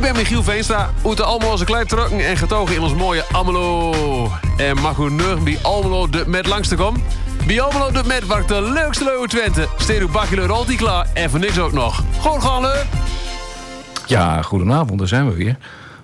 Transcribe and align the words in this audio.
Ik 0.00 0.06
ben 0.06 0.16
Michiel 0.16 0.42
Veenstra, 0.42 0.90
uit 1.04 1.20
allemaal 1.20 1.50
onze 1.50 1.64
klein 1.64 1.86
trokken 1.86 2.26
en 2.26 2.36
getogen 2.36 2.74
in 2.74 2.80
ons 2.80 2.94
mooie 2.94 3.24
Almelo. 3.32 4.32
En 4.56 4.80
mag 4.80 4.98
u 4.98 5.10
nu 5.10 5.34
bij 5.44 5.58
Almelo 5.62 6.08
de 6.08 6.24
met 6.26 6.46
langs 6.46 6.68
te 6.68 6.74
komen? 6.74 7.02
Bij 7.46 7.60
Almelo 7.60 7.90
de 7.90 8.02
met 8.06 8.26
waar 8.26 8.46
de 8.46 8.62
leukste 8.62 9.04
leuwe 9.04 9.28
Twente. 9.28 9.68
Steed 9.78 10.00
uw 10.00 10.10
bakje 10.10 10.48
altijd 10.48 10.76
klaar 10.76 11.06
en 11.14 11.30
voor 11.30 11.38
niks 11.38 11.58
ook 11.58 11.72
nog. 11.72 12.04
Gewoon 12.20 12.42
gaan 12.42 12.62
leu. 12.62 12.82
Ja, 14.06 14.42
goedenavond, 14.42 14.98
daar 14.98 15.08
zijn 15.08 15.28
we 15.28 15.34
weer. 15.34 15.56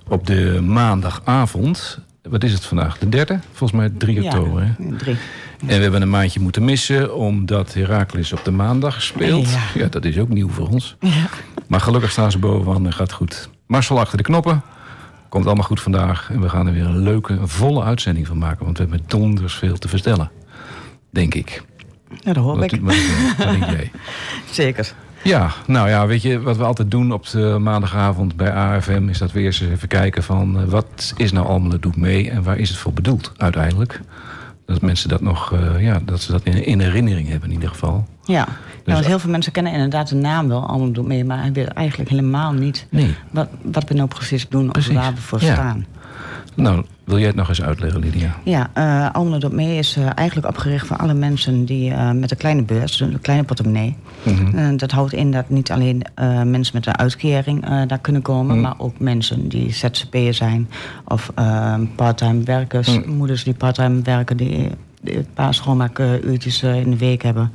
Op 0.09 0.27
de 0.27 0.61
maandagavond. 0.63 1.99
Wat 2.23 2.45
is 2.45 2.53
het 2.53 2.65
vandaag? 2.65 2.99
De 2.99 3.09
derde? 3.09 3.41
Volgens 3.53 3.81
mij 3.81 3.91
3 3.99 4.25
oktober. 4.25 4.63
Hè? 4.63 4.97
Drie. 4.97 5.17
En 5.61 5.77
we 5.77 5.83
hebben 5.83 6.03
een 6.03 6.11
maandje 6.11 6.41
moeten 6.41 6.65
missen 6.65 7.15
omdat 7.15 7.75
Heracles 7.75 8.33
op 8.33 8.45
de 8.45 8.51
maandag 8.51 9.03
speelt. 9.03 9.51
Ja. 9.51 9.61
Ja, 9.75 9.87
dat 9.87 10.05
is 10.05 10.19
ook 10.19 10.29
nieuw 10.29 10.49
voor 10.49 10.69
ons. 10.69 10.97
Maar 11.67 11.81
gelukkig 11.81 12.11
staan 12.11 12.31
ze 12.31 12.39
bovenaan 12.39 12.87
en 12.87 12.93
gaat 12.93 13.13
goed. 13.13 13.49
Marcel 13.66 14.00
achter 14.00 14.16
de 14.16 14.22
knoppen. 14.22 14.62
Komt 15.29 15.46
allemaal 15.46 15.64
goed 15.64 15.80
vandaag. 15.80 16.30
En 16.30 16.40
we 16.40 16.48
gaan 16.48 16.66
er 16.66 16.72
weer 16.72 16.86
een 16.86 17.02
leuke, 17.02 17.38
volle 17.43 17.82
uitzending 17.82 18.26
van 18.26 18.39
maken. 18.39 18.64
Want 18.64 18.79
we 18.79 18.82
hebben 18.82 19.04
donders 19.06 19.54
veel 19.54 19.79
te 19.79 19.89
vertellen. 19.89 20.30
Denk 21.11 21.34
ik. 21.34 21.62
Ja, 22.20 22.32
dat 22.32 22.44
hoor 22.44 22.64
ik. 22.64 22.80
wat, 22.80 22.94
jij? 23.58 23.90
Zeker. 24.50 24.92
Ja, 25.22 25.52
nou 25.66 25.89
ja, 25.89 26.06
weet 26.06 26.22
je, 26.22 26.40
wat 26.40 26.56
we 26.56 26.64
altijd 26.64 26.90
doen 26.90 27.12
op 27.12 27.29
de 27.29 27.56
maandagavond 27.61 28.36
bij 28.36 28.52
AFM... 28.52 29.08
is 29.08 29.18
dat 29.18 29.32
we 29.32 29.40
eerst 29.40 29.61
eens 29.61 29.70
even 29.70 29.89
kijken 29.89 30.22
van... 30.22 30.61
eh, 30.61 30.64
wat 30.64 31.14
is 31.17 31.32
nou 31.32 31.46
allemaal 31.46 31.70
het 31.70 31.82
doet 31.82 31.96
mee 31.96 32.30
en 32.30 32.42
waar 32.42 32.58
is 32.58 32.69
het 32.69 32.78
voor 32.78 32.92
bedoeld 32.92 33.33
uiteindelijk? 33.36 34.00
Dat 34.67 34.80
mensen 34.80 35.08
dat 35.08 35.20
nog, 35.20 35.53
eh, 35.53 35.83
ja, 35.83 36.00
dat 36.05 36.20
ze 36.20 36.33
dat 36.33 36.42
in, 36.42 36.64
in 36.64 36.80
herinnering 36.80 37.28
hebben 37.28 37.48
in 37.48 37.55
ieder 37.55 37.69
geval. 37.69 38.06
Ja. 38.27 38.44
Dus- 38.44 38.55
ja, 38.84 38.92
want 38.92 39.06
heel 39.06 39.19
veel 39.19 39.30
mensen 39.30 39.53
kennen 39.53 39.72
inderdaad 39.72 40.08
de 40.08 40.14
naam 40.14 40.48
wel 40.48 40.67
allemaal 40.67 41.03
mee, 41.05 41.25
maar 41.25 41.41
hij 41.41 41.53
weet 41.53 41.67
eigenlijk 41.69 42.11
helemaal 42.11 42.53
niet 42.53 42.86
Nee. 42.91 43.14
wat, 43.30 43.48
wat 43.62 43.89
we 43.89 43.94
nou 43.94 44.08
precies 44.08 44.48
doen 44.48 44.70
Precies. 44.70 44.91
of 44.91 44.97
waar 45.03 45.14
we 45.14 45.20
voor 45.20 45.42
Ja. 45.42 45.53
staan. 45.55 45.87
Nou, 46.55 46.84
wil 47.05 47.19
jij 47.19 47.27
het 47.27 47.36
nog 47.36 47.48
eens 47.48 47.62
uitleggen, 47.62 48.01
Lydia? 48.01 48.36
Ja, 48.45 48.70
eh 48.73 49.11
Almelo 49.12 49.39
Doet 49.39 49.53
Mee 49.53 49.78
is 49.78 49.97
eh, 49.97 50.09
eigenlijk 50.14 50.48
opgericht 50.48 50.86
voor 50.86 50.97
alle 50.97 51.14
mensen 51.14 51.64
die 51.64 51.92
eh, 51.92 52.11
met 52.11 52.31
een 52.31 52.36
kleine 52.36 52.62
beurs, 52.62 53.01
een 53.01 53.20
kleine 53.20 53.45
portemonnee. 53.45 53.97
Eh, 54.55 54.69
dat 54.77 54.91
houdt 54.91 55.12
in 55.12 55.31
dat 55.31 55.48
niet 55.48 55.70
alleen 55.70 56.03
eh, 56.14 56.42
mensen 56.42 56.75
met 56.77 56.86
een 56.86 56.97
uitkering 56.98 57.64
eh, 57.64 57.83
daar 57.86 57.98
kunnen 57.98 58.23
komen, 58.23 58.53
Mhm. 58.55 58.61
maar 58.64 58.75
ook 58.79 58.98
mensen 58.98 59.48
die 59.48 59.73
ZZP'er 59.73 60.34
zijn 60.34 60.69
of 61.05 61.31
eh, 61.34 61.75
parttime 61.97 62.42
werkers, 62.42 62.98
Mhm. 62.98 63.11
moeders 63.11 63.45
die 63.45 63.55
parttime 63.55 64.03
werken, 64.03 64.36
die, 64.36 64.69
die 65.03 65.17
een 65.17 65.27
paar 65.34 65.55
schoonmaakuurtjes 65.55 66.62
eh, 66.62 66.81
in 66.81 66.91
de 66.91 66.97
week 66.98 67.23
hebben. 67.23 67.53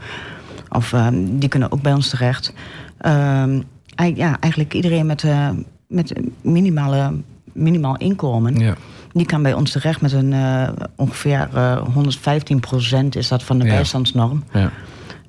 Of 0.71 0.93
eh, 0.93 1.07
die 1.29 1.49
kunnen 1.49 1.71
ook 1.71 1.81
bij 1.81 1.93
ons 1.93 2.09
terecht. 2.09 2.53
Ehm, 2.97 3.61
ja, 4.15 4.37
eigenlijk 4.39 4.73
iedereen 4.73 5.05
met, 5.05 5.23
eh, 5.23 5.49
met 5.87 6.17
een 6.17 6.33
minimale, 6.41 7.13
minimaal 7.53 7.97
inkomen. 7.97 8.59
Ja. 8.59 8.75
Die 9.13 9.25
kan 9.25 9.43
bij 9.43 9.53
ons 9.53 9.71
terecht 9.71 10.01
met 10.01 10.11
een 10.11 10.33
eh, 10.33 10.69
ongeveer 10.95 11.49
eh 11.53 11.81
115% 11.95 13.15
is 13.15 13.27
dat 13.27 13.43
van 13.43 13.59
de 13.59 13.65
Ja. 13.65 13.71
bijstandsnorm. 13.71 14.43
Ja. 14.53 14.71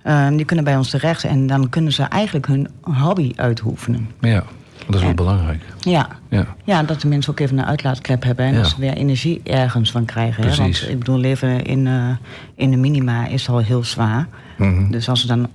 Ehm, 0.03 0.37
die 0.37 0.45
kunnen 0.45 0.65
bij 0.65 0.77
ons 0.77 0.91
terecht 0.91 1.25
en 1.25 1.47
dan 1.47 1.69
kunnen 1.69 1.93
ze 1.93 2.03
eigenlijk 2.03 2.47
hun 2.47 2.69
hobby 2.81 3.33
uitoefenen. 3.37 4.09
ja, 4.21 4.45
dat 4.87 4.95
is 4.95 5.01
wel 5.01 5.11
En- 5.11 5.17
belangrijk. 5.17 5.63
Ja. 5.81 6.09
Ja. 6.29 6.47
ja, 6.65 6.83
dat 6.83 7.01
de 7.01 7.09
mensen 7.09 7.33
ook 7.33 7.41
even 7.41 7.59
een 7.59 7.65
uitlaatklep 7.65 8.23
hebben 8.23 8.45
en 8.47 8.53
Ja. 8.53 8.59
dat 8.59 8.69
ze 8.69 8.81
weer 8.81 8.93
energie 8.93 9.41
ergens 9.45 9.91
van 9.91 10.05
krijgen. 10.05 10.49
Hè? 10.49 10.57
Want 10.57 10.87
ik 10.89 10.99
bedoel, 10.99 11.19
leven 11.19 11.65
in, 11.65 11.87
eh, 11.87 12.09
in 12.55 12.71
de 12.71 12.77
minima 12.77 13.27
is 13.27 13.49
al 13.49 13.59
heel 13.59 13.85
zwaar. 13.85 14.29
Mhm. 14.59 14.91
Dus 14.91 15.09
als 15.09 15.21
ze 15.21 15.27
dan 15.27 15.49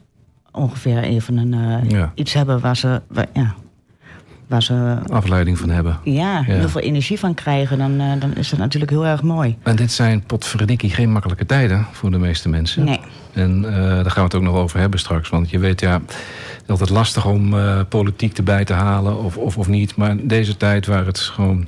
ongeveer 0.51 0.97
even 1.03 1.37
een, 1.37 1.53
eh, 1.53 1.89
Ja. 1.89 2.11
iets 2.15 2.33
hebben 2.33 2.59
waar 2.59 2.77
ze, 2.77 3.01
waar, 3.07 3.27
ja, 3.33 3.53
waar 4.47 4.63
ze 4.63 4.97
Afleiding 5.09 5.57
van 5.57 5.69
hebben. 5.69 5.99
ja, 6.03 6.41
heel 6.41 6.69
veel 6.69 6.81
energie 6.81 7.19
van 7.19 7.33
krijgen, 7.33 7.77
dan, 7.77 7.99
eh, 7.99 8.11
dan 8.19 8.35
is 8.35 8.49
dat 8.49 8.59
natuurlijk 8.59 8.91
heel 8.91 9.05
erg 9.05 9.21
mooi. 9.21 9.57
En 9.63 9.75
dit 9.75 9.91
zijn 9.91 10.23
potverdikkie 10.23 10.89
geen 10.89 11.11
makkelijke 11.11 11.45
tijden 11.45 11.85
voor 11.91 12.11
de 12.11 12.17
meeste 12.17 12.49
mensen. 12.49 12.83
Nee. 12.83 12.99
En 13.33 13.65
eh, 13.65 13.73
daar 13.73 14.11
gaan 14.11 14.15
we 14.15 14.21
het 14.21 14.35
ook 14.35 14.41
nog 14.41 14.55
over 14.55 14.79
hebben 14.79 14.99
straks. 14.99 15.29
Want 15.29 15.49
je 15.49 15.59
weet, 15.59 15.79
ja, 15.79 15.93
het 15.93 16.63
is 16.63 16.69
altijd 16.69 16.89
lastig 16.89 17.25
om 17.25 17.57
eh, 17.57 17.79
politiek 17.89 18.37
erbij 18.37 18.65
te 18.65 18.73
halen 18.73 19.23
of, 19.23 19.37
of, 19.37 19.57
of 19.57 19.67
niet. 19.67 19.95
Maar 19.95 20.09
in 20.09 20.27
deze 20.27 20.57
tijd 20.57 20.85
waar 20.85 21.05
het 21.05 21.19
gewoon 21.19 21.67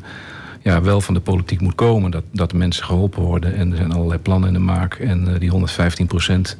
ja, 0.62 0.82
wel 0.82 1.02
van 1.02 1.14
de 1.14 1.20
politiek 1.20 1.62
moet 1.62 1.76
komen... 1.76 2.12
dat, 2.12 2.24
dat 2.32 2.54
mensen 2.54 2.86
geholpen 2.86 3.22
worden 3.22 3.56
en 3.56 3.72
er 3.72 3.78
zijn 3.78 3.94
allerlei 3.94 4.20
plannen 4.20 4.48
in 4.48 4.54
de 4.54 4.60
maak... 4.60 4.94
en 4.94 5.38
die 5.40 5.50
115 5.50 6.08
procent, 6.08 6.58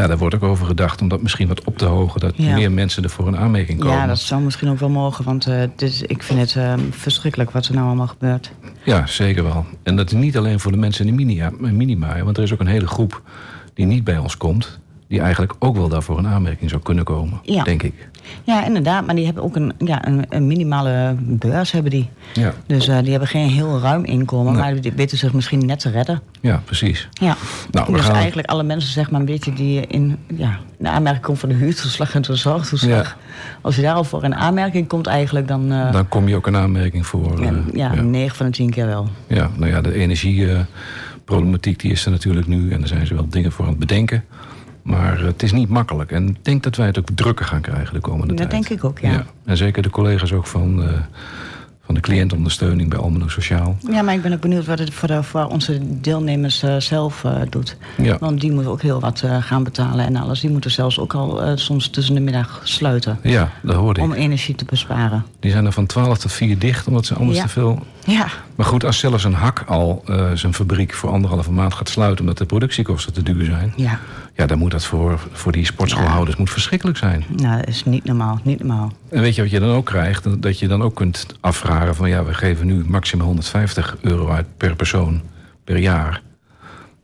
ja, 0.00 0.06
daar 0.06 0.18
wordt 0.18 0.34
ook 0.34 0.42
over 0.42 0.66
gedacht... 0.66 1.00
om 1.00 1.08
dat 1.08 1.22
misschien 1.22 1.48
wat 1.48 1.64
op 1.64 1.78
te 1.78 1.84
hogen, 1.84 2.20
dat 2.20 2.32
Ja. 2.36 2.54
meer 2.54 2.72
mensen 2.72 3.02
er 3.02 3.10
voor 3.10 3.26
een 3.26 3.36
aanmerking 3.36 3.80
komen. 3.80 3.96
Ja, 3.96 4.06
dat 4.06 4.18
zou 4.18 4.42
misschien 4.42 4.68
ook 4.68 4.78
wel 4.78 4.88
mogen, 4.88 5.24
want 5.24 5.46
eh, 5.46 5.62
dit 5.76 6.04
ik 6.06 6.22
vind 6.22 6.40
het 6.40 6.56
eh, 6.56 6.74
verschrikkelijk 6.90 7.50
wat 7.50 7.66
er 7.66 7.74
nou 7.74 7.86
allemaal 7.86 8.06
gebeurt. 8.06 8.52
Ja, 8.84 9.06
zeker 9.06 9.42
wel. 9.42 9.66
En 9.82 9.96
dat 9.96 10.06
is 10.06 10.18
niet 10.18 10.36
alleen 10.36 10.60
voor 10.60 10.72
de 10.72 10.78
mensen 10.78 11.06
in 11.06 11.16
de 11.16 11.50
minima, 11.72 12.22
want 12.24 12.36
er 12.36 12.42
is 12.42 12.52
ook 12.52 12.60
een 12.60 12.66
hele 12.66 12.86
groep 12.86 13.22
die 13.74 13.86
niet 13.86 14.04
bij 14.04 14.18
ons 14.18 14.36
komt... 14.36 14.80
die 15.12 15.20
eigenlijk 15.20 15.54
ook 15.58 15.76
wel 15.76 15.88
daarvoor 15.88 16.18
een 16.18 16.26
aanmerking 16.26 16.70
zou 16.70 16.82
kunnen 16.82 17.04
komen, 17.04 17.40
Ja. 17.42 17.62
denk 17.64 17.82
ik. 17.82 18.08
Ja, 18.44 18.64
inderdaad, 18.64 19.06
maar 19.06 19.14
die 19.14 19.24
hebben 19.24 19.42
ook 19.42 19.56
een, 19.56 19.72
ja, 19.78 20.06
een, 20.06 20.24
een 20.28 20.46
minimale 20.46 21.14
beurs, 21.18 21.70
hebben 21.72 21.90
die. 21.90 22.08
Ja, 22.32 22.52
Dus 22.66 22.88
eh, 22.88 22.98
die 23.00 23.10
hebben 23.10 23.28
geen 23.28 23.48
heel 23.48 23.80
ruim 23.80 24.04
inkomen, 24.04 24.52
Nee. 24.52 24.62
maar 24.62 24.80
die 24.80 24.92
weten 24.92 25.18
zich 25.18 25.32
misschien 25.32 25.66
net 25.66 25.78
te 25.80 25.90
redden. 25.90 26.20
ja 26.40 26.62
precies. 26.64 27.08
Ja. 27.12 27.36
Nou, 27.70 27.86
we 27.86 27.92
dus 27.92 28.00
gaan- 28.06 28.14
eigenlijk 28.14 28.48
alle 28.48 28.62
mensen, 28.62 28.90
zeg 28.92 29.10
maar, 29.10 29.20
een 29.20 29.26
beetje 29.26 29.52
die 29.52 29.86
in 29.86 30.18
ja, 30.36 30.58
de 30.78 30.88
aanmerking 30.88 31.24
komt 31.24 31.38
van 31.38 31.48
de 31.48 31.54
huurtoeslag 31.54 32.14
en 32.14 32.22
de 32.22 32.36
zorgtoeslag. 32.36 33.06
Ja. 33.08 33.16
Als 33.60 33.76
je 33.76 33.82
daar 33.82 33.94
al 33.94 34.04
voor 34.04 34.24
in 34.24 34.34
aanmerking 34.34 34.88
komt 34.88 35.06
eigenlijk, 35.06 35.48
dan, 35.48 35.72
eh, 35.72 35.92
Dan 35.92 36.08
kom 36.08 36.28
je 36.28 36.36
ook 36.36 36.46
een 36.46 36.56
aanmerking 36.56 37.06
voor. 37.06 37.42
ja, 37.42 37.48
eh, 37.50 37.56
ja, 37.72 37.92
ja. 37.94 38.02
9 38.02 38.36
van 38.36 38.46
de 38.46 38.52
10 38.52 38.70
keer 38.70 38.86
wel. 38.86 39.08
Ja, 39.26 39.50
nou 39.56 39.70
ja, 39.70 39.80
de 39.80 39.94
energieproblematiek 39.94 41.80
die 41.80 41.90
is 41.90 42.04
er 42.04 42.10
natuurlijk 42.10 42.46
nu... 42.46 42.70
en 42.70 42.78
daar 42.78 42.88
zijn 42.88 43.06
ze 43.06 43.14
wel 43.14 43.28
dingen 43.28 43.52
voor 43.52 43.64
aan 43.64 43.70
het 43.70 43.80
bedenken. 43.80 44.24
Maar 44.82 45.18
eh, 45.18 45.24
het 45.24 45.42
is 45.42 45.52
niet 45.52 45.68
makkelijk. 45.68 46.10
En 46.12 46.28
ik 46.28 46.44
denk 46.44 46.62
dat 46.62 46.76
wij 46.76 46.86
het 46.86 46.98
ook 46.98 47.08
drukker 47.14 47.46
gaan 47.46 47.60
krijgen 47.60 47.94
de 47.94 48.00
komende 48.00 48.34
Dat 48.34 48.50
tijd. 48.50 48.50
denk 48.50 48.78
ik 48.78 48.84
ook, 48.84 48.98
ja. 48.98 49.24
En 49.44 49.56
zeker 49.56 49.82
de 49.82 49.90
collega's 49.90 50.32
ook 50.32 50.46
van, 50.46 50.82
eh, 50.82 50.88
van 51.84 51.94
de 51.94 52.00
cliëntondersteuning 52.00 52.88
bij 52.90 52.98
Almelo 52.98 53.28
Sociaal. 53.28 53.76
Ja, 53.90 54.02
maar 54.02 54.14
ik 54.14 54.22
ben 54.22 54.32
ook 54.32 54.40
benieuwd 54.40 54.66
wat 54.66 54.78
het 54.78 54.94
voor, 54.94 55.08
de, 55.08 55.22
voor 55.22 55.44
onze 55.46 55.78
deelnemers 56.00 56.62
eh, 56.62 56.76
zelf 56.76 57.24
eh, 57.24 57.40
doet. 57.50 57.76
Ja. 57.96 58.16
Want 58.18 58.40
die 58.40 58.52
moeten 58.52 58.70
ook 58.72 58.82
heel 58.82 59.00
wat 59.00 59.22
eh, 59.22 59.42
gaan 59.42 59.64
betalen 59.64 60.06
en 60.06 60.16
alles. 60.16 60.40
Die 60.40 60.50
moeten 60.50 60.70
zelfs 60.70 60.98
ook 60.98 61.14
al 61.14 61.42
eh, 61.42 61.52
soms 61.56 61.88
tussen 61.88 62.14
de 62.14 62.20
middag 62.20 62.60
sluiten. 62.64 63.18
Ja, 63.22 63.50
dat 63.62 63.74
hoorde 63.76 64.00
ik. 64.00 64.06
Om 64.06 64.12
energie 64.12 64.54
te 64.54 64.64
besparen. 64.64 65.24
Die 65.40 65.50
zijn 65.50 65.66
er 65.66 65.72
van 65.72 65.86
12 65.86 66.18
tot 66.18 66.32
4 66.32 66.58
dicht, 66.58 66.86
omdat 66.86 67.06
ze 67.06 67.14
anders 67.14 67.36
Ja. 67.38 67.42
te 67.44 67.48
veel... 67.50 67.78
Ja, 68.06 68.26
Maar 68.54 68.66
goed, 68.66 68.84
als 68.84 68.98
zelfs 68.98 69.24
een 69.24 69.34
hak 69.34 69.62
al 69.66 70.02
eh, 70.06 70.30
zijn 70.34 70.54
fabriek 70.54 70.92
voor 70.94 71.10
anderhalve 71.10 71.50
maand 71.52 71.74
gaat 71.74 71.88
sluiten... 71.88 72.20
omdat 72.20 72.38
de 72.38 72.44
productiekosten 72.44 73.12
te 73.12 73.22
duur 73.22 73.44
zijn... 73.44 73.72
ja. 73.76 73.98
Ja, 74.34 74.46
dan 74.46 74.58
moet 74.58 74.70
dat 74.70 74.84
voor, 74.84 75.20
voor 75.32 75.52
die 75.52 75.64
sportschoolhouders 75.64 76.36
moet 76.36 76.50
verschrikkelijk 76.50 76.98
zijn. 76.98 77.24
Nou, 77.36 77.56
dat 77.56 77.68
is 77.68 77.84
niet 77.84 78.04
normaal. 78.04 78.38
Niet 78.42 78.58
normaal. 78.58 78.92
En 79.10 79.20
weet 79.20 79.34
je 79.34 79.42
wat 79.42 79.50
je 79.50 79.60
dan 79.60 79.70
ook 79.70 79.86
krijgt? 79.86 80.42
Dat- 80.42 80.58
je 80.58 80.68
dan 80.68 80.82
ook 80.82 80.94
kunt 80.94 81.26
afvragen 81.40 81.94
van... 81.94 82.08
ja, 82.08 82.24
we 82.24 82.34
geven 82.34 82.66
nu 82.66 82.84
maximaal 82.86 83.26
150 83.26 83.96
euro 84.00 84.28
uit 84.28 84.46
per 84.56 84.76
persoon 84.76 85.20
per 85.64 85.76
jaar. 85.78 86.22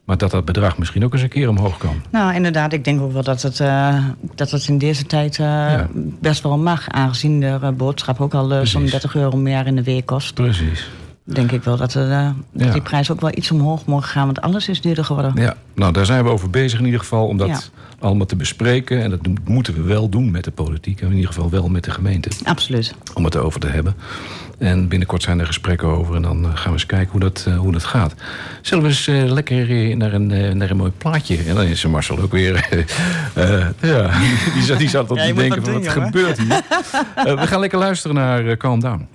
Maar 0.05 0.17
dat 0.19 0.31
dat 0.31 0.45
bedrag 0.45 0.79
misschien 0.79 1.05
ook 1.05 1.13
eens 1.13 1.23
een 1.23 1.29
keer 1.29 1.49
omhoog 1.49 1.79
kan. 1.79 2.03
Nou, 2.11 2.35
inderdaad, 2.35 2.73
ik 2.73 2.85
denk 2.85 3.01
ook 3.01 3.13
wel 3.13 3.23
dat 3.23 3.43
het, 3.43 3.61
eh, 3.61 4.05
dat 4.35 4.51
het 4.51 4.69
in 4.69 4.79
deze 4.79 5.07
tijd 5.07 5.39
eh, 5.39 5.81
best 6.21 6.43
wel 6.43 6.59
mag. 6.59 6.89
Aangezien 6.89 7.41
de 7.41 7.73
boodschap 7.77 8.21
ook 8.21 8.35
al 8.35 8.43
eh, 8.53 8.57
zo'n 8.57 8.61
Precies. 8.81 8.91
30 8.91 9.15
euro 9.15 9.37
meer 9.37 9.67
in 9.67 9.77
de 9.77 9.83
week 9.83 10.07
kost. 10.07 10.35
Precies. 10.35 10.89
Denk 11.33 11.53
ik 11.53 11.63
wel 11.65 11.77
dat, 11.77 11.95
eh, 11.95 12.31
dat 12.53 12.67
Ja. 12.67 12.73
die 12.73 12.83
prijs 12.83 13.11
ook 13.11 13.21
wel 13.21 13.31
iets 13.35 13.51
omhoog 13.51 13.87
mogen 13.87 14.09
gaan. 14.09 14.25
Want 14.27 14.41
alles 14.41 14.69
is 14.69 14.81
duurder 14.81 15.05
geworden. 15.05 15.33
Ja, 15.37 15.55
nou 15.75 15.93
daar 15.93 16.07
zijn 16.07 16.25
we 16.25 16.31
over 16.31 16.51
bezig 16.51 16.79
in 16.79 16.85
ieder 16.85 17.01
geval 17.01 17.27
om 17.27 17.37
dat 17.37 17.49
Ja. 17.49 17.59
allemaal 17.99 18.27
te 18.27 18.37
bespreken. 18.37 19.03
En 19.03 19.11
dat 19.11 19.21
moeten 19.45 19.75
we 19.75 19.83
wel 19.83 20.09
doen 20.09 20.31
met 20.31 20.45
de 20.45 20.51
politiek. 20.51 21.01
En 21.01 21.07
in 21.07 21.15
ieder 21.15 21.33
geval 21.33 21.51
wel 21.51 21.69
met 21.69 21.85
de 21.85 21.91
gemeente. 21.91 22.29
Absoluut. 22.45 22.95
om 23.15 23.25
het 23.25 23.35
erover 23.35 23.61
te 23.61 23.67
hebben. 23.67 23.95
En 24.59 24.89
binnenkort 24.89 25.23
zijn 25.23 25.39
er 25.41 25.47
gesprekken 25.47 25.89
over 25.89 26.15
en 26.15 26.23
dan 26.23 26.45
eh, 26.45 26.51
gaan 26.55 26.65
we 26.67 26.73
eens 26.73 26.87
kijken 26.87 27.11
hoe 27.11 27.21
dat, 27.21 27.45
eh, 27.49 27.57
hoe 27.59 27.73
dat 27.73 27.85
gaat. 27.85 28.15
Zullen 28.63 28.85
we 28.85 28.91
eens 28.91 29.07
eh, 29.07 29.25
lekker 29.25 29.71
eh, 29.91 29.97
naar, 29.97 30.13
een, 30.13 30.31
eh, 30.31 30.53
naar 30.55 30.71
een 30.71 30.77
mooi 30.77 30.91
plaatje? 30.99 31.37
En 31.47 31.55
dan 31.55 31.65
is 31.65 31.87
Marcel 31.87 32.19
ook 32.19 32.33
weer... 32.33 32.55
eh, 33.35 33.61
eh, 33.61 33.67
ja, 33.81 34.11
die, 34.55 34.63
zat- 34.63 34.79
die 34.79 34.89
zat 34.89 35.11
op 35.11 35.17
Ja, 35.17 35.27
te 35.27 35.33
denken 35.35 35.49
wat 35.61 35.65
van 35.65 35.73
doen, 35.75 35.85
wat 35.85 35.95
jongen. 35.95 36.07
gebeurt 36.13 36.39
hier? 36.39 36.61
Eh, 37.15 37.41
we 37.41 37.47
gaan 37.47 37.61
lekker 37.61 37.79
luisteren 37.79 38.17
naar 38.17 38.47
eh, 38.47 38.57
Calm 38.57 38.81
Down. 38.81 39.07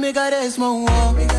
me 0.00 0.12
got 0.12 0.32
a 0.32 0.50
small. 0.50 1.31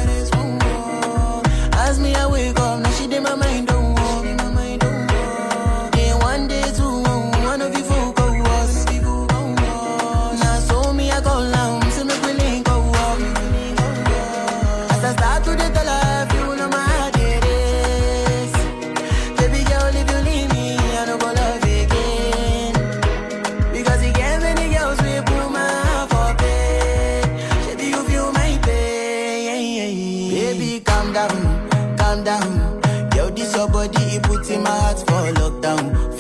This 33.36 33.56
your 33.56 33.68
body, 33.68 34.04
it 34.16 34.24
puts 34.24 34.50
in 34.50 34.64
my 34.64 34.70
heart 34.70 35.00
for 35.00 35.34
lockdown, 35.34 36.12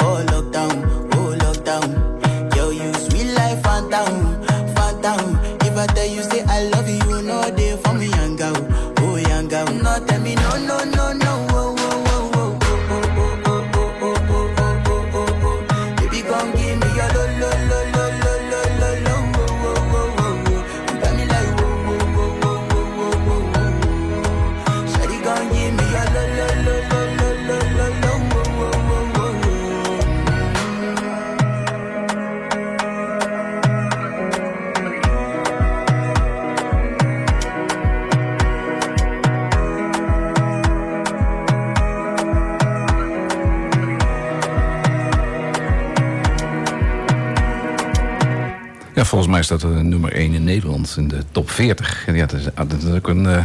Mij 49.49 49.57
staat 49.57 49.71
er 49.71 49.83
nummer 49.85 50.13
1 50.13 50.33
in 50.33 50.43
Nederland 50.43 50.93
in 50.97 51.07
de 51.07 51.17
top 51.31 51.49
40. 51.49 52.03
En 52.07 52.15
ja, 52.15 52.25
dat 52.25 52.39
is, 52.39 52.45
ah, 52.55 52.69
dat 52.69 52.81
is 52.83 52.89
ook 52.91 53.07
een, 53.07 53.25
eh, 53.27 53.43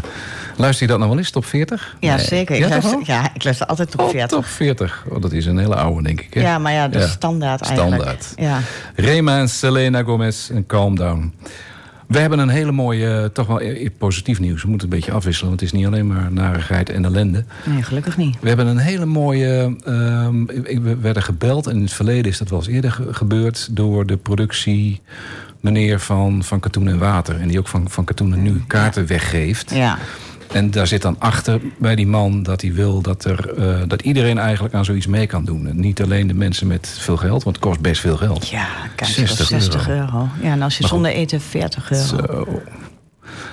luister 0.56 0.82
je 0.82 0.88
dat 0.90 0.98
nou 0.98 1.10
wel 1.10 1.18
eens, 1.18 1.30
top 1.30 1.44
40? 1.44 1.96
Ja, 2.00 2.14
Nee. 2.16 2.24
zeker. 2.24 2.54
Ik 2.54 2.60
Ja, 2.62 2.68
toch 2.68 2.82
luister, 2.92 3.14
ja, 3.14 3.30
ik 3.34 3.44
luister 3.44 3.66
altijd 3.66 3.92
op 3.94 4.00
Oh, 4.00 4.08
40. 4.10 4.28
top 4.28 4.44
40. 4.44 5.04
Oh, 5.08 5.22
dat 5.22 5.32
is 5.32 5.46
een 5.46 5.58
hele 5.58 5.74
oude, 5.76 6.02
denk 6.02 6.20
ik. 6.20 6.34
Hè? 6.34 6.40
Ja, 6.40 6.58
maar 6.58 6.72
ja, 6.72 6.88
de 6.88 7.06
standaard 7.06 7.60
eigenlijk. 7.60 7.94
Standaard. 8.02 8.32
Ja. 8.36 8.60
Rema 8.94 9.38
en 9.38 9.48
Selena 9.48 10.02
Gomez 10.02 10.50
en 10.50 10.66
Calm 10.66 10.96
Down. 10.96 11.32
We 12.06 12.18
hebben 12.18 12.38
een 12.38 12.48
hele 12.48 12.72
mooie, 12.72 13.16
eh, 13.20 13.24
toch 13.24 13.46
wel 13.46 13.60
eh, 13.60 13.88
positief 13.98 14.40
nieuws. 14.40 14.62
We 14.62 14.68
moeten 14.68 14.88
een 14.88 14.94
beetje 14.94 15.12
afwisselen, 15.12 15.48
want 15.48 15.60
het 15.60 15.72
is 15.72 15.78
niet 15.78 15.86
alleen 15.86 16.06
maar 16.06 16.32
narigheid 16.32 16.90
en 16.90 17.04
ellende. 17.04 17.44
Nee, 17.64 17.82
gelukkig 17.82 18.16
niet. 18.16 18.36
We 18.40 18.48
hebben 18.48 18.66
een 18.66 18.78
hele 18.78 19.04
mooie. 19.06 19.76
ehm, 19.84 20.42
ik- 20.42 20.80
we 20.82 20.96
werden 20.96 21.22
gebeld 21.22 21.66
en 21.66 21.74
in 21.76 21.82
het 21.82 21.92
verleden 21.92 22.30
is 22.30 22.38
dat 22.38 22.48
wel 22.48 22.58
eens 22.58 22.68
eerder 22.68 22.90
ge- 22.92 23.14
gebeurd 23.14 23.68
door 23.70 24.06
de 24.06 24.16
productie 24.16 25.00
meneer 25.60 26.00
van, 26.00 26.44
van 26.44 26.60
Katoen 26.60 26.88
en 26.88 26.98
Water. 26.98 27.40
En 27.40 27.48
die 27.48 27.58
ook 27.58 27.68
van, 27.68 27.90
van 27.90 28.04
Katoen 28.04 28.32
en 28.32 28.42
Nu 28.42 28.62
kaarten 28.66 29.06
weggeeft. 29.06 29.74
Ja. 29.74 29.98
En 30.52 30.70
daar 30.70 30.86
zit 30.86 31.02
dan 31.02 31.16
achter 31.18 31.60
bij 31.78 31.94
die 31.94 32.06
man 32.06 32.42
dat 32.42 32.60
hij 32.60 32.72
wil 32.72 33.02
dat, 33.02 33.24
er, 33.24 33.54
eh, 33.58 33.82
dat 33.86 34.02
iedereen 34.02 34.38
eigenlijk 34.38 34.74
aan 34.74 34.84
zoiets 34.84 35.06
mee 35.06 35.26
kan 35.26 35.44
doen. 35.44 35.68
En 35.68 35.80
niet 35.80 36.02
alleen 36.02 36.26
de 36.26 36.34
mensen 36.34 36.66
met 36.66 36.96
veel 36.98 37.16
geld, 37.16 37.42
want 37.42 37.56
het 37.56 37.64
kost 37.64 37.80
best 37.80 38.00
veel 38.00 38.16
geld. 38.16 38.48
Ja, 38.48 38.68
kijk, 38.94 39.10
60 39.10 39.46
60, 39.46 39.88
euro. 39.88 40.00
euro. 40.00 40.28
Ja, 40.42 40.52
en 40.52 40.62
als 40.62 40.74
je 40.74 40.80
Maar 40.80 40.90
zonder 40.90 41.10
eten 41.10 41.40
40 41.40 41.90
euro. 41.90 42.04
Zo. 42.04 42.60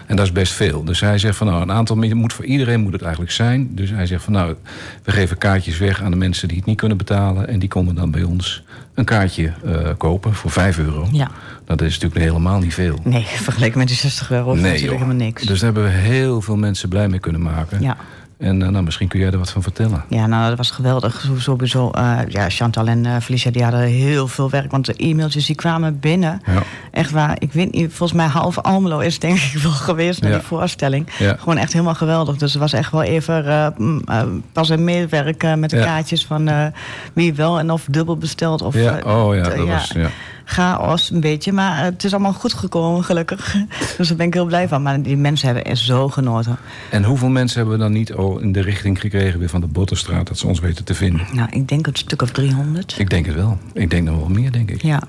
En 0.05 0.15
dat 0.15 0.25
is 0.25 0.31
best 0.31 0.53
veel. 0.53 0.83
Dus 0.83 0.99
hij 0.99 1.17
zegt 1.17 1.37
van 1.37 1.47
nou, 1.47 1.61
een 1.61 1.71
aantal 1.71 1.95
mensen 1.95 2.17
moet 2.17 2.33
voor 2.33 2.45
iedereen 2.45 2.79
moet 2.81 2.93
het 2.93 3.01
eigenlijk 3.01 3.31
zijn. 3.31 3.67
Dus 3.75 3.89
hij 3.89 4.05
zegt 4.05 4.23
van 4.23 4.33
nou, 4.33 4.55
we 5.03 5.11
geven 5.11 5.37
kaartjes 5.37 5.77
weg 5.77 6.01
aan 6.01 6.11
de 6.11 6.17
mensen 6.17 6.47
die 6.47 6.57
het 6.57 6.65
niet 6.65 6.77
kunnen 6.77 6.97
betalen. 6.97 7.47
En 7.47 7.59
die 7.59 7.69
konden 7.69 7.95
dan 7.95 8.11
bij 8.11 8.23
ons 8.23 8.63
een 8.93 9.05
kaartje 9.05 9.51
eh, 9.65 9.89
kopen 9.97 10.33
voor 10.33 10.51
5 10.51 10.77
euro. 10.77 11.07
Ja. 11.11 11.31
Dat 11.65 11.81
is 11.81 11.93
natuurlijk 11.99 12.21
helemaal 12.31 12.59
niet 12.59 12.73
veel. 12.73 12.99
Nee, 13.03 13.23
vergeleken 13.25 13.77
met 13.77 13.87
die 13.87 13.97
60 13.97 14.31
euro 14.31 14.53
is 14.53 14.61
Nee, 14.61 14.71
natuurlijk 14.71 14.91
joh. 14.91 15.01
helemaal 15.01 15.25
niks. 15.25 15.43
Dus 15.43 15.59
daar 15.59 15.73
hebben 15.73 15.83
we 15.91 15.97
heel 15.97 16.41
veel 16.41 16.55
mensen 16.57 16.89
blij 16.89 17.07
mee 17.07 17.19
kunnen 17.19 17.41
maken. 17.41 17.81
Ja. 17.81 17.97
En 18.45 18.61
eh, 18.61 18.69
nou, 18.69 18.83
misschien 18.83 19.07
kun 19.07 19.19
jij 19.19 19.31
er 19.31 19.37
wat 19.37 19.51
van 19.51 19.61
vertellen. 19.61 20.03
Ja, 20.09 20.27
nou, 20.27 20.47
dat 20.49 20.57
was 20.57 20.71
geweldig. 20.71 21.25
Sowieso, 21.37 21.91
eh, 21.91 22.17
ja, 22.27 22.49
Chantal 22.49 22.87
en 22.87 23.05
eh, 23.05 23.15
Felicia 23.21 23.51
die 23.51 23.63
hadden 23.63 23.81
heel 23.81 24.27
veel 24.27 24.49
werk. 24.49 24.71
Want 24.71 24.85
de 24.85 24.93
e-mailtjes 24.97 25.45
die 25.45 25.55
kwamen 25.55 25.99
binnen. 25.99 26.41
Ja. 26.45 26.63
Echt 26.91 27.11
waar, 27.11 27.35
ik 27.39 27.53
weet 27.53 27.71
niet, 27.71 27.93
volgens 27.93 28.17
mij 28.17 28.27
half 28.27 28.57
Almelo 28.59 28.99
is 28.99 29.19
denk 29.19 29.37
ik 29.37 29.59
wel 29.61 29.71
geweest 29.71 30.21
naar 30.21 30.31
Ja. 30.31 30.37
die 30.37 30.45
voorstelling. 30.45 31.07
Ja. 31.17 31.35
Gewoon 31.39 31.57
echt 31.57 31.73
helemaal 31.73 31.95
geweldig. 31.95 32.37
Dus 32.37 32.51
het 32.51 32.61
was 32.61 32.73
echt 32.73 32.91
wel 32.91 33.03
even 33.03 33.73
mm, 33.77 34.03
pas 34.51 34.69
en 34.69 34.83
meewerken 34.83 35.59
met 35.59 35.69
de 35.69 35.79
kaartjes 35.79 36.25
van 36.25 36.71
wie 37.13 37.33
wel 37.33 37.59
en 37.59 37.71
of 37.71 37.85
dubbel 37.89 38.17
besteld. 38.17 38.61
Of, 38.61 38.75
Ja, 38.75 38.99
oh 39.05 39.35
ja, 39.35 39.43
dat 39.43 39.67
was... 39.67 39.91
Ja. 39.95 40.09
Chaos 40.45 41.11
een 41.11 41.19
beetje. 41.19 41.51
Maar 41.51 41.83
het 41.83 42.03
is 42.03 42.13
allemaal 42.13 42.33
goed 42.33 42.53
gekomen, 42.53 43.03
gelukkig. 43.03 43.55
Dus 43.97 44.07
daar 44.07 44.17
ben 44.17 44.27
ik 44.27 44.33
heel 44.33 44.45
blij 44.45 44.67
van. 44.67 44.81
Maar 44.81 45.01
die 45.01 45.17
mensen 45.17 45.45
hebben 45.45 45.65
echt 45.65 45.79
zo 45.79 46.09
genoten. 46.09 46.57
En 46.91 47.03
hoeveel 47.03 47.29
mensen 47.29 47.57
hebben 47.57 47.77
we 47.77 47.83
dan 47.83 47.91
niet 47.91 48.13
oh, 48.13 48.41
in 48.41 48.51
de 48.51 48.61
richting 48.61 48.99
gekregen 48.99 49.39
weer 49.39 49.49
van 49.49 49.61
de 49.61 49.67
Botterstraat... 49.67 50.27
dat 50.27 50.37
ze 50.37 50.47
ons 50.47 50.59
weten 50.59 50.85
te 50.85 50.93
vinden? 50.93 51.27
Nou, 51.33 51.49
ik 51.51 51.67
denk 51.67 51.87
een 51.87 51.95
stuk 51.95 52.21
of 52.21 52.31
300. 52.31 52.95
Ik 52.99 53.09
denk 53.09 53.25
het 53.25 53.35
wel. 53.35 53.57
Ik 53.73 53.89
denk 53.89 54.07
nog 54.07 54.17
wel 54.17 54.29
meer, 54.29 54.51
denk 54.51 54.71
ik. 54.71 54.81
Ja, 54.81 55.03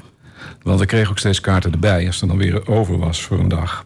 Want 0.62 0.80
we 0.80 0.86
kregen 0.86 1.10
ook 1.10 1.18
steeds 1.18 1.40
kaarten 1.40 1.72
erbij. 1.72 2.06
Als 2.06 2.20
er 2.20 2.28
dan 2.28 2.36
weer 2.36 2.68
over 2.68 2.98
was 2.98 3.22
voor 3.22 3.38
een 3.38 3.48
dag... 3.48 3.84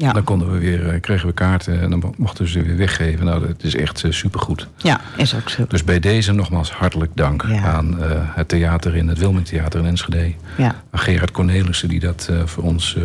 ja. 0.00 0.12
Dan 0.12 0.24
konden 0.24 0.52
we 0.52 0.58
weer, 0.58 0.88
eh, 0.88 1.00
kregen 1.00 1.26
we 1.26 1.32
kaarten 1.34 1.80
en 1.80 1.90
dan 1.90 2.14
mochten 2.16 2.44
we 2.44 2.50
ze 2.50 2.62
weer 2.62 2.76
weggeven. 2.76 3.24
Nou, 3.24 3.46
dat 3.46 3.62
is 3.62 3.76
echt 3.76 4.04
eh, 4.04 4.10
supergoed. 4.12 4.68
ja 4.76 5.00
is 5.16 5.34
ook 5.34 5.48
zo. 5.48 5.64
Dus 5.68 5.84
bij 5.84 6.00
deze 6.00 6.32
nogmaals 6.32 6.72
hartelijk 6.72 7.10
dank 7.14 7.44
Ja. 7.48 7.62
aan 7.62 8.02
eh, 8.02 8.10
het 8.24 8.48
theater 8.48 8.96
in 8.96 9.08
het 9.08 9.18
Wilming 9.18 9.46
Theater 9.46 9.80
in 9.80 9.86
Enschede. 9.86 10.32
Ja. 10.56 10.74
Aan 10.90 11.00
Gerard 11.00 11.30
Cornelissen 11.30 11.88
die 11.88 12.00
dat 12.00 12.30
voor 12.44 12.64
ons, 12.64 12.96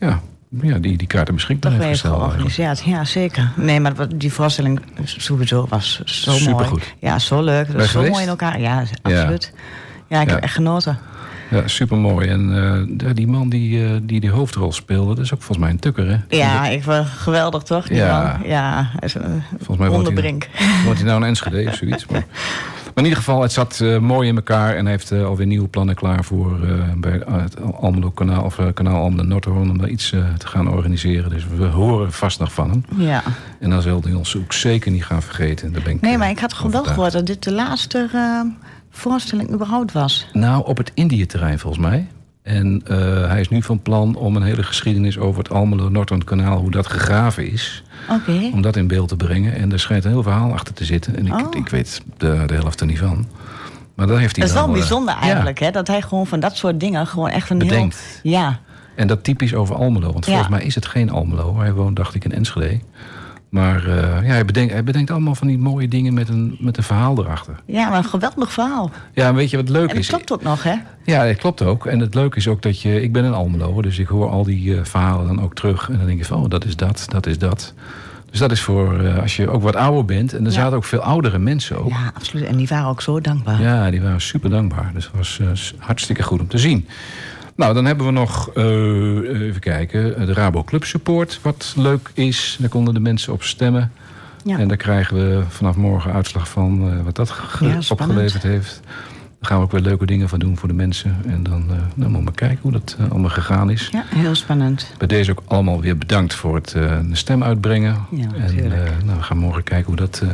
ja, 0.00 0.20
ja, 0.62 0.78
die, 0.78 0.96
die 0.96 1.06
kaarten 1.06 1.34
beschikbaar 1.34 1.72
Toch 1.72 1.80
heeft 1.80 2.00
gesteld. 2.00 2.20
georganiseerd. 2.20 2.82
Ja, 2.84 3.04
zeker. 3.04 3.52
Nee, 3.56 3.80
maar 3.80 4.16
die 4.16 4.32
voorstelling 4.32 4.80
sowieso 5.04 5.66
was 5.68 6.00
zo 6.04 6.30
mooi. 6.30 6.42
Supergoed. 6.42 6.94
Ja, 6.98 7.18
zo 7.18 7.42
leuk. 7.42 7.72
Dat 7.72 7.80
is 7.80 7.86
zo 7.86 7.92
geweest? 7.92 8.10
mooi 8.12 8.22
in 8.22 8.28
elkaar. 8.30 8.60
Ja, 8.60 8.84
absoluut. 9.02 9.52
Ja, 10.08 10.20
ik 10.20 10.28
Ja. 10.28 10.34
heb 10.34 10.42
echt 10.42 10.54
genoten. 10.54 10.98
Ja, 11.52 11.68
supermooi. 11.68 12.28
En 12.28 12.52
eh, 13.06 13.10
die 13.14 13.26
man 13.26 13.48
die, 13.48 13.78
uh, 13.84 13.90
die 14.02 14.20
die 14.20 14.30
hoofdrol 14.30 14.72
speelde, 14.72 15.14
dat 15.14 15.24
is 15.24 15.34
ook 15.34 15.38
volgens 15.42 15.58
mij 15.58 15.70
een 15.70 15.78
tukker, 15.78 16.08
hè? 16.08 16.36
Ja, 16.36 16.66
ik 16.66 16.84
was 16.84 17.06
geweldig, 17.08 17.62
toch? 17.62 17.86
Die 17.86 17.96
Ja. 17.96 18.36
man? 18.38 18.48
Ja, 18.48 18.88
hij 18.90 19.00
is 19.08 19.14
een 19.14 19.42
Volgens 19.56 19.78
mij 19.78 19.88
woont 19.88 20.06
hij, 20.06 20.14
wonderbrink. 20.14 20.48
woont 20.84 20.96
hij 20.96 21.06
nou 21.06 21.20
in 21.20 21.26
Enschede 21.28 21.64
of 21.68 21.74
zoiets. 21.74 22.06
Maar, 22.06 22.24
maar 22.84 23.04
in 23.04 23.10
ieder 23.10 23.18
geval, 23.18 23.42
het 23.42 23.52
zat 23.52 23.80
eh, 23.80 23.98
mooi 23.98 24.28
in 24.28 24.36
elkaar... 24.36 24.74
en 24.76 24.82
hij 24.82 24.90
heeft 24.90 25.10
eh, 25.10 25.24
alweer 25.24 25.46
nieuwe 25.46 25.68
plannen 25.68 25.94
klaar 25.94 26.24
voor 26.24 26.58
eh, 26.68 26.72
bij 26.96 27.22
het 27.30 27.56
Almelo 27.80 28.10
kanaal... 28.10 28.44
of 28.44 28.58
eh, 28.58 28.66
kanaal 28.74 29.02
Almelo 29.02 29.22
Noordhoorn 29.22 29.70
om 29.70 29.78
daar 29.78 29.88
iets 29.88 30.12
eh, 30.12 30.20
te 30.38 30.46
gaan 30.46 30.68
organiseren. 30.70 31.30
Dus 31.30 31.46
we 31.56 31.64
horen 31.64 32.12
vast 32.12 32.38
nog 32.38 32.52
van 32.52 32.70
hem. 32.70 32.84
Ja. 33.06 33.22
En 33.60 33.70
dan 33.70 33.82
zal 33.82 34.00
hij 34.02 34.12
ons 34.12 34.36
ook 34.36 34.52
zeker 34.52 34.90
niet 34.90 35.04
gaan 35.04 35.22
vergeten. 35.22 35.72
Daar 35.72 35.82
ben 35.82 35.92
ik, 35.92 36.00
Nee, 36.00 36.12
eh, 36.12 36.18
maar 36.18 36.30
ik 36.30 36.38
had 36.38 36.52
gewoon 36.54 36.72
wel 36.72 36.84
gehoord 36.84 37.12
dat 37.12 37.26
dit 37.26 37.42
de 37.42 37.52
laatste 37.52 38.08
eh, 38.12 38.40
voorstelling 38.92 39.50
überhaupt 39.52 39.92
was. 39.92 40.26
Nou, 40.32 40.66
op 40.66 40.76
het 40.76 40.90
Indië-terrein 40.94 41.58
volgens 41.58 41.82
mij. 41.82 42.06
En 42.42 42.82
eh, 42.86 42.96
hij 43.28 43.40
is 43.40 43.48
nu 43.48 43.62
van 43.62 43.82
plan 43.82 44.14
om 44.14 44.36
een 44.36 44.42
hele 44.42 44.62
geschiedenis 44.62 45.18
over 45.18 45.38
het 45.42 45.52
Almelo 45.52 45.88
Noordhoorn 45.88 46.24
kanaal... 46.24 46.58
hoe 46.58 46.70
dat 46.70 46.86
gegraven 46.86 47.50
is, 47.50 47.82
Oké. 48.10 48.50
om 48.52 48.62
dat 48.62 48.76
in 48.76 48.86
beeld 48.86 49.08
te 49.08 49.16
brengen. 49.16 49.54
En 49.54 49.72
er 49.72 49.80
schijnt 49.80 50.04
een 50.04 50.10
heel 50.10 50.22
verhaal 50.22 50.52
achter 50.52 50.74
te 50.74 50.84
zitten. 50.84 51.16
En 51.16 51.26
ik, 51.26 51.32
Oh. 51.32 51.46
ik 51.56 51.68
weet 51.68 52.00
de, 52.16 52.42
de 52.46 52.54
helft 52.54 52.80
er 52.80 52.86
niet 52.86 52.98
van. 52.98 53.26
Maar 53.94 54.06
dat 54.06 54.18
heeft 54.18 54.36
hij 54.36 54.44
Dat 54.46 54.54
is 54.54 54.60
wel 54.60 54.66
nou, 54.66 54.78
eh, 54.78 54.86
bijzonder 54.86 55.14
eigenlijk, 55.14 55.58
hè? 55.58 55.70
Dat 55.70 55.86
hij 55.86 56.02
gewoon 56.02 56.26
van 56.26 56.40
dat 56.40 56.56
soort 56.56 56.80
dingen 56.80 57.06
gewoon 57.06 57.28
echt 57.28 57.50
een 57.50 57.58
Bedenkt. 57.58 58.20
heel... 58.22 58.32
Ja, 58.32 58.58
En 58.94 59.06
dat 59.06 59.24
typisch 59.24 59.54
over 59.54 59.74
Almelo. 59.76 60.12
Want 60.12 60.26
Ja. 60.26 60.30
volgens 60.32 60.50
mij 60.56 60.64
is 60.64 60.74
het 60.74 60.86
geen 60.86 61.10
Almelo. 61.10 61.58
Hij 61.58 61.72
woont, 61.72 61.96
dacht 61.96 62.14
ik, 62.14 62.24
in 62.24 62.32
Enschede. 62.32 62.78
Maar 63.52 63.86
eh, 63.86 64.26
ja, 64.26 64.32
hij, 64.32 64.44
bedenkt, 64.44 64.72
hij 64.72 64.84
bedenkt 64.84 65.10
allemaal 65.10 65.34
van 65.34 65.46
die 65.46 65.58
mooie 65.58 65.88
dingen 65.88 66.14
met 66.14 66.28
een, 66.28 66.56
met 66.60 66.76
een 66.76 66.82
verhaal 66.82 67.18
erachter. 67.18 67.54
ja, 67.66 67.88
maar 67.88 67.98
een 67.98 68.04
geweldig 68.04 68.52
verhaal. 68.52 68.90
Ja, 69.14 69.28
en 69.28 69.34
weet 69.34 69.50
je 69.50 69.56
wat 69.56 69.68
leuk 69.68 69.82
En 69.82 69.88
dat 69.88 69.96
is? 69.96 70.08
klopt 70.08 70.32
ook 70.32 70.42
nog, 70.42 70.62
hè? 70.62 70.74
Ja, 71.04 71.26
dat 71.26 71.36
klopt 71.36 71.62
ook. 71.62 71.86
En 71.86 71.98
het 72.00 72.14
leuke 72.14 72.36
is 72.36 72.48
ook 72.48 72.62
dat 72.62 72.80
je... 72.80 73.02
Ik 73.02 73.12
ben 73.12 73.24
een 73.24 73.32
Almelo, 73.32 73.82
dus 73.82 73.98
ik 73.98 74.06
hoor 74.06 74.30
al 74.30 74.44
die 74.44 74.76
eh, 74.76 74.84
verhalen 74.84 75.26
dan 75.26 75.42
ook 75.42 75.54
terug. 75.54 75.88
En 75.90 75.96
dan 75.96 76.06
denk 76.06 76.18
je 76.18 76.24
van, 76.24 76.42
oh, 76.42 76.48
dat 76.48 76.64
is 76.64 76.76
dat, 76.76 77.04
dat 77.08 77.26
is 77.26 77.38
dat. 77.38 77.74
Dus 78.30 78.38
dat 78.40 78.50
is 78.52 78.60
voor 78.60 79.00
eh, 79.04 79.18
als 79.22 79.36
je 79.36 79.48
ook 79.50 79.62
wat 79.62 79.76
ouder 79.76 80.04
bent. 80.04 80.32
En 80.32 80.38
er 80.44 80.50
Ja. 80.52 80.56
zaten 80.58 80.76
ook 80.76 80.84
veel 80.84 81.00
oudere 81.00 81.38
mensen 81.38 81.78
ook. 81.78 81.88
Ja, 81.90 82.10
absoluut. 82.14 82.44
En 82.44 82.56
die 82.56 82.68
waren 82.68 82.88
ook 82.88 83.02
zo 83.02 83.20
dankbaar. 83.20 83.60
Ja, 83.62 83.90
die 83.90 84.00
waren 84.02 84.20
super 84.20 84.50
dankbaar. 84.50 84.90
Dus 84.94 85.04
het 85.04 85.14
was 85.16 85.74
hartstikke 85.78 86.22
goed 86.22 86.40
om 86.40 86.48
te 86.48 86.58
zien. 86.58 86.86
Nou, 87.56 87.74
dan 87.74 87.84
hebben 87.84 88.06
we 88.06 88.12
nog, 88.12 88.50
eh, 88.54 89.40
even 89.46 89.60
kijken, 89.60 90.26
de 90.26 90.32
Rabo 90.32 90.64
Club 90.64 90.84
Support. 90.84 91.38
Wat 91.42 91.72
leuk 91.76 92.10
is, 92.14 92.56
daar 92.60 92.68
konden 92.68 92.94
de 92.94 93.00
mensen 93.00 93.32
op 93.32 93.42
stemmen. 93.42 93.92
Ja. 94.44 94.58
En 94.58 94.68
daar 94.68 94.76
krijgen 94.76 95.16
we 95.16 95.42
vanaf 95.48 95.76
morgen 95.76 96.12
uitslag 96.12 96.48
van 96.48 96.90
eh, 96.90 97.04
wat 97.04 97.16
dat 97.16 97.34
Ja, 97.60 97.78
opgeleverd 97.88 98.42
heeft. 98.42 98.80
Daar 99.40 99.50
gaan 99.50 99.58
we 99.60 99.64
ook 99.64 99.72
weer 99.72 99.80
leuke 99.80 100.06
dingen 100.06 100.28
van 100.28 100.38
doen 100.38 100.56
voor 100.56 100.68
de 100.68 100.74
mensen. 100.74 101.16
En 101.26 101.42
dan, 101.42 101.64
eh, 101.70 101.76
dan 101.94 102.10
moeten 102.10 102.24
we 102.30 102.34
kijken 102.38 102.58
hoe 102.62 102.72
dat 102.72 102.96
eh, 102.98 103.10
allemaal 103.10 103.30
gegaan 103.30 103.70
is. 103.70 103.88
Ja, 103.92 104.04
heel 104.08 104.34
spannend. 104.34 104.94
Bij 104.98 105.06
deze 105.08 105.30
ook 105.30 105.42
allemaal 105.46 105.80
weer 105.80 105.98
bedankt 105.98 106.34
voor 106.34 106.54
het 106.54 106.74
eh, 106.74 106.98
stem 107.12 107.42
uitbrengen. 107.42 107.96
Ja, 108.10 108.26
en 108.36 108.72
eh, 108.72 108.78
nou, 109.04 109.16
we 109.18 109.22
gaan 109.22 109.38
morgen 109.38 109.62
kijken 109.62 109.86
hoe 109.86 109.96
dat, 109.96 110.20
eh, 110.22 110.28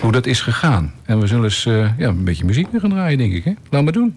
hoe 0.00 0.12
dat 0.12 0.26
is 0.26 0.40
gegaan. 0.40 0.92
En 1.04 1.18
we 1.20 1.26
zullen 1.26 1.44
eens 1.44 1.66
eh, 1.66 1.98
ja, 1.98 2.08
een 2.08 2.24
beetje 2.24 2.44
muziek 2.44 2.70
weer 2.70 2.80
gaan 2.80 2.90
draaien, 2.90 3.18
denk 3.18 3.32
ik. 3.32 3.44
Hè? 3.44 3.52
Laat 3.70 3.82
maar 3.84 3.92
doen. 3.92 4.16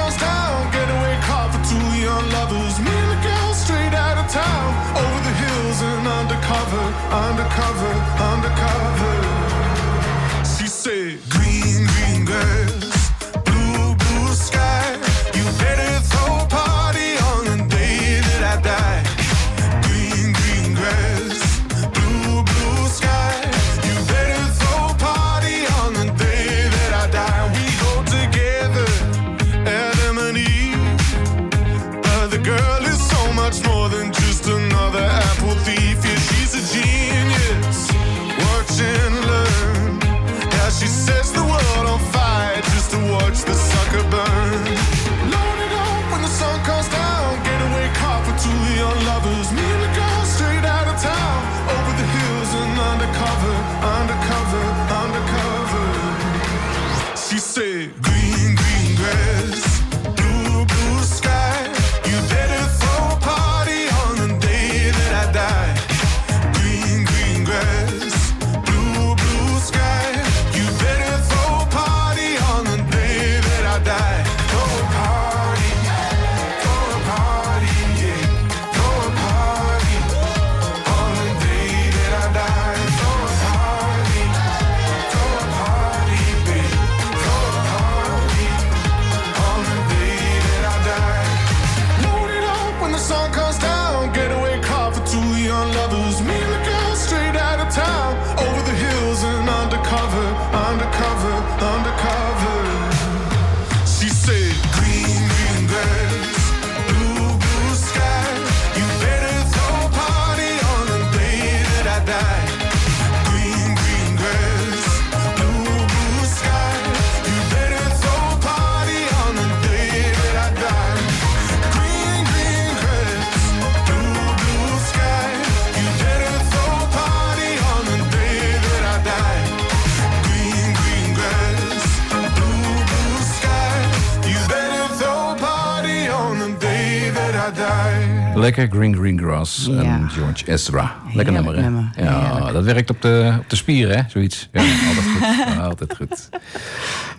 Lekker 138.41 138.67
Green 138.71 138.95
Green 138.95 139.19
Grass 139.19 139.65
Ja. 139.65 139.81
en 139.81 140.09
George 140.09 140.51
Ezra. 140.51 140.95
Lekker 141.13 141.33
nummer, 141.33 141.55
hè? 141.55 141.61
nummer, 141.61 141.91
Ja, 141.97 142.51
dat 142.51 142.63
werkt 142.63 142.89
op 142.89 143.01
de, 143.01 143.35
op 143.39 143.49
de 143.49 143.55
spieren, 143.55 143.97
hè? 143.97 144.03
Zoiets. 144.07 144.49
Ja, 144.51 144.61
altijd 144.87 145.05
goed. 145.05 145.59
Altijd 145.59 145.95
goed. 145.95 146.29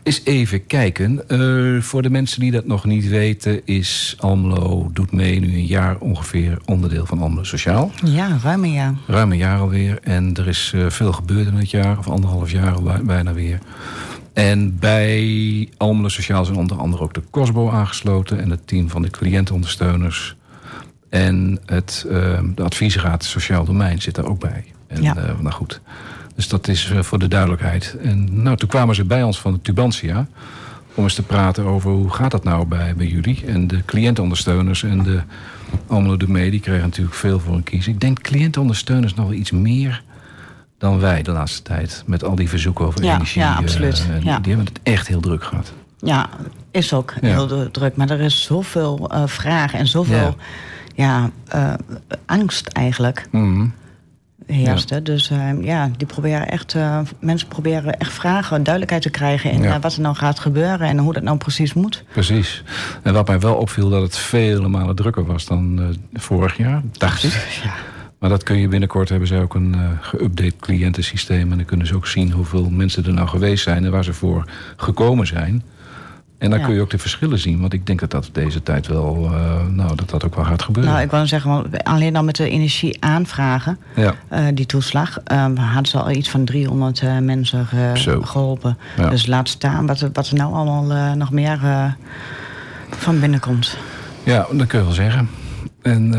Eens 0.03 0.21
even 0.25 0.67
kijken. 0.67 1.29
Eh, 1.29 1.83
voor 1.83 2.03
de 2.03 2.11
mensen 2.11 2.41
die 2.41 2.51
dat 2.51 2.67
nog 2.67 2.85
niet 2.85 3.09
weten... 3.09 3.61
is 3.65 4.17
Almelo 4.19 4.91
doet 4.93 5.13
mee 5.13 5.41
nu 5.41 5.47
een 5.47 5.67
jaar 5.67 5.97
ongeveer 5.99 6.59
onderdeel 6.65 7.07
van 7.07 7.21
Almelo 7.21 7.45
Sociaal. 7.45 7.91
Ja, 8.05 8.39
ruim 8.43 8.65
een 8.65 8.73
jaar. 8.73 8.95
Ruim 9.07 9.33
een 9.33 9.39
jaar 9.39 9.59
alweer. 9.61 9.99
En 10.03 10.35
er 10.35 10.49
is 10.49 10.73
eh, 10.75 10.87
veel 10.89 11.13
gebeurd 11.13 11.47
in 11.47 11.55
het 11.55 11.71
jaar, 11.71 11.99
of 11.99 12.09
anderhalf 12.09 12.51
jaar 12.51 12.73
al 12.73 12.93
bijna 13.03 13.33
weer. 13.33 13.59
En 14.33 14.79
bij 14.79 15.69
Almelo 15.77 16.09
Sociaal 16.09 16.45
zijn 16.45 16.59
onder 16.59 16.77
andere 16.77 17.03
ook 17.03 17.15
de 17.15 17.23
COSBO 17.31 17.71
aangesloten... 17.71 18.41
en 18.41 18.51
het 18.51 18.67
team 18.67 18.89
van 18.91 19.03
de 19.03 19.11
cliëntenondersteuners. 19.11 20.37
En 21.13 21.59
het, 21.67 22.05
uh, 22.09 22.39
de 22.55 22.63
adviesraad 22.63 23.25
Sociaal 23.25 23.65
Domein 23.65 24.03
zit 24.03 24.15
daar 24.15 24.25
ook 24.25 24.41
bij. 24.41 24.65
En, 24.87 25.03
Ja. 25.03 25.17
uh, 25.17 25.23
nou 25.39 25.51
goed. 25.55 25.81
Dus 26.37 26.49
dat 26.49 26.69
is 26.69 26.91
uh, 26.91 27.03
voor 27.03 27.19
de 27.19 27.29
duidelijkheid. 27.29 27.97
En 28.03 28.43
nou, 28.43 28.57
toen 28.57 28.69
kwamen 28.69 28.95
ze 28.95 29.05
bij 29.05 29.23
ons 29.23 29.41
van 29.41 29.53
de 29.53 29.61
Tubantia 29.63 30.27
om 30.95 31.05
eens 31.05 31.15
te 31.15 31.23
praten 31.23 31.65
over 31.65 31.91
hoe 31.91 32.11
gaat 32.11 32.31
dat 32.31 32.45
nou 32.45 32.67
bij, 32.67 32.95
bij 32.97 33.07
jullie. 33.07 33.43
En 33.47 33.67
de 33.67 33.85
cliëntenondersteuners 33.85 34.83
en 34.83 35.03
de 35.03 35.21
Almelo 35.87 36.17
de 36.17 36.29
Mee, 36.29 36.51
die 36.51 36.61
kregen 36.61 36.83
natuurlijk 36.85 37.17
veel 37.17 37.41
voor 37.41 37.55
een 37.55 37.63
kies. 37.63 37.87
Ik 37.89 38.01
denk 38.01 38.21
cliëntenondersteuners 38.21 39.15
nog 39.15 39.27
wel 39.29 39.35
iets 39.39 39.51
meer 39.51 40.03
dan 40.79 40.99
wij 41.01 41.23
de 41.23 41.31
laatste 41.31 41.63
tijd. 41.63 42.03
Met 42.07 42.25
al 42.25 42.35
die 42.35 42.49
verzoeken 42.49 42.87
over 42.87 43.05
Ja, 43.05 43.15
energie. 43.15 43.41
ja, 43.43 43.55
absoluut. 43.55 44.07
eh, 44.11 44.23
Ja. 44.23 44.39
Die 44.39 44.55
hebben 44.55 44.73
het 44.75 44.81
echt 44.83 45.07
heel 45.09 45.21
druk 45.21 45.45
gehad. 45.45 45.73
Ja, 45.99 46.29
is 46.71 46.93
ook 46.93 47.15
Ja. 47.21 47.29
heel 47.29 47.47
dru- 47.47 47.71
druk. 47.71 47.97
Maar 47.97 48.11
er 48.11 48.21
is 48.21 48.43
zoveel 48.43 49.11
eh 49.11 49.23
vraag 49.27 49.75
en 49.75 49.87
zoveel 49.87 50.17
ja. 50.17 50.35
Eh, 51.49 51.75
angst 52.27 52.67
eigenlijk 52.67 53.27
hè. 54.47 55.03
Dus 55.03 55.31
eh, 55.31 55.51
ja, 55.61 55.91
die 55.97 56.07
proberen 56.07 56.49
echt, 56.49 56.75
eh, 56.75 56.99
mensen 57.21 57.49
proberen 57.49 57.99
echt 57.99 58.13
vragen, 58.13 58.63
duidelijkheid 58.63 59.03
te 59.03 59.11
krijgen 59.11 59.51
in 59.51 59.63
Ja. 59.63 59.81
wat 59.81 59.95
er 59.95 60.01
nou 60.01 60.15
gaat 60.15 60.39
gebeuren 60.39 60.89
en 60.89 60.99
hoe 60.99 61.13
dat 61.13 61.23
nou 61.23 61.37
precies 61.37 61.73
moet. 61.73 62.05
Precies. 62.13 62.63
En 63.03 63.13
wat 63.13 63.27
mij 63.27 63.41
wel 63.41 63.55
opviel, 63.55 63.89
dat 63.89 64.03
het 64.03 64.17
vele 64.17 64.69
malen 64.69 64.97
drukker 64.97 65.25
was 65.25 65.47
dan 65.47 65.97
vorig 66.13 66.57
jaar, 66.57 66.83
dacht 66.93 67.25
ik. 67.25 67.61
Ja. 67.65 67.73
Maar 68.19 68.31
dat 68.31 68.43
kun 68.43 68.59
je 68.59 68.69
binnenkort, 68.69 69.09
hebben 69.09 69.29
zij 69.29 69.41
ook 69.41 69.55
een 69.55 69.75
eh 69.75 69.81
geüpdate 70.01 70.57
cliëntensysteem. 70.61 71.51
En 71.51 71.57
dan 71.57 71.65
kunnen 71.67 71.87
ze 71.87 71.95
ook 71.95 72.07
zien 72.07 72.31
hoeveel 72.31 72.71
mensen 72.71 73.05
er 73.05 73.13
nou 73.13 73.29
geweest 73.29 73.63
zijn 73.63 73.85
en 73.85 73.91
waar 73.91 74.05
ze 74.05 74.13
voor 74.13 74.45
gekomen 74.77 75.27
zijn. 75.27 75.63
En 76.43 76.51
dan 76.51 76.59
Ja. 76.59 76.65
kun 76.65 76.75
je 76.75 76.81
ook 76.81 76.91
de 76.91 76.99
verschillen 76.99 77.39
zien. 77.39 77.61
Want 77.61 77.73
ik 77.73 77.87
denk 77.87 78.01
dat 78.01 78.11
dat 78.11 78.29
deze 78.33 78.63
tijd 78.63 78.87
wel, 78.87 79.31
eh, 79.33 79.67
nou, 79.69 79.97
dat 79.97 80.11
dat 80.11 80.25
ook 80.25 80.35
wel 80.35 80.45
gaat 80.45 80.63
gebeuren. 80.63 80.93
Nou, 80.93 81.05
ik 81.05 81.11
wou 81.11 81.27
zeggen, 81.27 81.65
alleen 81.83 82.17
al 82.17 82.25
met 82.25 82.37
de 82.37 82.49
energie 82.49 82.97
aanvragen, 83.03 83.79
Ja, 83.95 84.15
eh, 84.29 84.45
die 84.55 84.67
toeslag, 84.67 85.19
eh, 85.25 85.45
hadden 85.55 85.87
ze 85.87 85.99
al 85.99 86.11
iets 86.11 86.31
van 86.31 86.45
300 86.45 87.01
eh, 87.01 87.19
mensen 87.19 87.67
geholpen. 88.23 88.79
Ja. 88.97 89.09
Dus 89.09 89.27
laat 89.27 89.49
staan 89.49 89.87
wat 89.87 90.01
er, 90.01 90.11
wat 90.13 90.29
er 90.29 90.35
nou 90.37 90.55
allemaal 90.55 91.15
nog 91.17 91.31
meer 91.33 91.59
van 92.91 93.21
binnenkomt. 93.21 93.77
ja, 94.25 94.47
dat 94.53 94.67
kun 94.67 94.79
je 94.79 94.85
wel 94.85 94.95
zeggen. 94.95 95.29
En 95.83 96.13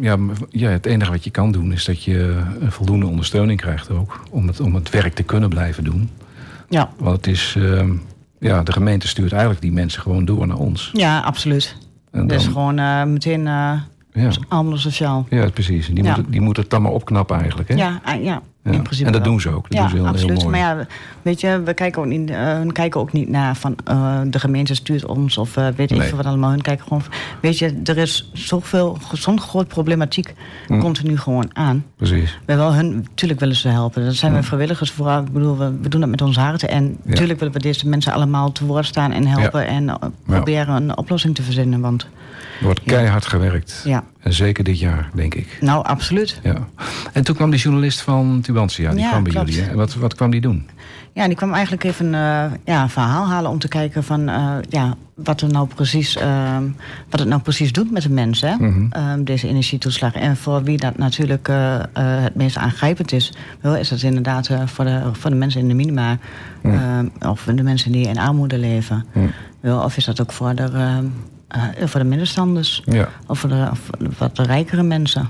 ja, 0.00 0.16
ja, 0.50 0.68
het 0.70 0.86
enige 0.86 1.10
wat 1.10 1.24
je 1.24 1.30
kan 1.30 1.52
doen 1.52 1.72
is 1.72 1.84
dat 1.84 2.04
je 2.04 2.36
voldoende 2.68 3.06
ondersteuning 3.06 3.60
krijgt 3.60 3.90
ook. 3.90 4.20
Om 4.30 4.46
het, 4.46 4.60
om 4.60 4.74
het 4.74 4.90
werk 4.90 5.14
te 5.14 5.22
kunnen 5.22 5.48
blijven 5.48 5.84
doen. 5.84 6.10
Ja, 6.68 6.90
Want 6.98 7.16
het 7.16 7.26
is, 7.26 7.56
ja, 8.40 8.62
de 8.62 8.72
gemeente 8.72 9.08
stuurt 9.08 9.30
eigenlijk 9.32 9.62
die 9.62 9.72
mensen 9.72 10.02
gewoon 10.02 10.24
door 10.24 10.46
naar 10.46 10.56
ons. 10.56 10.90
ja 10.92 11.20
absoluut. 11.20 11.76
En 12.10 12.26
Dus 12.26 12.42
dan- 12.44 12.52
gewoon 12.52 12.78
eh, 12.78 13.04
meteen 13.04 13.46
eh 13.46 13.72
ja, 14.12 14.30
allemaal 14.48 14.76
sociaal. 14.78 15.26
ja, 15.30 15.50
precies. 15.50 15.88
En 15.88 15.94
Die, 15.94 16.04
Ja. 16.04 16.12
moeten, 16.14 16.30
die 16.32 16.40
moeten 16.40 16.62
het 16.62 16.72
dan 16.72 16.82
maar 16.82 16.92
opknappen 16.92 17.38
eigenlijk. 17.38 17.68
Hè? 17.68 17.74
Ja, 17.74 18.00
ah, 18.04 18.22
ja, 18.24 18.42
Ja. 18.64 18.70
in 18.72 18.82
principe 18.82 19.06
En 19.06 19.12
dat 19.12 19.20
wel. 19.22 19.30
doen 19.30 19.40
ze 19.40 19.48
ook. 19.50 19.62
Dat 19.62 19.72
ja, 19.72 19.78
doen 19.80 19.88
ze 19.88 19.94
heel, 19.96 20.04
heel 20.04 20.12
absoluut. 20.14 20.36
mooi. 20.42 20.50
Maar 20.50 20.58
ja, 20.78 20.86
weet 21.22 21.40
je, 21.40 21.62
we 21.64 21.74
kijken 21.74 22.02
ook 22.02 22.08
niet, 22.08 22.30
hun 22.30 22.72
kijken 22.72 23.00
ook 23.00 23.12
niet 23.12 23.28
naar 23.28 23.56
van 23.56 23.76
eh, 23.84 24.20
de 24.26 24.38
gemeente 24.38 24.74
stuurt 24.74 25.06
ons 25.06 25.38
of 25.38 25.56
eh, 25.56 25.66
weet 25.76 25.90
ik 25.90 25.98
Nee. 25.98 26.14
wat 26.14 26.26
allemaal. 26.26 26.50
Hun 26.50 26.60
kijken 26.62 26.84
gewoon, 26.84 27.02
weet 27.40 27.58
je, 27.58 27.80
er 27.84 27.98
is 27.98 28.30
zoveel, 28.32 28.98
zo'n 29.12 29.40
groot 29.40 29.68
problematiek 29.68 30.34
Hm. 30.66 30.78
continu 30.78 31.18
gewoon 31.18 31.50
aan. 31.52 31.84
Precies. 31.96 32.38
We 32.46 32.54
wel 32.56 32.74
hun, 32.74 32.94
natuurlijk 32.96 33.40
willen 33.40 33.56
ze 33.56 33.68
helpen. 33.68 34.04
Dat 34.04 34.14
zijn 34.14 34.34
we 34.34 34.42
vrijwilligers 34.42 34.90
voor. 34.90 35.10
Ik 35.10 35.32
bedoel, 35.32 35.58
we, 35.58 35.72
we 35.82 35.88
doen 35.88 36.00
dat 36.00 36.10
met 36.10 36.22
ons 36.22 36.36
hart. 36.36 36.62
En 36.66 36.84
Hm. 36.84 36.90
Ja. 36.90 36.96
natuurlijk 37.10 37.38
willen 37.38 37.54
we 37.54 37.60
deze 37.60 37.88
mensen 37.88 38.12
allemaal 38.12 38.52
te 38.52 38.66
woord 38.66 38.86
staan 38.86 39.12
en 39.12 39.26
helpen. 39.26 39.66
En 39.66 39.98
proberen 40.26 40.74
een 40.74 40.96
oplossing 40.96 41.34
te 41.34 41.42
verzinnen. 41.42 41.80
Want 41.80 42.06
Er 42.60 42.66
wordt 42.66 42.80
keihard 42.84 43.26
gewerkt. 43.26 43.82
ja, 43.84 44.04
En 44.20 44.32
zeker 44.32 44.64
dit 44.64 44.78
jaar, 44.78 45.10
denk 45.14 45.34
ik. 45.34 45.58
nou 45.60 45.84
absoluut. 45.84 46.40
Ja. 46.42 46.54
En 47.12 47.24
toen 47.24 47.34
kwam 47.34 47.50
die 47.50 47.60
journalist 47.60 48.00
van 48.00 48.40
Tubantia. 48.40 48.90
Die 48.90 49.00
Ja, 49.00 49.08
kwam 49.08 49.22
bij 49.22 49.32
klopt. 49.32 49.48
jullie. 49.48 49.64
Hè? 49.64 49.70
En 49.70 49.76
wat, 49.76 49.94
wat 49.94 50.14
kwam 50.14 50.30
die 50.30 50.40
doen? 50.40 50.68
Ja, 51.12 51.26
die 51.26 51.36
kwam 51.36 51.52
eigenlijk 51.52 51.84
even 51.84 52.06
eh, 52.14 52.44
ja, 52.64 52.82
een 52.82 52.88
verhaal 52.90 53.26
halen 53.28 53.50
om 53.50 53.58
te 53.58 53.68
kijken 53.68 54.04
van 54.04 54.28
eh, 54.28 54.52
ja, 54.68 54.94
wat, 55.14 55.40
er 55.40 55.48
nou 55.50 55.68
precies, 55.74 56.16
ehm, 56.16 56.62
wat 57.10 57.20
het 57.20 57.28
nou 57.28 57.40
precies 57.40 57.72
doet 57.72 57.90
met 57.90 58.02
de 58.02 58.10
mensen, 58.10 58.48
hè? 58.48 58.56
Mhm. 58.66 58.86
Ehm, 58.90 59.24
deze 59.24 59.48
energietoeslag. 59.48 60.14
En 60.14 60.36
voor 60.36 60.62
wie 60.62 60.76
dat 60.78 60.96
natuurlijk 60.98 61.48
eh, 61.48 61.76
het 61.94 62.34
meest 62.34 62.56
aangrijpend 62.56 63.12
is, 63.12 63.32
wel, 63.60 63.76
is 63.76 63.88
dat 63.88 64.02
inderdaad 64.02 64.50
voor, 64.64 64.84
de, 64.84 65.00
voor 65.12 65.30
de 65.30 65.36
mensen 65.36 65.60
in 65.60 65.68
de 65.68 65.74
minima 65.74 66.18
ehm, 66.62 67.06
of 67.20 67.44
de 67.54 67.62
mensen 67.62 67.92
die 67.92 68.06
in 68.08 68.18
armoede 68.18 68.58
leven. 68.58 69.06
Wel, 69.60 69.82
of 69.82 69.96
is 69.96 70.04
dat 70.04 70.20
ook 70.20 70.32
voor 70.32 70.54
de, 70.54 70.68
eh, 71.50 71.86
voor 71.86 72.00
de 72.00 72.06
middenstanders 72.06 72.82
Ja. 72.84 73.08
of 73.26 73.38
voor 73.38 73.48
de, 73.48 73.68
of 73.70 73.80
wat 74.18 74.36
de 74.36 74.42
rijkere 74.42 74.82
mensen. 74.82 75.28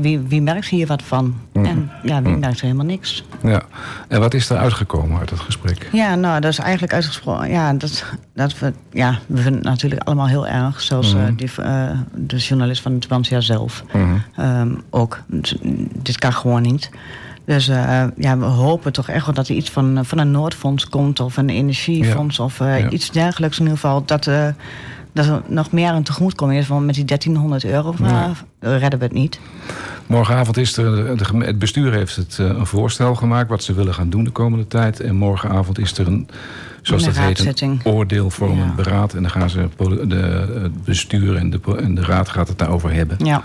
Wie, 0.00 0.18
wie 0.18 0.42
merkt 0.42 0.66
hier 0.66 0.86
wat 0.86 1.02
van? 1.02 1.34
Mhm. 1.52 1.64
En 1.64 1.90
ja, 2.02 2.22
wie 2.22 2.30
Mhm. 2.30 2.40
merkt 2.40 2.58
er 2.58 2.64
helemaal 2.64 2.86
niks? 2.86 3.24
ja. 3.42 3.62
En 4.08 4.20
wat 4.20 4.34
is 4.34 4.50
er 4.50 4.56
uitgekomen 4.56 5.18
uit 5.18 5.30
het 5.30 5.40
gesprek? 5.40 5.88
Ja, 5.92 6.14
nou, 6.14 6.40
dat 6.40 6.50
is 6.50 6.58
eigenlijk 6.58 6.92
uitgesproken. 6.92 7.50
Ja, 7.50 7.72
dat, 7.72 8.04
dat 8.34 8.58
we, 8.58 8.72
ja, 8.90 9.18
we 9.26 9.36
vinden 9.36 9.54
het 9.60 9.68
natuurlijk 9.68 10.02
allemaal 10.02 10.26
heel 10.26 10.46
erg. 10.46 10.80
Zoals 10.80 11.14
eh, 11.14 11.22
die, 11.36 11.50
eh, 11.62 11.90
de 12.14 12.36
journalist 12.36 12.82
van 12.82 12.92
de 12.92 12.98
Tubantia 12.98 13.40
zelf 13.40 13.84
Mhm. 13.92 14.14
ehm, 14.36 14.74
ook. 14.90 15.18
Mm, 15.26 15.88
dit 16.02 16.18
kan 16.18 16.32
gewoon 16.32 16.62
niet. 16.62 16.90
Dus 17.44 17.66
ja, 18.16 18.38
we 18.38 18.44
hopen 18.44 18.92
toch 18.92 19.08
echt 19.08 19.24
wel 19.26 19.34
dat 19.34 19.48
er 19.48 19.54
iets 19.54 19.70
van, 19.70 19.98
van 20.04 20.18
een 20.18 20.30
Noordfonds 20.30 20.88
komt... 20.88 21.20
of 21.20 21.36
een 21.36 21.48
energiefonds 21.48 22.38
of 22.38 22.58
Ja. 22.58 22.88
iets 22.88 23.10
dergelijks 23.10 23.56
in 23.58 23.62
ieder 23.62 23.78
geval. 23.78 24.04
Dat, 24.04 24.30
dat 25.12 25.26
er 25.26 25.42
nog 25.46 25.72
meer 25.72 25.92
een 25.92 26.02
tegemoetkoming 26.02 26.60
is. 26.60 26.68
Want 26.68 26.86
met 26.86 26.94
die 26.94 27.04
1300 27.04 27.64
euro 27.64 27.94
eh, 28.02 28.08
Ja. 28.60 28.78
redden 28.78 28.98
we 28.98 29.04
het 29.04 29.14
niet. 29.14 29.40
Morgenavond 30.06 30.56
is 30.56 30.76
er, 30.76 31.18
geme- 31.24 31.44
het 31.44 31.58
bestuur 31.58 31.92
heeft 31.92 32.16
het, 32.16 32.36
eh, 32.40 32.46
een 32.46 32.66
voorstel 32.66 33.14
gemaakt... 33.14 33.48
wat 33.50 33.62
ze 33.62 33.74
willen 33.74 33.94
gaan 33.94 34.10
doen 34.10 34.24
de 34.24 34.30
komende 34.30 34.66
tijd. 34.66 35.00
En 35.00 35.16
morgenavond 35.16 35.78
is 35.78 35.98
er 35.98 36.06
een, 36.06 36.28
zoals 36.82 37.04
dat 37.04 37.16
heet, 37.18 37.60
een 37.60 37.80
oordeelvormend 37.84 38.68
Ja. 38.68 38.74
beraad. 38.74 39.14
En 39.14 39.22
dan 39.22 39.30
gaan 39.30 39.50
ze 39.50 39.68
de, 40.08 40.16
het 40.62 40.84
bestuur 40.84 41.36
en 41.36 41.50
de, 41.50 41.60
en 41.82 41.94
de 41.94 42.02
raad 42.02 42.28
gaat 42.28 42.48
het 42.48 42.58
daarover 42.58 42.92
hebben. 42.92 43.16
Ja, 43.24 43.42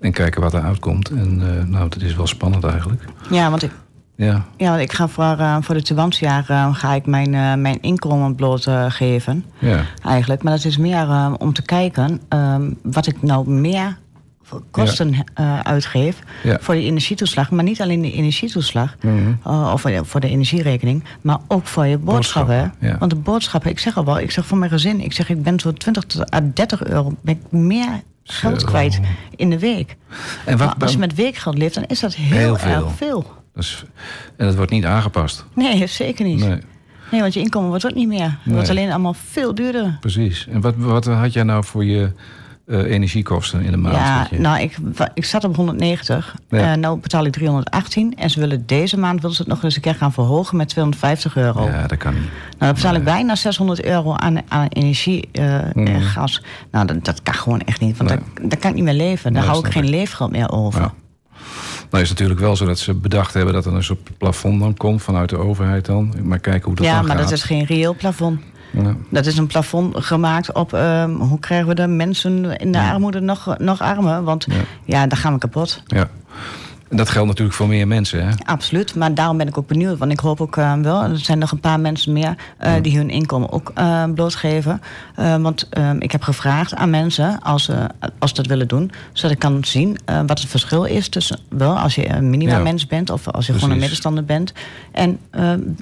En 0.00 0.12
kijken 0.12 0.40
wat 0.40 0.54
er 0.54 0.62
uitkomt. 0.62 1.10
En 1.10 1.40
eh, 1.58 1.64
nou, 1.64 1.88
dat 1.88 2.02
is 2.02 2.14
wel 2.16 2.26
spannend 2.26 2.64
eigenlijk. 2.64 3.02
ja 3.30 3.50
want 3.50 3.62
ik, 3.62 3.70
Ja, 4.18 4.44
Ja, 4.56 4.68
want 4.70 4.80
ik 4.80 4.92
ga 4.92 5.08
voor, 5.08 5.36
eh, 5.38 5.56
voor 5.60 5.74
de 5.74 5.82
Tubantia 5.82 6.44
eh, 6.46 6.74
ga 6.74 6.94
ik 6.94 7.06
mijn, 7.06 7.34
eh, 7.34 7.54
mijn 7.54 7.80
inkomen 7.82 8.34
blootgeven. 8.34 9.44
ja, 9.58 9.84
eigenlijk. 10.04 10.42
Maar 10.42 10.52
dat 10.56 10.64
is 10.64 10.76
meer 10.76 11.32
om 11.38 11.52
te 11.52 11.62
kijken 11.62 12.20
ehm, 12.28 12.70
wat 12.82 13.06
ik 13.06 13.22
nou 13.22 13.50
meer 13.50 13.98
kosten 14.70 15.14
uitgeef 15.62 16.18
Ja. 16.42 16.56
voor 16.60 16.74
die 16.74 16.84
energietoeslag. 16.84 17.50
Maar 17.50 17.64
niet 17.64 17.80
alleen 17.80 18.00
de 18.02 18.12
energietoeslag 18.12 18.96
Mhm. 19.00 19.48
of 19.72 19.80
voor 19.80 19.90
de, 19.90 20.04
voor 20.04 20.20
de 20.20 20.28
energierekening, 20.28 21.04
maar 21.20 21.38
ook 21.48 21.66
voor 21.66 21.86
je 21.86 21.98
boodschappen. 21.98 22.56
Boodschappen, 22.56 22.88
ja. 22.88 22.98
Want 22.98 23.10
de 23.10 23.16
boodschappen, 23.16 23.70
ik 23.70 23.78
zeg 23.78 23.96
al 23.96 24.04
wel, 24.04 24.18
ik 24.20 24.30
zeg 24.30 24.46
voor 24.46 24.58
mijn 24.58 24.70
gezin, 24.70 25.00
ik 25.00 25.12
zeg 25.12 25.28
ik 25.28 25.42
ben 25.42 25.60
zo'n 25.60 25.74
20 25.74 26.04
tot 26.04 26.34
à 26.34 26.40
30 26.54 26.84
euro 26.84 27.12
ben 27.20 27.34
ik 27.44 27.52
meer 27.52 28.02
geld 28.24 28.64
kwijt 28.64 29.00
in 29.36 29.50
de 29.50 29.58
week. 29.58 29.96
En 30.44 30.58
wat, 30.58 30.66
maar 30.66 30.76
als 30.82 30.92
je 30.92 30.98
met 30.98 31.14
weekgeld 31.14 31.58
leeft, 31.58 31.74
dan 31.74 31.84
is 31.86 32.00
dat 32.00 32.14
heel, 32.14 32.36
Heel 32.36 32.58
erg 32.58 32.92
veel. 32.96 33.36
En 34.36 34.46
dat 34.46 34.54
wordt 34.56 34.70
niet 34.70 34.84
aangepast. 34.84 35.44
Nee, 35.54 35.86
zeker 35.86 36.24
niet. 36.24 36.40
Nee, 36.46 36.58
Nee, 37.10 37.20
want 37.20 37.34
je 37.34 37.40
inkomen 37.40 37.68
wordt 37.68 37.86
ook 37.86 37.94
niet 37.94 38.08
meer. 38.08 38.36
Het 38.42 38.52
wordt 38.52 38.68
alleen 38.68 38.90
allemaal 38.90 39.14
veel 39.28 39.54
duurder. 39.54 39.96
precies. 40.00 40.46
En 40.50 40.60
wat, 40.60 40.74
wat 40.76 41.04
had 41.04 41.32
jij 41.32 41.42
nou 41.42 41.64
voor 41.64 41.84
je 41.84 42.12
eh, 42.66 42.78
energiekosten 42.78 43.60
in 43.62 43.70
de 43.70 43.76
maand? 43.76 43.94
Ja, 43.96 44.26
je- 44.30 44.38
nou, 44.38 44.60
ik, 44.60 44.76
ik 45.14 45.24
zat 45.24 45.44
op 45.44 45.56
190. 45.56 46.36
Ja. 46.48 46.72
Eh, 46.72 46.76
nou 46.78 46.98
betaal 47.00 47.24
ik 47.24 47.32
318. 47.32 48.14
En 48.16 48.30
ze 48.30 48.40
willen 48.40 48.66
deze 48.66 48.98
maand 48.98 49.20
willen 49.20 49.36
ze 49.36 49.42
het 49.42 49.50
nog 49.50 49.62
eens 49.62 49.76
een 49.76 49.82
keer 49.82 49.94
gaan 49.94 50.12
verhogen 50.12 50.56
met 50.56 50.68
250 50.68 51.36
euro. 51.36 51.64
ja, 51.64 51.86
dat 51.86 51.98
kan 51.98 52.14
niet. 52.14 52.22
Nou, 52.22 52.30
dan 52.58 52.72
betaal 52.74 52.94
ik 52.94 53.04
bijna 53.04 53.34
600 53.34 53.84
euro 53.84 54.14
aan, 54.14 54.38
aan 54.48 54.66
energie 54.68 55.28
eh, 55.32 55.44
Mhm. 55.74 55.86
en 55.86 56.02
gas. 56.02 56.42
Nou, 56.70 56.86
dat, 56.86 57.04
dat 57.04 57.22
kan 57.22 57.34
gewoon 57.34 57.60
echt 57.60 57.80
niet. 57.80 57.96
Want 57.96 58.10
Nee. 58.10 58.18
daar, 58.34 58.48
daar 58.48 58.58
kan 58.58 58.70
ik 58.70 58.76
niet 58.76 58.84
meer 58.84 58.94
leven. 58.94 59.32
Daar 59.32 59.42
Nee, 59.42 59.50
hou 59.50 59.66
ik 59.66 59.72
geen 59.72 59.88
leefgeld 59.88 60.30
meer 60.30 60.50
over. 60.50 60.80
Ja. 60.80 60.92
Nou 61.90 62.02
is 62.02 62.08
het 62.08 62.18
natuurlijk 62.18 62.40
wel 62.40 62.56
zo 62.56 62.66
dat 62.66 62.78
ze 62.78 62.94
bedacht 62.94 63.34
hebben 63.34 63.54
dat 63.54 63.66
er 63.66 63.74
een 63.74 63.82
soort 63.84 64.18
plafond 64.18 64.60
dan 64.60 64.76
komt 64.76 65.02
vanuit 65.02 65.28
de 65.28 65.36
overheid 65.36 65.86
dan. 65.86 66.14
Maar 66.22 66.38
kijken 66.38 66.64
hoe 66.64 66.74
dat 66.74 66.86
Ja, 66.86 66.94
dan 66.96 67.06
maar 67.06 67.16
gaat. 67.16 67.24
dat 67.24 67.32
is 67.32 67.42
geen 67.42 67.64
reëel 67.64 67.94
plafond. 67.94 68.40
Ja. 68.72 68.94
Dat 69.10 69.26
is 69.26 69.38
een 69.38 69.46
plafond 69.46 70.04
gemaakt 70.04 70.52
op 70.52 70.72
ehm, 70.72 71.10
hoe 71.10 71.38
krijgen 71.38 71.68
we 71.68 71.74
de 71.74 71.86
mensen 71.86 72.56
in 72.56 72.72
de 72.72 72.80
armoede 72.80 73.20
nog, 73.20 73.54
nog 73.58 73.80
armer. 73.80 74.22
Want 74.24 74.46
Ja. 74.48 74.54
ja, 74.84 75.06
daar 75.06 75.18
gaan 75.18 75.32
we 75.32 75.38
kapot. 75.38 75.82
ja. 75.86 76.08
En 76.88 76.96
dat 76.96 77.08
geldt 77.08 77.28
natuurlijk 77.28 77.56
voor 77.56 77.68
meer 77.68 77.86
mensen, 77.86 78.26
hè? 78.26 78.34
Absoluut, 78.44 78.94
maar 78.94 79.14
daarom 79.14 79.36
ben 79.36 79.48
ik 79.48 79.58
ook 79.58 79.66
benieuwd. 79.66 79.98
Want 79.98 80.12
ik 80.12 80.20
hoop 80.20 80.40
ook 80.40 80.56
eh, 80.56 80.74
wel, 80.74 81.02
er 81.02 81.18
zijn 81.18 81.38
nog 81.38 81.50
een 81.50 81.60
paar 81.60 81.80
mensen 81.80 82.12
meer 82.12 82.34
eh, 82.58 82.72
die 82.82 82.96
hun 82.96 83.10
inkomen 83.10 83.52
ook 83.52 83.70
eh, 83.74 84.04
blootgeven. 84.14 84.80
Want 85.16 85.68
eh, 85.70 85.90
ik 85.98 86.12
heb 86.12 86.22
gevraagd 86.22 86.74
aan 86.74 86.90
mensen, 86.90 87.40
als 87.42 87.64
ze 87.64 87.86
als 88.18 88.30
ze 88.30 88.36
dat 88.36 88.46
willen 88.46 88.68
doen, 88.68 88.90
zodat 89.12 89.30
ik 89.30 89.38
kan 89.38 89.64
zien 89.64 89.98
wat 90.26 90.40
het 90.40 90.48
verschil 90.48 90.84
is 90.84 91.08
tussen 91.08 91.38
wel 91.48 91.78
als 91.78 91.94
je 91.94 92.08
een 92.08 92.30
minimumens 92.30 92.86
bent 92.86 93.10
of 93.10 93.28
als 93.28 93.46
je 93.46 93.52
gewoon 93.52 93.70
een 93.70 93.78
middenstander 93.78 94.24
bent. 94.24 94.52
En 94.92 95.18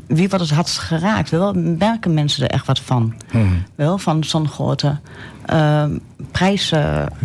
wie 0.07 0.29
wat 0.29 0.41
het 0.41 0.51
hardst 0.51 0.79
geraakt. 0.79 1.31
Wel, 1.31 1.53
merken 1.55 2.15
mensen 2.15 2.45
er 2.45 2.51
echt 2.51 2.67
wat 2.67 2.81
van? 2.81 3.15
Mhm. 3.33 3.47
Wel, 3.75 3.99
van 3.99 4.25
zo'n 4.25 4.49
grote 4.49 4.99
eh, 5.47 5.85
prijs. 6.33 6.69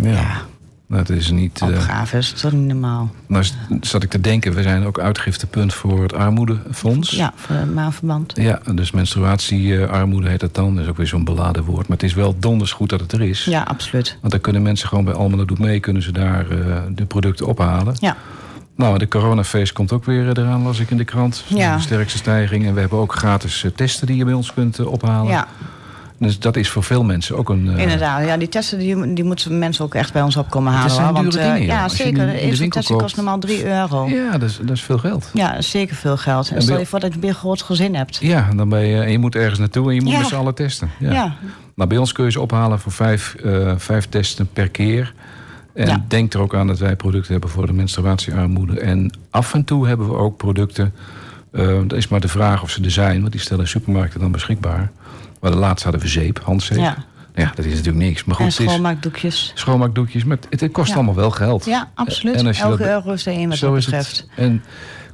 ja. 0.01 0.49
Dat 0.91 1.09
is 1.09 1.31
niet... 1.31 1.59
eh, 1.61 1.67
Opgave 1.67 2.17
is 2.17 2.31
toch 2.31 2.51
niet 2.51 2.67
normaal. 2.67 3.09
nou 3.27 3.43
s- 3.43 3.53
zat 3.81 4.03
ik 4.03 4.09
te 4.09 4.21
denken, 4.21 4.53
we 4.53 4.61
zijn 4.61 4.85
ook 4.85 4.99
uitgiftepunt 4.99 5.73
voor 5.73 6.01
het 6.03 6.13
armoedefonds. 6.13 7.09
Ja, 7.11 7.33
voor 7.35 7.55
het 7.55 7.73
maanverband. 7.73 8.33
Ja, 8.35 8.59
dus 8.75 8.91
menstruatiearmoede 8.91 10.29
heet 10.29 10.39
dat 10.39 10.55
dan. 10.55 10.75
Dat 10.75 10.83
is 10.83 10.89
ook 10.89 10.97
weer 10.97 11.07
zo'n 11.07 11.23
beladen 11.23 11.63
woord. 11.63 11.87
Maar 11.87 11.97
het 11.97 12.05
is 12.05 12.13
wel 12.13 12.35
donders 12.39 12.71
goed 12.71 12.89
dat 12.89 12.99
het 12.99 13.11
er 13.11 13.21
is. 13.21 13.43
Ja, 13.45 13.61
absoluut. 13.61 14.17
Want 14.19 14.31
dan 14.33 14.41
kunnen 14.41 14.61
mensen 14.61 14.87
gewoon 14.87 15.05
bij 15.05 15.13
Almelo 15.13 15.45
Doet 15.45 15.59
Mee... 15.59 15.79
kunnen 15.79 16.01
ze 16.01 16.11
daar 16.11 16.49
eh, 16.49 16.81
de 16.89 17.05
producten 17.05 17.45
ophalen. 17.47 17.95
Ja, 17.99 18.15
Nou, 18.75 18.97
de 18.97 19.07
coronafeest 19.07 19.73
komt 19.73 19.91
ook 19.91 20.05
weer 20.05 20.21
eh, 20.37 20.43
eraan, 20.43 20.61
las 20.61 20.79
ik 20.79 20.91
in 20.91 20.97
de 20.97 21.03
krant. 21.05 21.43
Ja. 21.47 21.75
De 21.75 21.81
sterkste 21.81 22.17
stijging. 22.17 22.65
En 22.65 22.73
we 22.73 22.79
hebben 22.79 22.99
ook 22.99 23.13
gratis 23.15 23.63
eh, 23.63 23.71
testen 23.75 24.07
die 24.07 24.15
je 24.17 24.25
bij 24.25 24.33
ons 24.33 24.53
kunt 24.53 24.79
eh, 24.79 24.85
ophalen. 24.85 25.31
ja 25.31 25.47
Dus 26.21 26.39
dat 26.39 26.55
is 26.55 26.69
voor 26.69 26.83
veel 26.83 27.03
mensen 27.03 27.37
ook 27.37 27.49
een... 27.49 27.67
eh, 27.75 27.81
inderdaad. 27.81 28.25
Ja, 28.25 28.37
die 28.37 28.49
testen 28.49 28.79
die, 28.79 29.13
die 29.13 29.23
moeten 29.23 29.59
mensen 29.59 29.85
ook 29.85 29.95
echt 29.95 30.13
bij 30.13 30.21
ons 30.21 30.35
op 30.37 30.49
komen 30.49 30.73
halen. 30.73 30.91
zijn 30.91 31.05
hoor. 31.05 31.13
Want, 31.13 31.31
dure 31.31 31.43
eh, 31.43 31.53
dingen, 31.53 31.67
ja, 31.67 31.87
zeker. 31.89 32.27
testing 32.39 32.73
koopt. 32.73 33.01
kost 33.01 33.15
normaal 33.15 33.39
3 33.39 33.65
euro. 33.65 34.07
Ja. 34.07 34.15
Ja, 34.15 34.31
dat 34.37 34.49
is, 34.49 34.57
dat 34.61 34.69
is 34.75 34.81
veel 34.83 34.97
geld. 34.97 35.29
dat 35.33 35.57
is 35.57 35.69
zeker 35.69 35.95
veel 35.95 36.17
geld. 36.17 36.49
En 36.49 36.55
En 36.55 36.61
stel 36.61 36.79
je 36.79 36.85
voor 36.85 36.99
dat 36.99 37.13
je 37.13 37.19
weer 37.19 37.29
een 37.29 37.35
groot 37.35 37.61
gezin 37.61 37.95
hebt. 37.95 38.17
Ja, 38.21 38.49
dan 38.55 38.69
ben 38.69 38.79
je, 38.85 39.01
en 39.01 39.11
je 39.11 39.19
moet 39.19 39.35
ergens 39.35 39.59
naartoe 39.59 39.89
en 39.89 39.95
je 39.95 40.01
moet 40.01 40.11
Ja. 40.11 40.17
met 40.19 40.27
z'n 40.27 40.35
allen 40.35 40.55
testen. 40.55 40.89
Ja. 40.99 41.11
Ja. 41.13 41.35
Nou, 41.75 41.89
bij 41.89 41.97
ons 41.97 42.11
kun 42.11 42.25
je 42.25 42.31
ze 42.31 42.41
ophalen 42.41 42.79
voor 42.79 42.91
vijf, 42.91 43.33
eh, 43.35 43.73
vijf 43.77 44.05
testen 44.09 44.49
per 44.53 44.69
keer. 44.69 45.13
En 45.73 45.87
Ja. 45.87 46.03
denk 46.07 46.33
er 46.33 46.39
ook 46.41 46.55
aan 46.55 46.67
dat 46.67 46.79
wij 46.79 46.95
producten 46.95 47.31
hebben 47.31 47.49
voor 47.49 47.65
de 47.65 47.73
menstruatiearmoede. 47.73 48.79
En 48.79 49.11
af 49.29 49.53
en 49.53 49.63
toe 49.63 49.87
hebben 49.87 50.07
we 50.07 50.15
ook 50.15 50.37
producten. 50.37 50.93
dat 51.87 51.93
is 51.93 52.07
maar 52.07 52.19
de 52.19 52.27
vraag 52.27 52.61
of 52.63 52.69
ze 52.69 52.83
er 52.83 52.91
zijn, 52.91 53.19
want 53.19 53.31
die 53.31 53.41
stellen 53.41 53.67
supermarkten 53.67 54.19
dan 54.19 54.31
beschikbaar. 54.31 54.91
Maar 55.41 55.51
de 55.51 55.57
laatste 55.57 55.83
hadden 55.89 56.01
we 56.05 56.11
zeep, 56.11 56.39
handzeep. 56.43 56.77
Ja. 56.77 56.95
Ja, 57.35 57.51
dat 57.55 57.65
is 57.65 57.71
natuurlijk 57.75 58.05
niks. 58.05 58.23
Maar 58.23 58.35
goed, 58.35 58.45
En 58.45 58.51
schoonmaakdoekjes. 58.51 59.51
schoonmaakdoekjes. 59.55 60.23
Maar 60.23 60.37
het, 60.49 60.61
het 60.61 60.71
kost 60.71 60.89
Ja. 60.89 60.95
allemaal 60.95 61.15
wel 61.15 61.31
geld. 61.31 61.65
Ja, 61.65 61.89
absoluut. 61.93 62.35
En 62.35 62.47
als 62.47 62.57
je 62.57 62.63
Elke 62.63 62.77
dat- 62.77 62.87
euro 62.87 63.11
is 63.11 63.25
er 63.25 63.33
één 63.33 63.49
wat 63.49 63.57
Zo 63.57 63.69
dat 63.69 63.77
is 63.77 63.85
betreft. 63.85 64.17
het. 64.17 64.27
En 64.35 64.63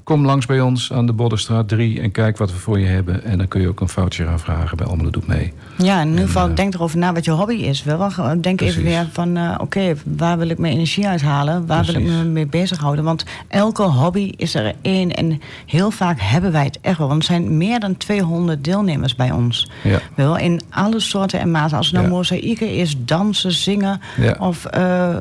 kom 0.08 0.26
langs 0.26 0.46
bij 0.46 0.62
ons 0.62 0.94
aan 0.94 1.06
de 1.06 1.14
Boddenstraat 1.14 1.68
3 1.68 2.02
en 2.02 2.12
kijk 2.12 2.38
wat 2.38 2.52
we 2.52 2.58
voor 2.58 2.80
je 2.80 2.86
hebben. 2.86 3.24
En 3.24 3.38
dan 3.38 3.48
kun 3.48 3.62
je 3.62 3.68
ook 3.68 3.80
een 3.80 3.90
voucher 3.90 4.28
aanvragen 4.28 4.78
bij 4.78 4.86
Almelo 4.86 5.10
Doet 5.10 5.28
Mee. 5.28 5.54
Ja, 5.78 6.02
in 6.02 6.10
ieder 6.10 6.26
geval 6.26 6.50
eh, 6.50 6.56
denk 6.56 6.74
erover 6.74 6.98
na 6.98 7.14
wat 7.14 7.26
je 7.26 7.32
hobby 7.32 7.54
is. 7.54 7.84
Wel, 7.84 8.12
denk 8.42 8.62
even 8.62 8.84
weer 8.84 9.08
van, 9.12 9.38
eh, 9.38 9.56
oké, 9.58 9.96
waar 10.04 10.38
wil 10.38 10.50
ik 10.50 10.58
mijn 10.58 10.74
energie 10.74 11.08
uithalen? 11.08 11.66
Waar 11.66 11.86
wil 11.86 11.96
ik 11.96 12.04
me 12.04 12.24
mee 12.24 12.46
bezighouden? 12.46 13.04
Want 13.04 13.26
elke 13.48 13.84
hobby 13.84 14.34
is 14.38 14.56
er 14.56 14.76
één. 14.82 15.12
En 15.12 15.42
heel 15.66 15.92
vaak 15.92 16.20
hebben 16.20 16.52
wij 16.52 16.64
het 16.64 16.80
echt 16.82 16.98
wel. 16.98 17.08
Want 17.08 17.20
er 17.20 17.28
zijn 17.28 17.58
meer 17.58 17.80
dan 17.80 17.98
200 17.98 18.64
deelnemers 18.64 19.16
bij 19.16 19.32
ons. 19.32 19.70
Ja. 19.84 20.00
Wel, 20.16 20.38
in 20.38 20.62
alle 20.70 21.00
soorten 21.00 21.40
en 21.40 21.52
maten. 21.52 21.78
Als 21.78 21.86
het 21.86 21.96
nou 21.96 22.08
Ja. 22.08 22.14
mozaïeken 22.14 22.74
is, 22.74 22.96
dansen, 23.06 23.52
zingen... 23.52 24.02
Ja. 24.18 24.36
of 24.40 24.66
eh, 24.66 25.16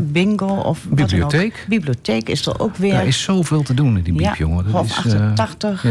bingo 0.00 0.46
of. 0.46 0.84
Bibliotheek. 0.90 1.64
Bibliotheek 1.68 2.28
is 2.28 2.46
er 2.46 2.60
ook 2.60 2.76
weer. 2.76 2.94
Er 2.94 3.06
is 3.06 3.22
zoveel 3.22 3.62
te 3.62 3.74
doen 3.74 3.96
in 3.96 4.07
die 4.12 4.16
biep, 4.22 4.26
ja, 4.26 4.34
jongen. 4.46 4.72
Dat 4.72 4.84
is, 4.84 5.12
eh, 5.12 5.20
88. 5.20 5.82
ja, 5.82 5.88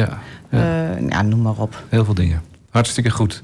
ja, 0.49 0.59
eh, 0.95 1.07
ja, 1.09 1.21
noem 1.21 1.41
maar 1.41 1.57
op. 1.57 1.83
heel 1.89 2.05
veel 2.05 2.13
dingen. 2.13 2.41
Hartstikke 2.69 3.09
goed. 3.09 3.43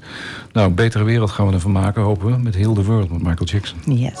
Nou, 0.52 0.68
een 0.68 0.74
betere 0.74 1.04
wereld 1.04 1.30
gaan 1.30 1.46
we 1.46 1.52
ervan 1.52 1.72
maken, 1.72 2.02
hopen 2.02 2.26
we. 2.30 2.38
Met 2.38 2.54
Heel 2.54 2.74
the 2.74 2.84
World, 2.84 3.10
met 3.10 3.22
Michael 3.22 3.46
Jackson. 3.46 3.78
Yes. 3.84 4.20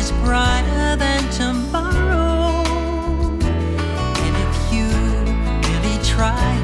Is 0.00 0.12
brighter 0.12 0.96
than 0.96 1.28
tomorrow. 1.30 2.64
And 4.24 4.34
if 4.46 4.72
you 4.72 4.86
really 5.68 5.98
try, 6.02 6.56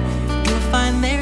you'll 0.46 0.66
find 0.72 1.04
there's 1.04 1.15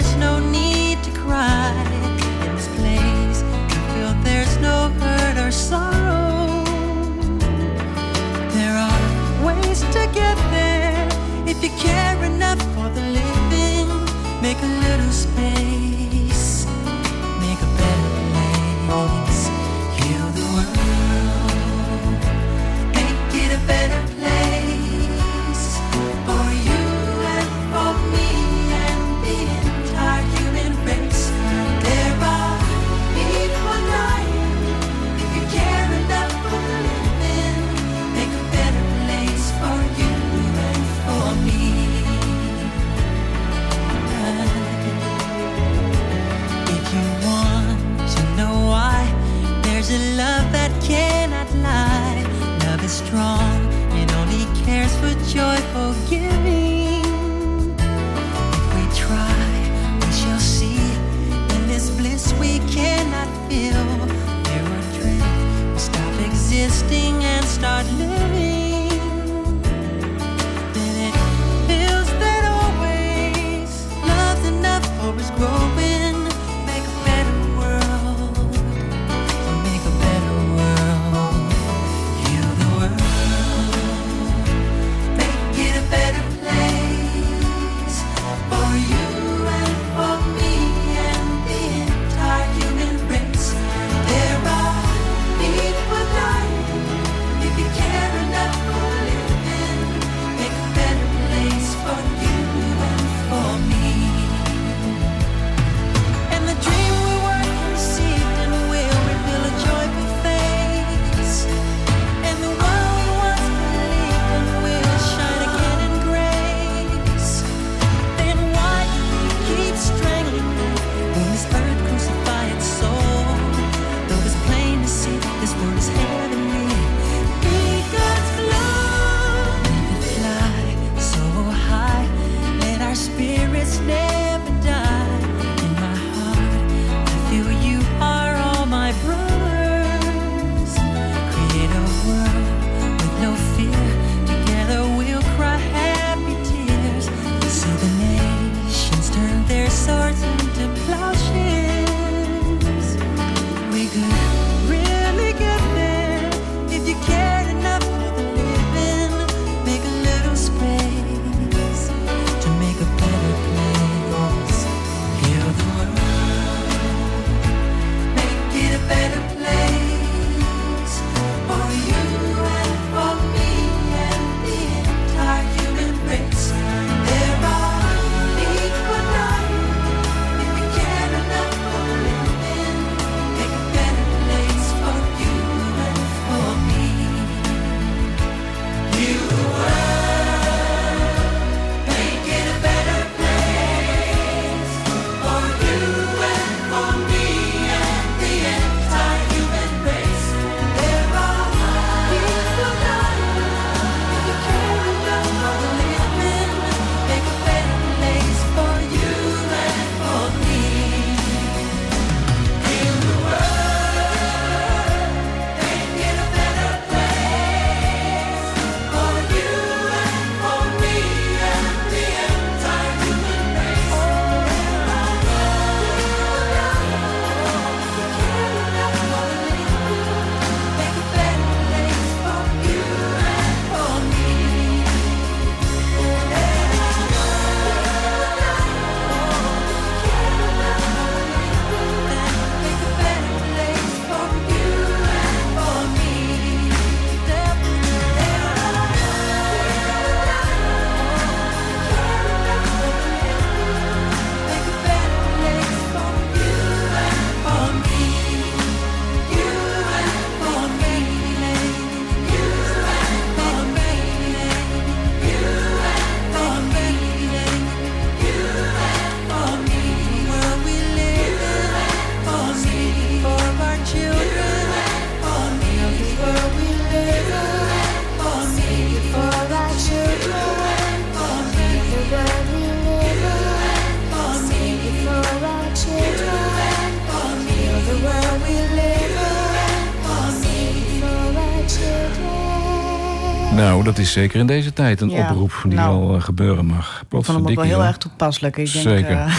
is 294.05 294.13
zeker 294.13 294.41
in 294.41 294.47
deze 294.47 294.73
tijd 294.73 295.01
een 295.01 295.11
Ja, 295.11 295.31
oproep 295.31 295.53
die 295.65 295.75
nou, 295.75 296.07
wel 296.07 296.17
eh, 296.17 296.23
gebeuren 296.23 296.67
mag. 296.67 297.01
Ik 297.01 297.07
vond 297.11 297.27
hem 297.27 297.37
ook 297.49 297.55
wel 297.55 297.65
heel 297.65 297.85
erg 297.85 297.97
toepasselijk. 297.97 298.57
Ik 298.57 298.73
denk, 298.73 298.85
Zeker. 298.89 299.11
eh, 299.17 299.35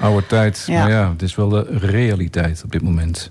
Oude 0.04 0.26
tijd, 0.26 0.64
Ja. 0.66 0.80
maar 0.82 0.90
ja, 0.90 1.10
het 1.10 1.22
is 1.22 1.34
wel 1.34 1.48
de 1.48 1.66
realiteit 1.70 2.62
op 2.64 2.72
dit 2.72 2.82
moment. 2.82 3.30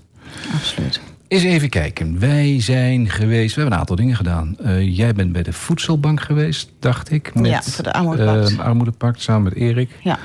absoluut. 0.54 1.00
Eens 1.28 1.42
even 1.42 1.68
kijken. 1.68 2.18
Wij 2.18 2.60
zijn 2.60 3.10
geweest, 3.10 3.54
we 3.54 3.60
hebben 3.60 3.72
een 3.72 3.80
aantal 3.80 3.96
dingen 3.96 4.16
gedaan. 4.16 4.56
Eh, 4.58 4.96
jij 4.96 5.12
bent 5.14 5.32
bij 5.32 5.42
de 5.42 5.52
voedselbank 5.52 6.20
geweest, 6.20 6.70
dacht 6.78 7.10
ik. 7.10 7.34
Met, 7.34 7.46
Ja, 7.46 7.62
voor 7.62 7.84
de 7.84 7.92
Armoedepact. 7.92 8.58
Armoedepact, 8.58 9.22
samen 9.22 9.42
met 9.42 9.54
Erik. 9.54 9.90
Ja. 10.02 10.18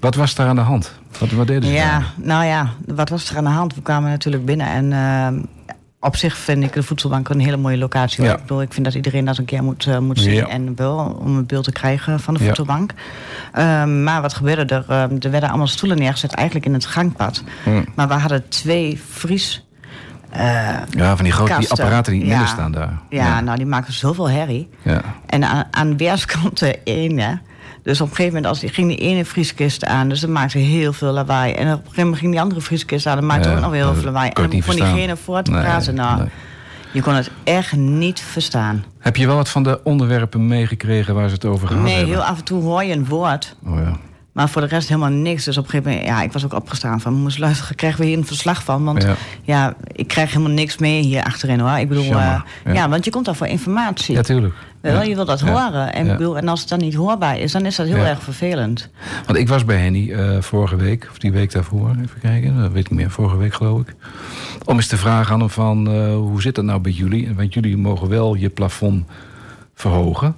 Wat 0.00 0.14
was 0.14 0.34
daar 0.34 0.48
aan 0.48 0.54
de 0.56 0.60
hand? 0.62 0.92
Wat, 1.18 1.30
wat 1.30 1.46
deden 1.46 1.62
ze 1.68 1.74
Ja, 1.74 1.98
daar? 1.98 2.12
nou 2.16 2.44
ja, 2.44 2.70
wat 2.86 3.08
was 3.08 3.30
er 3.30 3.36
aan 3.36 3.44
de 3.44 3.50
hand? 3.50 3.74
We 3.74 3.82
kwamen 3.82 4.10
natuurlijk 4.10 4.44
binnen 4.44 4.66
en 4.66 4.92
eh, 4.92 5.42
op 6.08 6.16
zich 6.16 6.36
vind 6.36 6.64
ik 6.64 6.72
de 6.72 6.82
voedselbank 6.82 7.28
een 7.28 7.40
hele 7.40 7.56
mooie 7.56 7.78
locatie. 7.78 8.24
Ja. 8.24 8.32
Ik, 8.34 8.40
bedoel, 8.40 8.62
ik 8.62 8.72
vind 8.72 8.84
dat 8.84 8.94
iedereen 8.94 9.24
dat 9.24 9.38
een 9.38 9.44
keer 9.44 9.62
moet, 9.62 9.86
eh, 9.86 9.98
moet 9.98 10.18
zien 10.20 10.34
Ja. 10.34 10.46
en 10.48 10.72
wel 10.76 11.16
om 11.20 11.36
een 11.36 11.46
beeld 11.46 11.64
te 11.64 11.72
krijgen 11.72 12.20
van 12.20 12.34
de 12.34 12.40
Ja. 12.40 12.46
voedselbank. 12.46 12.92
Ehm, 13.52 14.02
maar 14.02 14.20
wat 14.22 14.34
gebeurde 14.34 14.74
er? 14.74 14.84
Ehm, 14.88 15.16
er 15.20 15.30
werden 15.30 15.48
allemaal 15.48 15.66
stoelen 15.66 15.98
neergezet 15.98 16.32
eigenlijk 16.34 16.66
in 16.66 16.72
het 16.72 16.86
gangpad. 16.86 17.42
Hm. 17.64 17.82
Maar 17.94 18.08
we 18.08 18.14
hadden 18.14 18.48
twee 18.48 19.00
vries... 19.10 19.66
eh, 20.30 20.40
Ja, 20.90 21.14
van 21.16 21.24
die 21.24 21.32
grote 21.32 21.58
die 21.58 21.70
apparaten 21.70 22.12
die 22.12 22.22
Ja. 22.22 22.28
midden 22.28 22.48
staan 22.48 22.72
daar. 22.72 22.98
ja, 23.08 23.40
nou 23.40 23.56
die 23.56 23.66
maken 23.66 23.92
zoveel 23.92 24.30
herrie. 24.30 24.68
ja. 24.82 25.00
En 25.26 25.44
aan, 25.44 25.64
aan 25.70 25.96
weerskanten 25.96 26.84
één, 26.84 27.18
hè. 27.18 27.32
Dus 27.88 28.00
op 28.00 28.08
een 28.10 28.14
gegeven 28.16 28.34
moment 28.34 28.46
als, 28.52 28.60
die- 28.60 28.68
ging 28.68 28.88
die 28.88 28.96
ene 28.96 29.24
vrieskist 29.24 29.84
aan. 29.84 30.08
Dus 30.08 30.20
dat 30.20 30.30
maakte 30.30 30.58
heel 30.58 30.92
veel 30.92 31.12
lawaai. 31.12 31.52
En 31.52 31.66
op 31.66 31.72
een 31.72 31.78
gegeven 31.78 32.02
moment 32.02 32.18
ging 32.20 32.32
die 32.32 32.40
andere 32.40 32.60
vrieskist 32.60 33.06
aan. 33.06 33.16
Dat 33.16 33.24
maakte 33.24 33.48
Ja, 33.48 33.54
ook 33.54 33.60
nog 33.60 33.72
heel 33.72 33.94
veel 33.94 34.04
lawaai. 34.04 34.32
kon 34.32 34.44
En 34.44 34.50
dan 34.50 34.62
verstaan. 34.62 34.92
diegene 34.94 35.16
voor 35.16 35.42
te 35.42 35.50
Nee, 35.50 35.60
praten. 35.62 35.94
Nou, 35.94 36.18
nee. 36.18 36.28
je 36.92 37.02
kon 37.02 37.14
het 37.14 37.30
echt 37.44 37.72
niet 37.76 38.20
verstaan. 38.20 38.84
Heb 38.98 39.16
je 39.16 39.26
wel 39.26 39.36
wat 39.36 39.48
van 39.48 39.62
de 39.62 39.80
onderwerpen 39.84 40.46
meegekregen 40.46 41.14
waar 41.14 41.28
ze 41.28 41.34
het 41.34 41.44
over 41.44 41.68
gehad 41.68 41.82
Nee, 41.82 41.94
hebben? 41.96 42.14
heel 42.14 42.24
af 42.24 42.38
en 42.38 42.44
toe 42.44 42.62
hoor 42.62 42.84
je 42.84 42.92
een 42.92 43.06
woord. 43.06 43.56
Oh 43.66 43.78
ja. 43.78 43.96
Maar 44.38 44.48
voor 44.48 44.60
de 44.60 44.68
rest 44.68 44.88
helemaal 44.88 45.10
niks. 45.10 45.44
Dus 45.44 45.58
op 45.58 45.64
een 45.64 45.70
gegeven 45.70 45.90
moment, 45.90 46.08
ja, 46.08 46.22
ik 46.22 46.32
was 46.32 46.44
ook 46.44 46.54
opgestaan 46.54 47.00
van... 47.00 47.12
moest 47.12 47.38
luisteren, 47.38 47.76
krijgen 47.76 48.00
we 48.00 48.06
hier 48.06 48.18
een 48.18 48.26
verslag 48.26 48.62
van? 48.64 48.84
Want 48.84 49.02
Ja. 49.02 49.14
ja, 49.42 49.74
ik 49.92 50.08
krijg 50.08 50.32
helemaal 50.32 50.52
niks 50.52 50.78
mee 50.78 51.02
hier 51.02 51.22
achterin, 51.22 51.60
hoor. 51.60 51.78
Ik 51.78 51.88
bedoel, 51.88 52.04
eh, 52.04 52.10
ja. 52.10 52.44
ja. 52.72 52.88
want 52.88 53.04
je 53.04 53.10
komt 53.10 53.24
daar 53.24 53.34
voor 53.34 53.46
informatie. 53.46 54.14
Ja, 54.14 54.22
tuurlijk. 54.22 54.54
Wel. 54.80 55.02
Je 55.02 55.14
wil 55.14 55.24
dat 55.24 55.40
horen. 55.40 55.92
En, 55.92 56.06
bedoel, 56.06 56.36
en 56.36 56.48
als 56.48 56.60
het 56.60 56.68
dan 56.68 56.78
niet 56.78 56.94
hoorbaar 56.94 57.38
is, 57.38 57.52
dan 57.52 57.66
is 57.66 57.76
dat 57.76 57.86
heel 57.86 58.04
erg 58.04 58.22
vervelend. 58.22 58.88
Want 59.26 59.38
ik 59.38 59.48
was 59.48 59.64
bij 59.64 59.76
Henny 59.76 60.12
eh, 60.12 60.40
vorige 60.40 60.76
week, 60.76 61.08
of 61.10 61.18
die 61.18 61.32
week 61.32 61.52
daarvoor, 61.52 61.90
even 61.90 62.20
kijken, 62.20 62.60
dat 62.60 62.72
weet 62.72 62.84
ik 62.84 62.90
meer, 62.90 63.10
vorige 63.10 63.36
week 63.36 63.54
geloof 63.54 63.80
ik. 63.80 63.94
Om 64.64 64.76
eens 64.76 64.86
te 64.86 64.96
vragen 64.96 65.34
aan 65.34 65.40
hem 65.40 65.50
van, 65.50 65.90
eh, 65.90 66.14
hoe 66.14 66.42
zit 66.42 66.54
dat 66.54 66.64
nou 66.64 66.80
bij 66.80 66.92
jullie? 66.92 67.34
Want 67.34 67.54
jullie 67.54 67.76
mogen 67.76 68.08
wel 68.08 68.34
je 68.34 68.48
plafond 68.48 69.04
verhogen, 69.74 70.36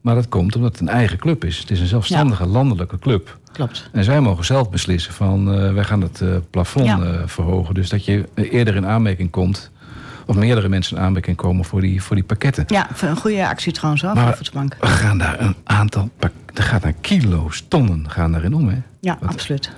maar 0.00 0.14
dat 0.14 0.28
komt 0.28 0.56
omdat 0.56 0.72
het 0.72 0.80
een 0.80 0.88
eigen 0.88 1.18
club 1.18 1.44
is. 1.44 1.58
Het 1.58 1.70
is 1.70 1.80
een 1.80 1.86
zelfstandige 1.86 2.46
landelijke 2.46 2.98
club. 2.98 3.38
Klopt. 3.52 3.88
En 3.92 4.04
zij 4.04 4.20
mogen 4.20 4.44
zelf 4.44 4.70
beslissen 4.70 5.12
van, 5.12 5.54
eh, 5.54 5.72
wij 5.72 5.84
gaan 5.84 6.00
het 6.00 6.20
eh, 6.20 6.28
plafond 6.50 6.86
Ja. 6.86 7.00
eh, 7.02 7.22
verhogen. 7.26 7.74
Dus 7.74 7.88
dat 7.88 8.04
je 8.04 8.28
eerder 8.34 8.74
in 8.76 8.86
aanmerking 8.86 9.30
komt, 9.30 9.70
of 10.26 10.36
meerdere 10.36 10.68
mensen 10.68 10.96
in 10.96 11.02
aanmerking 11.02 11.36
komen 11.36 11.64
voor 11.64 11.80
die, 11.80 12.02
voor 12.02 12.16
die 12.16 12.24
pakketten. 12.24 12.64
Ja, 12.66 12.86
voor 12.92 13.08
een 13.08 13.16
goede 13.16 13.48
actie 13.48 13.72
trouwens 13.72 14.02
wel, 14.02 14.14
Maar 14.14 14.26
de 14.30 14.36
voedselbank. 14.36 14.76
er 14.80 14.88
gaan 14.88 15.18
daar 15.18 15.40
een 15.40 15.54
aantal, 15.64 16.10
er 16.54 16.62
gaat 16.62 16.82
daar 16.82 16.94
kilo's, 17.00 17.64
tonnen 17.68 18.10
gaan 18.10 18.32
daarin 18.32 18.54
om, 18.54 18.68
hè? 18.68 18.76
Ja, 19.00 19.16
Wat- 19.20 19.30
absoluut. 19.32 19.70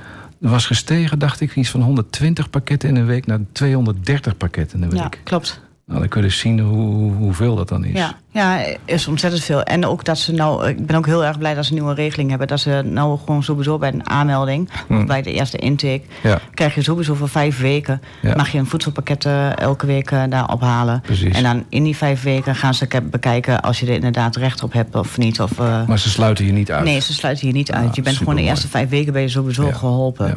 Er 0.43 0.49
was 0.49 0.67
gestegen, 0.67 1.19
dacht 1.19 1.41
ik, 1.41 1.57
iets 1.57 1.71
van 1.71 1.81
120 1.83 2.51
pakketten 2.51 2.89
in 2.89 2.97
een 2.97 3.07
week 3.07 3.27
naar 3.27 3.39
230 3.53 4.37
pakketten 4.37 4.83
in 4.83 4.91
een 4.91 4.97
Ja, 4.97 5.03
week. 5.03 5.21
klopt. 5.25 5.61
Nou, 5.87 6.01
dan 6.01 6.09
kun 6.09 6.21
je 6.21 6.27
dus 6.27 6.39
zien 6.39 6.59
hoe, 6.61 6.77
hoe- 6.95 7.13
hoeveel 7.13 7.55
dat 7.57 7.69
dan 7.69 7.85
is. 7.85 7.93
Ja, 7.99 8.15
ja, 8.31 8.65
is 8.85 9.07
ontzettend 9.09 9.43
veel. 9.45 9.63
En 9.63 9.87
ook 9.87 10.05
dat 10.05 10.19
ze 10.19 10.33
nou, 10.33 10.69
ik 10.69 10.87
ben 10.87 10.97
ook 10.97 11.07
heel 11.07 11.25
erg 11.25 11.39
blij 11.39 11.55
dat 11.55 11.65
ze 11.65 11.71
een 11.73 11.77
nieuwe 11.79 11.95
regeling 11.95 12.31
hebben. 12.31 12.49
Dat 12.49 12.61
ze 12.61 12.83
nou 12.85 13.19
gewoon 13.19 13.43
sowieso 13.43 13.79
bij 13.79 13.93
een 13.93 14.09
aanmelding, 14.09 14.69
of 14.89 15.07
bij 15.07 15.23
de 15.23 15.33
eerste 15.33 15.57
intake, 15.57 16.03
Hm. 16.21 16.29
Ja. 16.29 16.39
krijg 16.55 16.75
je 16.75 16.83
sowieso 16.83 17.15
voor 17.15 17.29
vijf 17.29 17.61
weken, 17.61 18.01
Ja. 18.23 18.35
mag 18.37 18.49
je 18.53 18.59
een 18.59 18.67
voedselpakket 18.67 19.25
eh, 19.25 19.59
elke 19.59 19.87
week 19.87 20.11
eh, 20.11 20.23
daar 20.29 20.53
ophalen. 20.53 21.01
Precies. 21.01 21.37
En 21.37 21.43
dan 21.43 21.65
in 21.69 21.83
die 21.85 21.97
vijf 21.97 22.23
weken 22.23 22.55
gaan 22.55 22.75
ze 22.75 22.87
ke- 22.87 23.01
bekijken 23.03 23.61
als 23.61 23.81
je 23.81 23.87
er 23.87 23.95
inderdaad 23.95 24.37
recht 24.37 24.63
op 24.63 24.73
hebt 24.73 24.95
of 24.95 25.19
niet. 25.19 25.41
Of, 25.41 25.59
eh, 25.59 25.87
Maar 25.87 25.99
ze 25.99 26.09
sluiten 26.11 26.45
je 26.47 26.53
niet 26.53 26.73
uit. 26.73 26.85
nee, 26.85 27.01
ze 27.01 27.13
sluiten 27.15 27.47
je 27.47 27.53
niet 27.53 27.73
uit. 27.73 27.89
Ah, 27.89 27.95
je 27.95 28.03
bent 28.03 28.17
gewoon 28.17 28.35
de 28.37 28.43
eerste 28.43 28.69
vijf 28.69 28.89
weken 28.89 29.13
ben 29.13 29.23
je 29.23 29.29
sowieso 29.29 29.67
Ja. 29.67 29.73
geholpen. 29.73 30.27
Ja. 30.27 30.37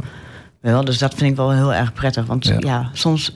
Wel, 0.61 0.85
dus 0.85 0.97
dat 0.97 1.13
vind 1.13 1.29
ik 1.31 1.35
wel 1.35 1.51
heel 1.51 1.73
erg 1.73 1.93
prettig. 1.93 2.25
Want 2.25 2.51
ja, 2.59 2.89
soms, 2.93 3.35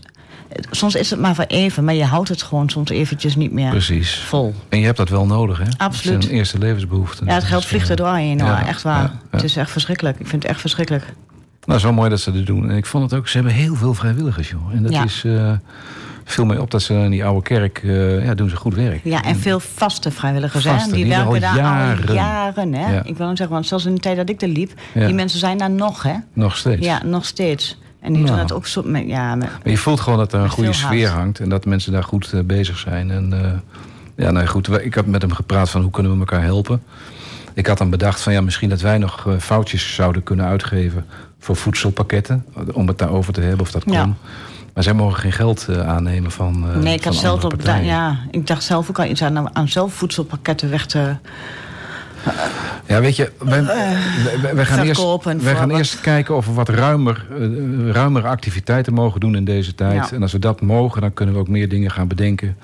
soms 0.72 0.96
is 0.96 1.10
het 1.10 1.20
maar 1.20 1.36
voor 1.36 1.44
even, 1.48 1.84
maar 1.84 1.94
je 1.94 2.04
houdt 2.04 2.30
het 2.30 2.42
gewoon 2.44 2.70
soms 2.70 2.90
eventjes 2.90 3.36
niet 3.36 3.52
meer 3.52 3.70
Precies. 3.70 4.20
vol. 4.20 4.54
En 4.70 4.80
je 4.80 4.86
hebt 4.86 4.98
dat 4.98 5.10
wel 5.10 5.26
nodig, 5.26 5.58
hè? 5.58 5.66
Absoluut. 5.78 6.24
Is 6.24 6.30
een 6.30 6.36
eerste 6.36 6.58
levensbehoefte. 6.58 7.26
Ja, 7.26 7.34
het 7.34 7.44
geld 7.44 7.66
vliegt 7.66 7.90
er 7.90 8.00
eh, 8.00 8.06
doorheen, 8.06 8.40
hoor. 8.42 8.50
ja, 8.50 8.68
echt 8.68 8.82
waar. 8.82 9.02
ja, 9.02 9.12
ja. 9.14 9.20
Het 9.30 9.44
is 9.44 9.56
echt 9.56 9.72
verschrikkelijk. 9.72 10.20
Ik 10.20 10.28
vind 10.28 10.42
het 10.44 10.52
echt 10.52 10.62
verschrikkelijk. 10.62 11.04
Nou, 11.04 11.16
het 11.66 11.76
is 11.76 11.84
wel 11.84 11.94
mooi 11.94 12.10
dat 12.10 12.20
ze 12.20 12.32
dat 12.32 12.46
doen. 12.46 12.70
En 12.70 12.78
ik 12.78 12.86
vond 12.86 13.04
het 13.12 13.20
ook, 13.20 13.28
ze 13.28 13.38
hebben 13.38 13.54
heel 13.56 13.76
veel 13.76 13.94
vrijwilligers, 13.94 14.50
joh. 14.50 14.74
En 14.74 14.84
dat 14.84 15.04
is... 15.06 15.24
eh 15.26 15.52
viel 16.32 16.46
mij 16.46 16.58
op 16.58 16.72
dat 16.72 16.82
ze 16.82 16.94
in 16.94 17.10
die 17.12 17.26
oude 17.26 17.42
kerk... 17.42 17.82
eh, 17.84 18.26
ja, 18.26 18.34
doen 18.34 18.50
ze 18.50 18.56
goed 18.56 18.76
werk. 18.76 19.02
Ja, 19.04 19.24
en 19.24 19.36
veel 19.36 19.60
vaste 19.60 20.12
vrijwilligers, 20.12 20.64
hè? 20.64 20.72
Vaste, 20.72 20.94
Die 20.94 21.04
die 21.04 21.14
er 21.14 21.20
werken 21.20 21.34
al 21.50 21.56
daar 21.56 21.64
jaren. 21.64 22.08
al 22.08 22.14
jaren, 22.14 22.74
hè? 22.74 22.94
Ja. 22.94 23.04
Ik 23.04 23.18
wil 23.18 23.28
hem 23.28 23.36
zeggen, 23.36 23.56
want 23.56 23.68
zelfs 23.68 23.86
in 23.86 23.94
de 23.96 24.00
tijd 24.02 24.18
dat 24.18 24.30
ik 24.30 24.42
er 24.42 24.48
liep... 24.48 24.72
Ja. 24.94 25.06
die 25.06 25.16
mensen 25.16 25.40
zijn 25.40 25.58
daar 25.58 25.70
nog, 25.70 26.04
hè? 26.04 26.14
Nog 26.34 26.58
steeds. 26.58 26.86
Ja, 26.86 27.02
nog 27.04 27.26
steeds. 27.26 27.78
En 28.00 28.14
die 28.14 28.24
Nou. 28.24 28.48
doen 28.48 28.58
ook 28.58 28.68
zo 28.68 28.82
met... 28.86 29.04
Ja, 29.08 29.36
met, 29.36 29.50
Maar 29.50 29.72
je 29.72 29.78
voelt 29.78 30.00
gewoon 30.00 30.20
dat 30.20 30.34
er 30.34 30.40
een 30.40 30.50
goede 30.50 30.70
haast. 30.70 30.82
sfeer 30.82 31.10
hangt 31.10 31.40
en 31.40 31.50
dat 31.50 31.66
mensen 31.66 31.92
daar 31.92 32.04
goed 32.04 32.34
eh, 32.34 32.40
bezig 32.42 32.78
zijn. 32.78 33.12
En 33.12 33.34
eh, 33.34 33.52
ja, 34.26 34.32
nou 34.32 34.46
goed, 34.46 34.84
ik 34.84 34.94
had 34.94 35.06
met 35.06 35.22
hem 35.22 35.34
gepraat 35.34 35.70
van 35.70 35.82
hoe 35.82 35.92
kunnen 35.92 36.12
we 36.14 36.20
elkaar 36.20 36.44
helpen. 36.44 36.84
Ik 37.54 37.68
had 37.68 37.78
dan 37.78 37.90
bedacht 37.90 38.22
van 38.22 38.34
ja, 38.34 38.42
misschien 38.42 38.70
dat 38.70 38.82
wij 38.82 38.98
nog 38.98 39.28
eh, 39.28 39.34
foutjes 39.40 39.96
zouden 39.96 40.24
kunnen 40.24 40.46
uitgeven 40.46 41.06
voor 41.40 41.56
voedselpakketten. 41.56 42.46
Om 42.74 42.88
het 42.88 42.98
daarover 42.98 43.34
te 43.34 43.42
hebben 43.42 43.62
of 43.62 43.72
dat 43.72 43.84
kon. 43.84 43.94
Ja. 43.94 44.14
Maar 44.74 44.84
zij 44.84 44.94
mogen 44.94 45.20
geen 45.20 45.32
geld 45.32 45.68
aannemen 45.86 46.32
van. 46.32 46.66
nee, 46.82 46.94
ik 46.96 47.04
had 47.04 47.16
zelf 47.16 47.44
op. 47.44 47.62
Ja, 47.82 48.18
ik 48.32 48.48
dacht 48.48 48.64
zelf 48.64 48.90
ook 48.90 49.00
al 49.00 49.06
iets 49.06 49.24
aan, 49.24 49.56
aan 49.56 49.68
zelf 49.68 49.94
voedselpakketten 49.94 50.70
weg 50.70 50.86
te... 50.86 51.16
Ja, 52.88 53.02
weet 53.02 53.16
je, 53.16 53.32
wij, 53.40 53.64
wij, 53.66 53.96
wij- 54.42 54.56
wij 54.56 54.66
gaan, 54.66 54.86
eerst, 54.86 55.02
wij 55.24 55.56
gaan 55.56 55.72
eerst 55.72 56.02
kijken 56.02 56.36
of 56.36 56.46
we 56.46 56.54
wat 56.54 56.70
ruimer, 56.70 57.26
eh, 57.40 57.92
ruimere 57.92 58.28
activiteiten 58.28 58.94
mogen 58.94 59.20
doen 59.20 59.36
in 59.36 59.46
deze 59.46 59.76
tijd. 59.76 60.10
Ja. 60.10 60.16
En 60.16 60.22
als 60.22 60.32
we 60.32 60.40
dat 60.40 60.62
mogen, 60.62 61.02
dan 61.02 61.14
kunnen 61.14 61.36
we 61.36 61.42
ook 61.42 61.48
meer 61.48 61.70
dingen 61.70 61.92
gaan 61.92 62.08
bedenken. 62.08 62.58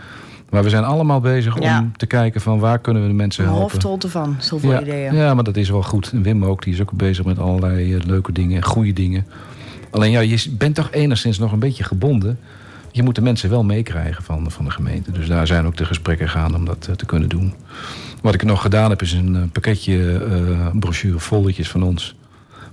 Maar 0.50 0.64
we 0.64 0.70
zijn 0.70 0.84
allemaal 0.84 1.20
bezig 1.20 1.60
Ja. 1.60 1.80
om 1.80 1.92
te 1.98 2.06
kijken 2.06 2.42
van 2.42 2.60
waar 2.60 2.80
kunnen 2.80 3.02
we 3.02 3.08
de 3.08 3.14
mensen 3.14 3.44
Een 3.44 3.50
helpen. 3.50 3.70
hoofdrol 3.72 3.98
ervan, 4.00 4.36
zoveel 4.40 4.72
ja, 4.72 4.82
ideeën. 4.82 5.16
ja, 5.16 5.34
maar 5.34 5.44
dat 5.44 5.58
is 5.58 5.70
wel 5.70 5.84
goed. 5.84 6.12
En 6.14 6.22
Wim 6.22 6.46
ook, 6.46 6.64
die 6.64 6.74
is 6.74 6.82
ook 6.82 6.92
bezig 6.92 7.26
met 7.26 7.40
allerlei 7.40 7.96
eh, 7.96 8.04
leuke 8.06 8.32
dingen, 8.32 8.64
goede 8.64 8.94
dingen. 8.94 9.26
Alleen 9.92 10.12
ja, 10.12 10.20
je 10.20 10.50
bent 10.58 10.76
toch 10.76 10.92
enigszins 10.92 11.40
nog 11.40 11.52
een 11.52 11.60
beetje 11.60 11.84
gebonden. 11.84 12.40
Je 12.92 13.04
moet 13.04 13.16
de 13.16 13.22
mensen 13.22 13.50
wel 13.50 13.64
meekrijgen 13.64 14.24
van, 14.24 14.52
van 14.52 14.66
de 14.66 14.72
gemeente. 14.72 15.12
Dus 15.12 15.28
daar 15.28 15.48
zijn 15.48 15.66
ook 15.66 15.78
de 15.78 15.86
gesprekken 15.86 16.30
gaan 16.30 16.56
om 16.56 16.66
dat 16.66 16.86
eh, 16.90 16.96
te 16.96 17.06
kunnen 17.06 17.30
doen. 17.30 17.54
Wat 18.26 18.34
ik 18.34 18.44
nog 18.44 18.62
gedaan 18.62 18.90
heb, 18.90 19.02
is 19.02 19.14
een 19.14 19.36
eh, 19.36 19.42
pakketje 19.52 20.18
eh 20.18 20.68
brochure 20.80 21.20
folletjes 21.20 21.70
van 21.70 21.84
ons 21.84 22.16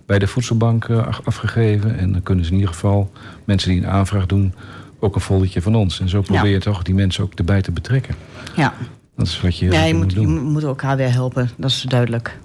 bij 0.06 0.18
de 0.18 0.26
voedselbank 0.26 0.84
eh, 0.84 1.06
af- 1.06 1.20
afgegeven. 1.24 1.98
En 1.98 2.12
dan 2.12 2.22
kunnen 2.22 2.44
ze 2.44 2.50
in 2.50 2.56
ieder 2.56 2.72
geval, 2.74 3.10
mensen 3.44 3.70
die 3.70 3.78
een 3.82 3.86
aanvraag 3.88 4.26
doen, 4.26 4.54
ook 5.00 5.14
een 5.14 5.20
folletje 5.20 5.62
van 5.62 5.74
ons. 5.74 6.00
En 6.00 6.08
zo 6.08 6.20
probeer 6.20 6.50
je 6.50 6.58
toch 6.58 6.82
die 6.82 6.94
mensen 6.94 7.24
ook 7.24 7.32
erbij 7.34 7.62
te 7.62 7.70
betrekken. 7.70 8.14
Ja, 8.56 8.74
Dat 9.16 9.26
is 9.26 9.40
wat 9.40 9.58
je, 9.58 9.66
ja 9.70 9.80
je, 9.82 9.86
je 9.86 9.94
moet, 9.94 10.02
moet 10.02 10.12
je 10.12 10.18
doen. 10.20 10.42
moet 10.42 10.62
elkaar 10.62 10.96
weer 10.96 11.12
helpen. 11.12 11.50
Dat 11.56 11.70
is 11.70 11.82
duidelijk. 11.88 12.38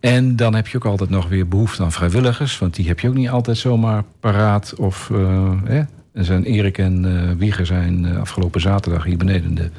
En 0.00 0.36
dan 0.36 0.54
heb 0.54 0.66
je 0.66 0.76
ook 0.76 0.84
altijd 0.84 1.10
nog 1.10 1.28
weer 1.28 1.48
behoefte 1.48 1.82
aan 1.82 1.92
vrijwilligers. 1.92 2.58
Want 2.58 2.74
die 2.74 2.86
heb 2.88 3.00
je 3.00 3.08
ook 3.08 3.14
niet 3.14 3.28
altijd 3.28 3.56
zomaar 3.56 4.04
paraat. 4.20 4.74
Of, 4.76 5.10
eh, 5.12 5.50
hè? 5.64 5.78
Er 6.12 6.24
zijn 6.24 6.44
Erik 6.44 6.78
en 6.78 7.38
Wieger 7.38 7.66
zijn 7.66 8.16
afgelopen 8.18 8.60
zaterdag 8.60 9.04
hier 9.04 9.16
beneden 9.16 9.44
in 9.48 9.54
de 9.54 9.70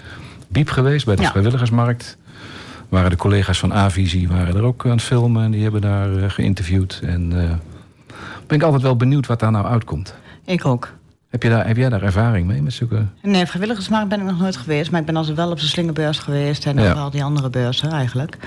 Biep 0.48 0.70
geweest. 0.70 1.06
Bij 1.06 1.16
de 1.16 1.22
Ja. 1.22 1.30
vrijwilligersmarkt. 1.30 2.18
Waren 2.94 3.10
de 3.10 3.16
collega's 3.18 3.60
van 3.60 3.74
Avisie 3.74 4.28
waren 4.28 4.56
er 4.56 4.64
ook 4.64 4.86
aan 4.86 4.92
het 4.92 5.02
filmen. 5.02 5.44
En 5.44 5.52
die 5.52 5.64
hebben 5.64 5.82
daar 5.82 6.16
eh, 6.16 6.30
geïnterviewd. 6.30 7.00
En 7.04 7.42
eh, 7.42 7.50
ben 8.48 8.58
ik 8.58 8.64
altijd 8.64 8.82
wel 8.82 8.96
benieuwd 8.96 9.28
wat 9.28 9.40
daar 9.40 9.52
nou 9.52 9.66
uitkomt. 9.66 10.16
Ik 10.46 10.66
ook. 10.66 10.92
Heb, 11.30 11.44
je 11.44 11.50
daar, 11.50 11.68
heb 11.68 11.78
jij 11.78 11.90
daar 11.90 12.02
ervaring 12.02 12.48
mee 12.48 12.62
met 12.62 12.74
zulke... 12.74 13.06
Nee, 13.22 13.46
vrijwilligersmarkt 13.46 14.10
ben 14.10 14.20
ik 14.20 14.26
nog 14.26 14.40
nooit 14.40 14.58
geweest. 14.58 14.92
Maar 14.92 15.00
ik 15.00 15.06
ben 15.06 15.16
altijd 15.16 15.36
wel 15.36 15.52
op 15.52 15.60
de 15.60 15.66
slingerbeurs 15.66 16.20
geweest. 16.20 16.66
En 16.66 16.78
Ja. 16.78 16.92
op 16.92 16.98
al 16.98 17.10
die 17.10 17.24
andere 17.24 17.50
beurzen 17.50 17.92
eigenlijk. 17.92 18.38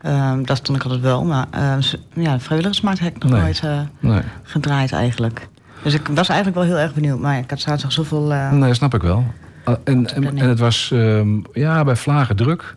Ehm 0.00 0.42
dat 0.44 0.56
stond 0.56 0.78
ik 0.78 0.84
altijd 0.84 1.02
wel. 1.02 1.24
Maar 1.24 1.46
s- 1.78 1.96
ja, 2.14 2.38
vrijwilligersmarkt 2.40 3.00
heb 3.00 3.16
ik 3.16 3.22
nog 3.22 3.32
Nee. 3.32 3.40
nooit 3.40 3.60
eh, 3.64 3.80
Nee, 3.98 4.20
gedraaid 4.42 4.92
eigenlijk. 4.92 5.48
Dus 5.82 5.94
ik 5.94 6.06
was 6.06 6.28
eigenlijk 6.28 6.58
wel 6.58 6.66
heel 6.66 6.78
erg 6.78 6.94
benieuwd. 6.94 7.18
Maar 7.18 7.38
ik 7.38 7.50
had 7.50 7.60
zaterdag 7.60 7.92
zoveel... 7.92 8.32
eh, 8.32 8.50
nee 8.52 8.74
snap 8.74 8.94
ik 8.94 9.02
wel. 9.02 9.24
Ah, 9.64 9.74
En, 9.84 10.06
en, 10.14 10.38
en 10.38 10.48
het 10.48 10.58
was 10.58 10.90
ehm, 10.92 11.28
ja, 11.52 11.84
bij 11.84 11.96
Vlagen 11.96 12.36
druk. 12.36 12.74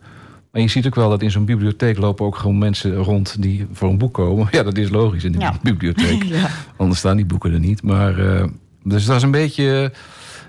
Maar 0.52 0.62
je 0.62 0.68
ziet 0.68 0.86
ook 0.86 0.94
wel 0.94 1.08
dat 1.10 1.22
in 1.22 1.30
zo'n 1.30 1.44
bibliotheek 1.44 1.98
lopen 1.98 2.26
ook 2.26 2.36
gewoon 2.36 2.58
mensen 2.58 2.94
rond 2.94 3.42
die 3.42 3.66
voor 3.72 3.88
een 3.88 3.98
boek 3.98 4.14
komen. 4.14 4.48
Ja, 4.56 4.62
dat 4.62 4.76
is 4.76 4.88
logisch 4.90 5.24
in 5.24 5.32
de 5.32 5.38
Ja. 5.38 5.54
bibliotheek. 5.62 6.22
ja. 6.40 6.48
Anders 6.76 6.98
staan 6.98 7.16
die 7.16 7.24
boeken 7.26 7.52
er 7.52 7.60
niet. 7.60 7.82
Maar, 7.82 8.18
eh, 8.36 8.44
dus 8.84 9.04
dat 9.04 9.16
is 9.16 9.22
een 9.22 9.30
beetje... 9.30 9.92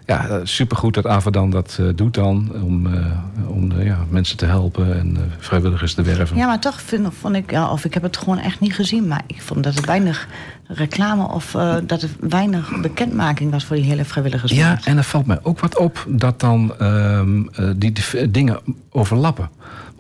ja, 0.06 0.40
supergoed 0.44 0.94
dat 0.94 1.08
Avadan 1.08 1.50
dat 1.50 1.78
eh, 1.80 1.86
doet 1.96 2.14
dan. 2.14 2.52
Om, 2.64 2.94
eh, 2.96 3.06
om 3.48 3.82
ja, 3.82 4.06
mensen 4.10 4.38
te 4.38 4.46
helpen 4.46 5.00
en 5.00 5.18
vrijwilligers 5.40 5.94
te 5.94 6.02
werven. 6.02 6.38
Ja, 6.38 6.46
maar 6.46 6.60
toch 6.60 6.82
vind, 6.82 7.08
vond 7.20 7.36
ik, 7.36 7.52
ja, 7.52 7.72
of 7.72 7.86
ik 7.86 7.94
heb 7.94 8.04
het 8.04 8.18
gewoon 8.18 8.38
echt 8.40 8.60
niet 8.60 8.76
gezien, 8.76 9.08
maar 9.08 9.22
ik 9.28 9.42
vond 9.42 9.64
dat 9.64 9.76
er 9.76 9.86
weinig 9.86 10.28
reclame 10.68 11.28
of 11.28 11.52
dat 11.86 12.02
er 12.02 12.10
weinig 12.20 12.82
bekendmaking 12.82 13.52
was 13.52 13.66
voor 13.66 13.76
die 13.76 13.86
hele 13.86 14.06
vrijwilligers. 14.06 14.52
Ja, 14.52 14.80
en 14.84 14.98
er 14.98 15.04
valt 15.04 15.26
mij 15.26 15.40
ook 15.44 15.60
wat 15.60 15.78
op 15.78 16.06
dat 16.08 16.40
dan 16.40 16.74
ehm, 16.80 17.44
eh, 17.54 17.70
die, 17.76 17.92
die 17.92 18.32
dingen 18.32 18.60
overlappen. 18.90 19.50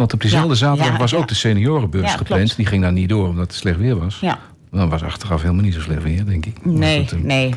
Want 0.02 0.14
op 0.14 0.22
diezelfde 0.22 0.50
Ja, 0.50 0.56
zaterdag 0.56 0.92
ja, 0.94 0.98
was 0.98 1.12
ja. 1.12 1.18
ook 1.18 1.28
de 1.28 1.36
seniorenbeurs 1.36 2.12
gepland. 2.14 2.42
klopt. 2.42 2.56
Die 2.56 2.66
ging 2.66 2.82
daar 2.82 2.92
niet 2.92 3.10
door 3.10 3.28
omdat 3.28 3.48
het 3.48 3.56
slecht 3.56 3.78
weer 3.78 4.00
was. 4.00 4.20
Ja. 4.20 4.38
Dan 4.72 4.90
was 4.90 5.04
achteraf 5.04 5.42
helemaal 5.42 5.64
niet 5.64 5.74
zo 5.74 5.82
slecht 5.82 6.04
weer, 6.04 6.26
denk 6.26 6.46
ik. 6.46 6.66
Nee, 6.66 7.08
nee. 7.18 7.50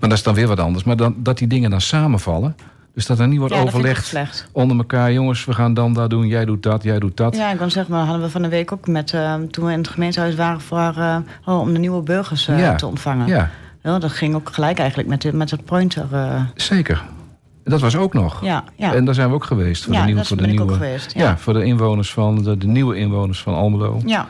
Maar 0.00 0.08
dat 0.08 0.12
is 0.12 0.22
dan 0.22 0.34
weer 0.34 0.46
wat 0.46 0.60
anders. 0.60 0.84
Maar 0.84 0.96
dan, 0.96 1.14
dat 1.16 1.38
die 1.38 1.48
dingen 1.48 1.70
dan 1.70 1.80
samenvallen. 1.80 2.56
Dus 2.94 3.06
dat 3.06 3.18
er 3.18 3.28
niet 3.28 3.38
wordt 3.38 3.54
overlegd 3.54 4.48
onder 4.52 4.76
elkaar. 4.76 5.12
Jongens, 5.12 5.44
we 5.44 5.52
gaan 5.52 5.74
dan 5.74 5.92
dat 5.92 6.10
doen. 6.10 6.26
Jij 6.26 6.44
doet 6.44 6.62
dat, 6.62 6.82
jij 6.82 6.98
doet 6.98 7.16
dat. 7.16 7.36
Ja, 7.36 7.50
ik 7.50 7.58
kan 7.58 7.70
zeggen, 7.70 7.94
maar 7.94 8.04
hadden 8.04 8.22
we 8.22 8.30
van 8.30 8.42
de 8.42 8.48
week 8.48 8.72
ook 8.72 8.86
met, 8.86 9.12
eh, 9.12 9.34
toen 9.50 9.64
we 9.64 9.72
in 9.72 9.78
het 9.78 9.88
gemeentehuis 9.88 10.34
waren 10.34 10.60
voor, 10.60 10.94
eh, 10.96 11.16
oh, 11.44 11.60
om 11.60 11.72
de 11.72 11.78
nieuwe 11.78 12.02
burgers 12.02 12.48
eh, 12.48 12.74
te 12.74 12.86
ontvangen. 12.86 13.26
Ja, 13.26 13.50
Ja, 13.82 13.98
dat 13.98 14.12
ging 14.12 14.34
ook 14.34 14.50
gelijk 14.52 14.78
eigenlijk 14.78 15.08
met, 15.08 15.22
de, 15.22 15.32
met 15.32 15.50
het 15.50 15.64
pointer. 15.64 16.06
zeker. 16.54 17.02
Dat 17.64 17.80
was 17.80 17.96
ook 17.96 18.12
nog. 18.12 18.44
ja, 18.44 18.64
ja. 18.76 18.94
En 18.94 19.04
daar 19.04 19.14
zijn 19.14 19.28
we 19.28 19.34
ook 19.34 19.44
geweest. 19.44 19.84
Voor 19.84 19.92
Ja, 19.92 20.00
de 20.00 20.06
nieuwe, 20.06 20.24
voor 20.24 20.36
de 20.36 20.42
ben 20.42 20.52
ik 20.52 20.60
ook 20.60 20.66
nieuwe, 20.68 20.82
geweest, 20.84 21.14
Ja. 21.14 21.22
ja. 21.22 21.36
voor 21.38 21.52
de 21.52 21.64
inwoners 21.64 22.12
van 22.12 22.42
de, 22.42 22.58
de 22.58 22.66
nieuwe 22.66 22.96
inwoners 22.96 23.42
van 23.42 23.54
Almelo. 23.54 24.00
ja. 24.04 24.26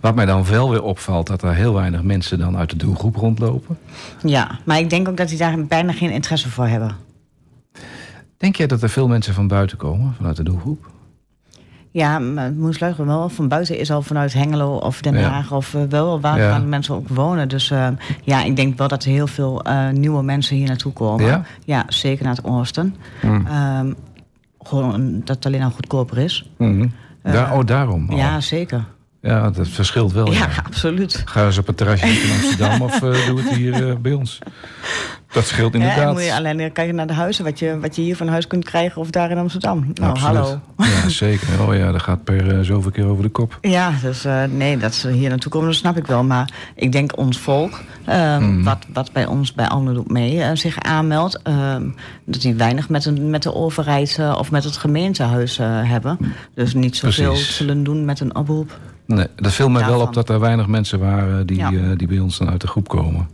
Wat 0.00 0.14
mij 0.14 0.26
dan 0.26 0.44
wel 0.44 0.70
weer 0.70 0.82
opvalt, 0.82 1.26
dat 1.26 1.42
er 1.42 1.54
heel 1.54 1.74
weinig 1.74 2.02
mensen 2.02 2.38
dan 2.38 2.56
uit 2.56 2.70
de 2.70 2.76
doelgroep 2.76 3.16
rondlopen. 3.16 3.78
ja, 4.22 4.58
maar 4.64 4.78
ik 4.78 4.90
denk 4.90 5.08
ook 5.08 5.16
dat 5.16 5.28
die 5.28 5.38
daar 5.38 5.66
bijna 5.66 5.92
geen 5.92 6.10
interesse 6.10 6.48
voor 6.50 6.66
hebben. 6.66 6.96
Denk 8.36 8.56
jij 8.56 8.66
dat 8.66 8.82
er 8.82 8.88
veel 8.88 9.08
mensen 9.08 9.34
van 9.34 9.48
buiten 9.48 9.76
komen, 9.76 10.14
vanuit 10.16 10.36
de 10.36 10.42
doelgroep? 10.42 10.90
Ja, 11.92 12.18
maar 12.18 12.52
Moes 12.52 12.80
Luigen 12.80 13.06
wel. 13.06 13.28
Van 13.28 13.48
buiten 13.48 13.78
is 13.78 13.90
al 13.90 14.02
vanuit 14.02 14.32
Hengelo 14.32 14.76
of 14.76 15.00
Den 15.00 15.14
Ja. 15.18 15.28
Haag 15.28 15.52
of 15.52 15.74
eh, 15.74 15.82
wel 15.88 16.20
waar, 16.20 16.38
Ja. 16.38 16.48
waar 16.50 16.62
mensen 16.62 16.94
ook 16.94 17.08
wonen. 17.08 17.48
Dus 17.48 17.70
eh, 17.70 17.88
ja, 18.22 18.42
ik 18.42 18.56
denk 18.56 18.78
wel 18.78 18.88
dat 18.88 19.04
er 19.04 19.10
heel 19.10 19.26
veel 19.26 19.62
eh, 19.62 19.88
nieuwe 19.88 20.22
mensen 20.22 20.56
hier 20.56 20.66
naartoe 20.66 20.92
komen. 20.92 21.26
Ja? 21.26 21.42
Ja, 21.64 21.84
zeker 21.88 22.24
naar 22.24 22.34
het 22.36 22.44
oosten. 22.44 22.94
Hmm. 23.20 23.46
Ehm, 23.46 23.92
gewoon 24.62 25.20
dat 25.24 25.36
het 25.36 25.46
alleen 25.46 25.62
al 25.62 25.70
goedkoper 25.70 26.18
is. 26.18 26.50
Mhm. 26.58 26.86
Daar, 27.22 27.52
oh, 27.52 27.64
daarom. 27.64 28.12
Ja, 28.12 28.40
zeker. 28.40 28.84
Ja, 29.22 29.50
dat 29.50 29.68
verschilt 29.68 30.12
wel. 30.12 30.32
Ja, 30.32 30.38
Ja. 30.38 30.48
absoluut. 30.66 31.22
Ga 31.24 31.46
eens 31.46 31.58
op 31.58 31.66
het 31.66 31.76
terrasje 31.76 32.06
in 32.06 32.30
Amsterdam 32.32 32.82
of 32.82 32.94
eh, 33.02 33.26
doe 33.26 33.40
het 33.40 33.54
hier 33.54 33.88
eh, 33.88 33.96
bij 33.96 34.12
ons. 34.12 34.38
Dat 35.32 35.46
scheelt 35.46 35.72
Ja, 35.74 35.78
inderdaad. 35.80 36.12
moet 36.12 36.24
je 36.24 36.34
alleen 36.34 36.72
kijken 36.72 36.94
naar 36.94 37.06
de 37.06 37.12
huizen, 37.12 37.44
wat 37.44 37.58
je, 37.58 37.78
wat 37.80 37.96
je 37.96 38.02
hier 38.02 38.16
van 38.16 38.28
huis 38.28 38.46
kunt 38.46 38.64
krijgen 38.64 39.00
of 39.00 39.10
daar 39.10 39.30
in 39.30 39.38
Amsterdam. 39.38 39.90
Nou, 39.94 40.10
Absoluut. 40.10 40.36
hallo. 40.38 40.60
Ja, 40.76 41.08
zeker. 41.08 41.48
Oh 41.68 41.74
ja, 41.76 41.92
dat 41.92 42.02
gaat 42.02 42.24
per 42.24 42.58
eh, 42.58 42.64
zoveel 42.64 42.90
keer 42.90 43.06
over 43.06 43.22
de 43.22 43.28
kop. 43.28 43.58
Ja, 43.60 43.92
dus 44.02 44.24
eh, 44.24 44.42
nee, 44.50 44.76
dat 44.76 44.94
ze 44.94 45.10
hier 45.10 45.28
naartoe 45.28 45.50
komen, 45.52 45.68
dat 45.68 45.76
snap 45.76 45.96
ik 45.96 46.06
wel. 46.06 46.24
Maar 46.24 46.50
ik 46.74 46.92
denk 46.92 47.18
ons 47.18 47.38
volk, 47.38 47.80
ehm, 48.04 48.42
Mhm. 48.42 48.62
wat, 48.62 48.86
wat 48.92 49.12
bij 49.12 49.26
ons 49.26 49.52
bij 49.54 49.68
Almelo 49.68 49.94
doet 49.94 50.10
mee, 50.10 50.40
eh, 50.42 50.50
zich 50.56 50.78
aanmeldt... 50.80 51.42
ehm, 51.42 51.88
dat 52.26 52.40
die 52.40 52.54
weinig 52.54 52.88
met, 52.88 53.04
een, 53.04 53.30
met 53.30 53.42
de 53.42 53.54
overheid 53.54 54.16
eh, 54.20 54.36
of 54.38 54.50
met 54.50 54.64
het 54.64 54.76
gemeentehuis 54.76 55.58
eh, 55.58 55.66
hebben. 55.90 56.18
Dus 56.54 56.74
niet 56.74 56.96
zoveel 56.96 57.30
Precies. 57.32 57.56
zullen 57.56 57.84
doen 57.84 58.04
met 58.04 58.20
een 58.20 58.36
oproep. 58.36 58.78
Nee, 59.14 59.26
dat 59.36 59.52
viel 59.52 59.68
mij 59.70 59.84
wel 59.86 60.00
op 60.00 60.14
dat 60.14 60.28
er 60.28 60.40
weinig 60.40 60.66
mensen 60.66 60.98
waren 60.98 61.46
die, 61.46 61.56
Ja. 61.56 61.72
eh, 61.72 61.80
die 61.96 62.06
bij 62.08 62.18
ons 62.18 62.38
dan 62.38 62.50
uit 62.50 62.60
de 62.60 62.66
groep 62.66 62.88
komen. 62.88 63.28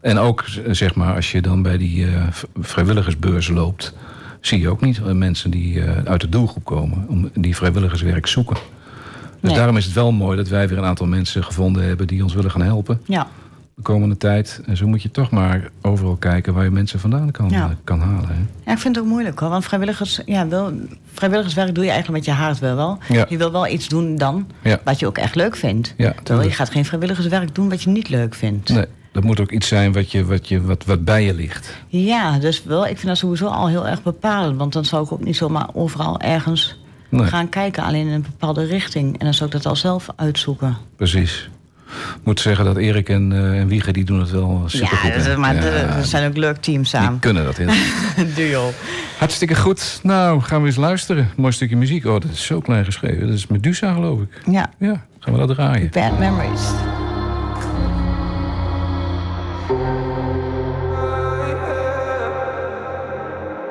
En 0.00 0.18
ook, 0.18 0.44
z- 0.46 0.60
zeg 0.70 0.94
maar, 0.94 1.14
als 1.14 1.32
je 1.32 1.42
dan 1.42 1.62
bij 1.62 1.78
die 1.78 2.06
eh, 2.06 2.22
vrijwilligersbeurs 2.60 3.48
loopt... 3.48 3.94
zie 4.40 4.60
je 4.60 4.68
ook 4.68 4.80
niet 4.80 4.98
eh, 5.06 5.12
mensen 5.12 5.50
die 5.50 5.82
eh, 5.84 6.04
uit 6.04 6.20
de 6.20 6.28
doelgroep 6.28 6.64
komen... 6.64 7.04
om 7.08 7.30
die 7.34 7.56
vrijwilligerswerk 7.56 8.26
zoeken. 8.26 8.56
Dus 8.56 9.50
Nee. 9.50 9.54
daarom 9.54 9.76
is 9.76 9.84
het 9.84 9.94
wel 9.94 10.12
mooi 10.12 10.36
dat 10.36 10.48
wij 10.48 10.68
weer 10.68 10.78
een 10.78 10.84
aantal 10.84 11.06
mensen 11.06 11.44
gevonden 11.44 11.84
hebben... 11.86 12.06
die 12.06 12.22
ons 12.22 12.34
willen 12.34 12.50
gaan 12.50 12.62
helpen 12.62 13.00
Ja, 13.04 13.26
de 13.80 13.86
komende 13.92 14.16
tijd. 14.16 14.60
En 14.66 14.76
zo 14.76 14.86
moet 14.86 15.02
je 15.02 15.10
toch 15.10 15.30
maar 15.30 15.70
overal 15.82 16.16
kijken 16.16 16.54
waar 16.54 16.64
je 16.64 16.70
mensen 16.70 17.00
vandaan 17.00 17.30
kan, 17.30 17.48
Ja. 17.50 17.64
eh, 17.64 17.70
kan 17.84 18.00
halen. 18.00 18.28
Hè? 18.28 18.34
Ja, 18.64 18.72
ik 18.72 18.78
vind 18.78 18.94
het 18.96 19.04
ook 19.04 19.10
moeilijk 19.10 19.38
hoor. 19.38 19.48
Want 19.48 19.64
vrijwilligers, 19.64 20.20
ja, 20.26 20.48
wel, 20.48 20.72
vrijwilligerswerk 21.12 21.74
doe 21.74 21.84
je 21.84 21.90
eigenlijk 21.90 22.26
met 22.26 22.34
je 22.36 22.42
hart 22.42 22.58
wel 22.58 22.76
wel. 22.76 22.98
Ja. 23.08 23.26
Je 23.28 23.36
wil 23.36 23.52
wel 23.52 23.66
iets 23.66 23.88
doen 23.88 24.16
dan 24.16 24.46
wat 24.84 24.98
je 24.98 25.06
ook 25.06 25.18
echt 25.18 25.34
leuk 25.34 25.56
vindt. 25.56 25.94
Ja, 25.96 26.14
Terwijl 26.22 26.48
je 26.48 26.54
gaat 26.54 26.70
geen 26.70 26.84
vrijwilligerswerk 26.84 27.54
doen 27.54 27.68
wat 27.68 27.82
je 27.82 27.90
niet 27.90 28.08
leuk 28.08 28.34
vindt. 28.34 28.68
Nee, 28.68 28.86
dat 29.12 29.24
moet 29.24 29.40
ook 29.40 29.50
iets 29.50 29.68
zijn 29.68 29.92
wat, 29.92 30.10
je, 30.12 30.24
wat, 30.24 30.48
je, 30.48 30.62
wat, 30.62 30.84
wat 30.84 31.04
bij 31.04 31.24
je 31.24 31.34
ligt. 31.34 31.76
Ja, 31.88 32.38
dus 32.38 32.64
wel, 32.64 32.82
ik 32.86 32.94
vind 32.96 33.06
dat 33.06 33.16
sowieso 33.18 33.46
al 33.46 33.68
heel 33.68 33.86
erg 33.88 34.02
bepalend. 34.02 34.56
Want 34.56 34.72
dan 34.72 34.84
zou 34.84 35.04
ik 35.04 35.12
ook 35.12 35.24
niet 35.24 35.36
zomaar 35.36 35.68
overal 35.72 36.20
ergens 36.20 36.78
Nee. 37.08 37.26
gaan 37.26 37.48
kijken, 37.48 37.82
alleen 37.84 38.06
in 38.06 38.12
een 38.12 38.22
bepaalde 38.22 38.64
richting. 38.64 39.18
En 39.18 39.24
dan 39.24 39.34
zou 39.34 39.46
ik 39.50 39.56
dat 39.56 39.66
al 39.66 39.76
zelf 39.76 40.08
uitzoeken. 40.16 40.76
Precies. 40.96 41.50
Ik 42.16 42.24
moet 42.24 42.40
zeggen 42.40 42.64
dat 42.64 42.76
Erik 42.76 43.08
en, 43.08 43.32
eh 43.32 43.60
en 43.60 43.66
Wieger 43.68 43.92
die 43.92 44.04
doen 44.04 44.20
het 44.20 44.30
wel 44.30 44.62
super 44.66 44.98
ja, 45.04 45.18
dat, 45.18 45.36
maar 45.36 45.54
dat- 45.60 45.94
dat 45.96 46.06
zijn 46.06 46.28
ook 46.28 46.36
leuk 46.36 46.56
teams 46.56 46.90
die 46.90 47.00
samen. 47.00 47.18
kunnen 47.18 47.44
dat 47.44 47.56
heel 47.56 47.68
goed. 48.16 48.36
Duo. 48.36 48.70
Hartstikke 49.18 49.54
goed. 49.54 50.00
Nou, 50.02 50.40
gaan 50.40 50.60
we 50.60 50.66
eens 50.66 50.76
luisteren. 50.76 51.30
Mooi 51.36 51.52
stukje 51.52 51.76
muziek. 51.76 52.04
Oh, 52.06 52.12
dat 52.20 52.30
is 52.32 52.44
zo 52.46 52.60
klein 52.60 52.84
geschreven. 52.84 53.26
Dat 53.26 53.36
is 53.36 53.46
Medusa, 53.46 53.92
geloof 53.92 54.20
ik. 54.20 54.28
Ja, 54.50 54.70
Ja, 54.78 55.04
gaan 55.18 55.32
we 55.32 55.38
dat 55.46 55.48
draaien. 55.56 55.90
bad 55.92 56.18
memories. 56.18 56.60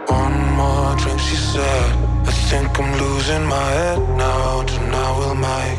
One 0.07 0.37
more 0.55 0.95
drink, 0.97 1.19
she 1.19 1.35
said. 1.35 1.89
I 2.27 2.31
think 2.49 2.77
I'm 2.79 2.91
losing 2.97 3.45
my 3.47 3.69
head 3.81 3.99
now. 4.17 4.63
Tonight 4.65 5.13
we'll 5.19 5.35
make 5.35 5.78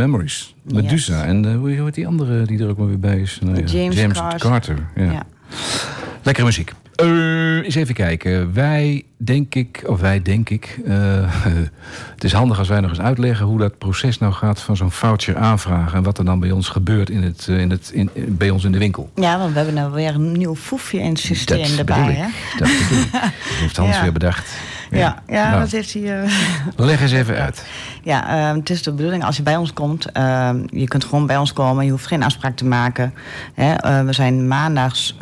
Memories. 0.00 0.54
Medusa. 0.62 1.16
Yes. 1.18 1.26
En 1.26 1.44
eh, 1.44 1.56
hoe 1.56 1.70
heet 1.70 1.94
die 1.94 2.06
andere 2.06 2.42
die 2.46 2.58
er 2.58 2.68
ook 2.68 2.78
maar 2.78 2.86
weer 2.88 2.98
bij 2.98 3.20
is? 3.20 3.38
Nou 3.42 3.56
ja, 3.66 3.88
James 3.90 4.20
Carter. 4.38 4.76
ja. 4.96 5.12
Ja. 5.12 5.22
Lekkere 6.22 6.46
muziek. 6.46 6.72
Eh, 6.94 7.64
eens 7.64 7.74
even 7.74 7.94
kijken. 7.94 8.52
Wij, 8.54 9.04
denk 9.16 9.54
ik, 9.54 9.82
of 9.86 10.00
wij, 10.00 10.22
denk 10.22 10.50
ik... 10.50 10.80
eh, 10.86 10.94
het 12.14 12.24
is 12.24 12.32
handig 12.32 12.58
als 12.58 12.68
wij 12.68 12.80
nog 12.80 12.90
eens 12.90 13.00
uitleggen... 13.00 13.46
hoe 13.46 13.58
dat 13.58 13.78
proces 13.78 14.18
nou 14.18 14.32
gaat 14.32 14.60
van 14.60 14.76
zo'n 14.76 14.90
voucher 14.90 15.36
aanvragen... 15.36 15.98
en 15.98 16.02
wat 16.04 16.18
er 16.18 16.24
dan 16.24 16.40
bij 16.40 16.50
ons 16.50 16.68
gebeurt 16.68 17.10
in 17.10 17.22
het, 17.22 17.46
in 17.46 17.70
het, 17.70 17.90
in, 17.94 18.10
bij 18.28 18.50
ons 18.50 18.64
in 18.64 18.72
de 18.72 18.78
winkel. 18.78 19.10
Ja, 19.14 19.38
want 19.38 19.50
we 19.50 19.56
hebben 19.56 19.74
nou 19.74 19.92
weer 19.92 20.14
een 20.14 20.32
nieuw 20.32 20.54
foefje 20.56 20.98
in 21.00 21.08
het 21.08 21.18
systeem 21.18 21.68
dat 21.68 21.78
erbij. 21.78 22.12
Hè? 22.12 22.26
Dat 22.58 22.68
bedoel 22.68 23.02
ik. 23.02 23.12
Dat 23.12 23.58
heeft 23.60 23.76
Hans 23.76 23.96
Ja. 23.96 24.02
weer 24.02 24.12
bedacht. 24.12 24.52
Ja, 24.90 25.22
ja, 25.28 25.48
Nou, 25.48 25.60
dat 25.60 25.70
heeft 25.70 25.92
hij. 25.92 26.22
eh, 26.22 26.30
Leg 26.76 27.00
eens 27.00 27.12
even 27.12 27.36
uit. 27.36 27.64
Ja, 28.02 28.48
eh, 28.50 28.56
het 28.56 28.70
is 28.70 28.82
de 28.82 28.92
bedoeling 28.92 29.24
als 29.24 29.36
je 29.36 29.42
bij 29.42 29.56
ons 29.56 29.72
komt. 29.72 30.12
eh, 30.12 30.50
je 30.66 30.88
kunt 30.88 31.04
gewoon 31.04 31.26
bij 31.26 31.36
ons 31.36 31.52
komen. 31.52 31.84
Je 31.84 31.90
hoeft 31.90 32.06
geen 32.06 32.22
afspraak 32.22 32.56
te 32.56 32.64
maken. 32.64 33.14
Hè, 33.54 34.04
we 34.04 34.12
zijn 34.12 34.48
maandags, 34.48 35.16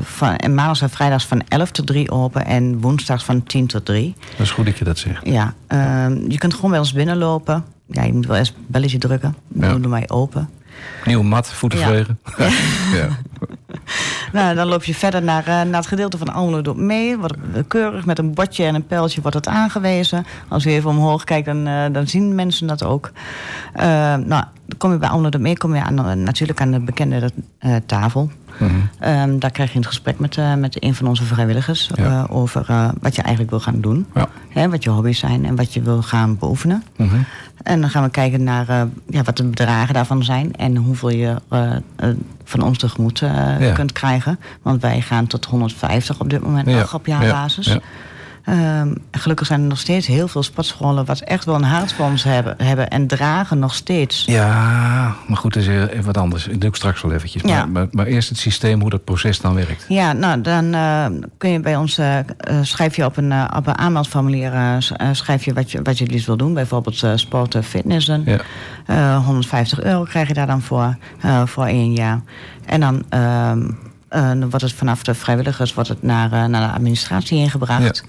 van, 0.00 0.36
en 0.36 0.54
maandags 0.54 0.80
en 0.80 0.90
vrijdags 0.90 1.26
van 1.26 1.42
11 1.48 1.70
tot 1.70 1.86
3 1.86 2.10
open. 2.10 2.46
En 2.46 2.80
woensdags 2.80 3.24
van 3.24 3.42
10 3.42 3.66
tot 3.66 3.84
3. 3.84 4.14
Dat 4.30 4.46
is 4.46 4.50
goed 4.50 4.64
dat 4.66 4.78
je 4.78 4.84
dat 4.84 4.98
zegt. 4.98 5.26
Ja, 5.26 5.54
eh, 5.66 6.06
je 6.28 6.38
kunt 6.38 6.54
gewoon 6.54 6.70
bij 6.70 6.78
ons 6.78 6.92
binnenlopen. 6.92 7.64
Ja, 7.86 8.02
je 8.02 8.12
moet 8.12 8.26
wel 8.26 8.36
eerst 8.36 8.54
een 8.56 8.64
belletje 8.66 8.98
drukken. 8.98 9.34
Dan 9.48 9.68
Ja. 9.72 9.78
doen 9.78 9.90
wij 9.90 10.08
open. 10.08 10.48
Nieuwe 11.04 11.24
mat, 11.24 11.52
voeten 11.52 11.78
Ja. 11.78 11.86
vegen. 11.86 12.18
ja. 12.98 13.08
Nou, 14.32 14.54
dan 14.54 14.66
loop 14.66 14.84
je 14.84 14.94
verder 14.94 15.22
naar, 15.22 15.46
eh, 15.46 15.46
naar 15.46 15.74
het 15.80 15.86
gedeelte 15.86 16.18
van 16.18 16.28
Almelo 16.32 16.62
Doet 16.62 16.76
mee. 16.76 17.18
Wordt 17.18 17.36
keurig 17.68 18.04
met 18.06 18.18
een 18.18 18.34
bordje 18.34 18.64
en 18.64 18.74
een 18.74 18.86
pijltje 18.86 19.20
wordt 19.20 19.36
het 19.36 19.48
aangewezen. 19.48 20.24
Als 20.48 20.62
je 20.62 20.70
even 20.70 20.90
omhoog 20.90 21.24
kijkt, 21.24 21.46
dan, 21.46 21.66
eh, 21.66 21.84
dan 21.92 22.06
zien 22.06 22.34
mensen 22.34 22.66
dat 22.66 22.84
ook. 22.84 23.10
Eh, 23.72 23.84
nou, 24.14 24.44
dan 24.66 24.78
kom 24.78 24.92
je 24.92 24.98
bij 24.98 25.08
Almelo 25.08 25.38
mee, 25.38 25.56
kom 25.56 25.74
je 25.74 25.82
aan, 25.82 25.98
eh, 25.98 26.12
natuurlijk 26.12 26.60
aan 26.60 26.70
de 26.70 26.80
bekende 26.80 27.30
eh, 27.58 27.76
tafel. 27.86 28.30
Mhm. 28.66 28.74
Ehm, 28.98 29.38
daar 29.38 29.50
krijg 29.50 29.72
je 29.72 29.78
een 29.78 29.84
gesprek 29.84 30.18
met, 30.18 30.36
eh, 30.36 30.54
met 30.54 30.84
een 30.84 30.94
van 30.94 31.06
onze 31.08 31.24
vrijwilligers... 31.24 31.90
Ja. 31.94 32.04
eh, 32.04 32.24
over 32.36 32.64
eh, 32.68 32.88
wat 33.00 33.14
je 33.14 33.20
eigenlijk 33.22 33.50
wil 33.50 33.60
gaan 33.60 33.80
doen. 33.80 34.06
Ja. 34.14 34.28
Hè, 34.48 34.68
wat 34.68 34.82
je 34.82 34.90
hobby's 34.90 35.18
zijn 35.18 35.44
en 35.44 35.56
wat 35.56 35.72
je 35.74 35.82
wil 35.82 36.02
gaan 36.02 36.38
beoefenen. 36.38 36.82
Mhm. 36.96 37.16
En 37.62 37.80
dan 37.80 37.90
gaan 37.90 38.02
we 38.02 38.10
kijken 38.10 38.44
naar 38.44 38.66
ja, 39.08 39.22
wat 39.22 39.36
de 39.36 39.44
bedragen 39.44 39.94
daarvan 39.94 40.24
zijn... 40.24 40.56
en 40.56 40.76
hoeveel 40.76 41.10
je 41.10 41.36
van 42.44 42.62
ons 42.62 42.78
tegemoet 42.78 43.18
Ja. 43.18 43.72
kunt 43.74 43.92
krijgen. 43.92 44.38
Want 44.62 44.82
wij 44.82 45.00
gaan 45.00 45.26
tot 45.26 45.44
150 45.44 46.20
op 46.20 46.30
dit 46.30 46.42
moment 46.42 46.66
nog 46.66 46.94
op 46.94 47.06
jaarbasis. 47.06 47.78
Ehm, 48.44 48.94
gelukkig 49.10 49.46
zijn 49.46 49.60
er 49.60 49.66
nog 49.66 49.78
steeds 49.78 50.06
heel 50.06 50.28
veel 50.28 50.42
sportscholen... 50.42 51.04
wat 51.04 51.20
echt 51.20 51.44
wel 51.44 51.54
een 51.54 51.62
hart 51.62 51.92
voor 51.92 52.06
ons 52.06 52.24
hebben, 52.24 52.54
hebben 52.62 52.88
en 52.88 53.06
dragen 53.06 53.58
nog 53.58 53.74
steeds. 53.74 54.24
Ja, 54.24 55.14
maar 55.26 55.36
goed, 55.36 55.54
dat 55.54 55.62
is 55.62 55.68
even 55.68 56.04
wat 56.04 56.16
anders. 56.16 56.44
Dat 56.44 56.60
doe 56.60 56.68
ik 56.68 56.76
straks 56.76 57.02
wel 57.02 57.12
eventjes. 57.12 57.42
Ja. 57.42 57.48
Maar, 57.48 57.68
maar, 57.68 57.86
maar 57.90 58.06
eerst 58.06 58.28
het 58.28 58.38
systeem, 58.38 58.80
hoe 58.80 58.90
dat 58.90 59.04
proces 59.04 59.40
dan 59.40 59.54
werkt. 59.54 59.84
Ja, 59.88 60.12
nou, 60.12 60.40
dan 60.40 60.74
eh, 60.74 61.06
kun 61.38 61.50
je 61.50 61.60
bij 61.60 61.76
ons 61.76 61.98
eh, 61.98 62.18
eh, 62.18 62.58
schrijf 62.62 62.96
je 62.96 63.04
op 63.04 63.16
een, 63.16 63.32
eh, 63.32 63.44
op 63.56 63.66
een 63.66 63.78
aanmeldformulier 63.78 64.52
schrijf 65.12 65.44
je 65.44 65.52
wat, 65.52 65.70
je 65.70 65.82
wat 65.82 65.98
je 65.98 66.04
het 66.04 66.12
liefst 66.12 66.26
wil 66.26 66.36
doen. 66.36 66.54
Bijvoorbeeld 66.54 67.04
sporten, 67.14 67.64
fitnessen. 67.64 68.22
Ja. 68.26 68.40
Eh, 68.86 69.24
150 69.24 69.82
euro 69.82 70.02
krijg 70.02 70.28
je 70.28 70.34
daar 70.34 70.46
dan 70.46 70.62
voor, 70.62 70.96
voor 71.44 71.66
één 71.66 71.92
jaar. 71.92 72.20
En 72.66 72.80
dan, 72.80 73.04
ehm, 73.08 73.70
eh, 74.12 74.28
dan 74.28 74.50
wordt 74.50 74.64
het 74.64 74.72
vanaf 74.72 75.02
de 75.02 75.14
vrijwilligers 75.14 75.74
wordt 75.74 75.88
het 75.88 76.02
naar, 76.02 76.32
eh, 76.32 76.44
naar 76.44 76.68
de 76.68 76.74
administratie 76.74 77.38
ingebracht. 77.38 78.04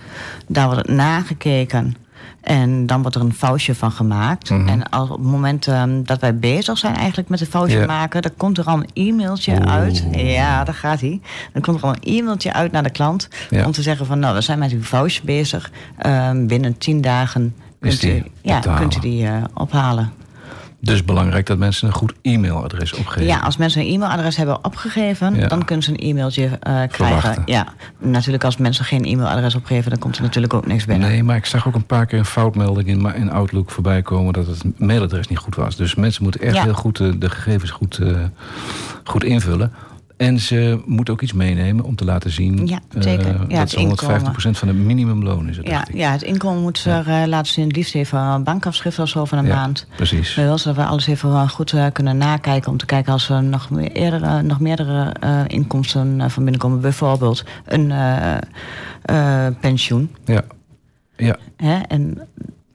Daar 0.48 0.66
wordt 0.66 0.88
het 0.88 0.96
nagekeken. 0.96 1.96
En 2.42 2.86
dan 2.86 3.02
wordt 3.02 3.16
er 3.16 3.22
een 3.22 3.34
foutje 3.34 3.76
van 3.76 3.92
gemaakt. 3.92 4.50
Mhm. 4.50 4.68
En 4.68 4.90
als 4.90 5.10
op 5.10 5.18
het 5.18 5.28
moment 5.28 5.68
ehm, 5.68 6.04
dat 6.04 6.20
wij 6.20 6.38
bezig 6.38 6.78
zijn 6.78 6.96
eigenlijk 6.96 7.30
met 7.30 7.40
het 7.40 7.50
foutje 7.50 7.86
maken... 7.86 8.22
dan 8.22 8.32
komt 8.38 8.58
er 8.58 8.66
al 8.66 8.78
een 8.78 8.90
e-mailtje 8.94 9.54
Oeh. 9.54 9.72
uit. 9.72 10.04
Ja, 10.12 10.64
daar 10.64 10.76
gaat 10.76 11.00
hij. 11.00 11.22
Dan 11.54 11.62
komt 11.62 11.78
er 11.78 11.84
al 11.84 11.96
een 11.96 12.18
e-mailtje 12.18 12.54
uit 12.54 12.72
naar 12.72 12.84
de 12.84 12.90
klant... 12.90 13.30
Ja. 13.50 13.66
om 13.66 13.72
te 13.72 13.82
zeggen 13.82 14.06
van, 14.06 14.20
nou, 14.20 14.36
we 14.36 14.42
zijn 14.42 14.60
met 14.60 14.72
uw 14.72 14.84
foutje 14.84 15.22
bezig. 15.24 15.72
Ehm, 15.98 16.46
binnen 16.46 16.78
tien 16.78 17.02
dagen 17.02 17.56
kunt 17.80 18.04
u, 18.04 18.24
ja, 18.42 18.60
kunt 18.60 19.02
die 19.02 19.28
eh, 19.28 19.44
ophalen. 19.54 20.12
Dus 20.86 21.06
belangrijk 21.06 21.46
dat 21.46 21.58
mensen 21.58 21.88
een 21.88 21.94
goed 21.94 22.14
e-mailadres 22.22 22.94
opgeven. 22.94 23.26
Ja, 23.26 23.40
als 23.40 23.58
mensen 23.58 23.82
een 23.82 23.88
e-mailadres 23.88 24.36
hebben 24.38 24.66
opgegeven, 24.66 25.36
Ja. 25.36 25.48
dan 25.48 25.66
kunnen 25.66 25.84
ze 25.86 25.92
een 25.92 25.98
e-mailtje 26.10 26.44
eh, 26.46 26.60
krijgen. 26.60 26.90
Verwachten. 26.90 27.44
Ja, 27.46 27.66
natuurlijk 27.98 28.44
als 28.44 28.58
mensen 28.58 28.86
geen 28.86 29.04
e-mailadres 29.06 29.56
opgeven, 29.56 29.90
dan 29.90 30.00
komt 30.00 30.16
er 30.18 30.22
natuurlijk 30.22 30.54
ook 30.54 30.68
niks 30.68 30.86
binnen. 30.86 31.10
Nee, 31.10 31.24
maar 31.24 31.36
ik 31.36 31.46
zag 31.46 31.68
ook 31.68 31.76
een 31.76 31.86
paar 31.86 32.06
keer 32.06 32.20
een 32.20 32.26
foutmelding 32.26 32.88
in, 32.88 33.16
in 33.16 33.32
Outlook 33.32 33.72
voorbij 33.72 34.02
komen 34.02 34.34
dat 34.34 34.48
het 34.48 34.80
mailadres 34.80 35.28
niet 35.28 35.38
goed 35.38 35.56
was. 35.56 35.76
Dus 35.76 35.96
mensen 35.96 36.24
moeten 36.24 36.42
echt 36.42 36.56
Ja. 36.56 36.64
heel 36.64 36.74
goed 36.74 37.00
eh, 37.00 37.08
de 37.18 37.30
gegevens 37.30 37.72
goed, 37.72 37.98
eh, 37.98 38.16
goed 39.04 39.24
invullen. 39.24 39.72
En 40.24 40.40
ze 40.40 40.82
moeten 40.86 41.14
ook 41.14 41.22
iets 41.22 41.34
meenemen 41.34 41.86
om 41.86 41.96
te 41.96 42.06
laten 42.06 42.32
zien 42.32 42.68
Ja, 42.68 42.80
eh, 42.90 43.02
zeker. 43.02 43.28
Ja, 43.28 43.38
dat 43.48 43.60
het 43.60 43.70
ze 43.70 43.80
150% 43.80 44.58
van 44.58 44.68
het 44.68 44.78
minimumloon 44.78 45.50
is. 45.50 45.58
Het, 45.58 45.68
Ja, 45.68 45.88
ja, 45.94 46.12
het 46.12 46.22
inkomen 46.22 46.62
moet 46.62 46.78
ze 46.78 46.90
er 46.90 47.08
eh, 47.08 47.28
laten 47.28 47.52
zien. 47.54 47.68
Het 47.68 47.76
liefst 47.76 47.96
even 47.96 48.20
een 48.20 48.44
bankafschrift 48.44 49.00
of 49.00 49.10
zo 49.10 49.26
van 49.26 49.38
een 49.38 49.46
Ja, 49.46 49.56
maand. 49.56 49.88
Precies. 49.96 50.36
We 50.36 50.42
willen 50.42 50.60
zodat 50.60 50.76
we 50.78 50.86
alles 50.86 51.08
even 51.08 51.32
wel 51.32 51.48
goed 51.48 51.74
eh, 51.74 51.86
kunnen 51.94 52.18
nakijken. 52.18 52.72
Om 52.72 52.78
te 52.78 52.86
kijken 52.86 53.14
als 53.14 53.30
er 53.30 53.44
nog, 53.44 53.70
meer, 53.70 53.92
eerder, 53.92 54.24
eh, 54.24 54.40
nog 54.40 54.60
meerdere 54.60 55.14
eh, 55.20 55.42
inkomsten 55.48 56.22
eh, 56.22 56.30
van 56.30 56.44
binnenkomen. 56.44 56.82
Bijvoorbeeld 56.82 57.44
een 57.66 57.92
eh, 57.92 58.38
eh, 59.02 59.54
pensioen. 59.60 60.16
Ja. 60.26 60.42
ja. 61.16 61.38
Hè? 61.58 61.80
En, 61.88 62.18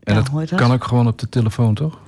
ja, 0.01 0.15
dat? 0.15 0.55
kan 0.55 0.73
ook 0.73 0.85
gewoon 0.85 1.07
op 1.07 1.19
de 1.19 1.29
telefoon, 1.29 1.75
toch? 1.75 1.99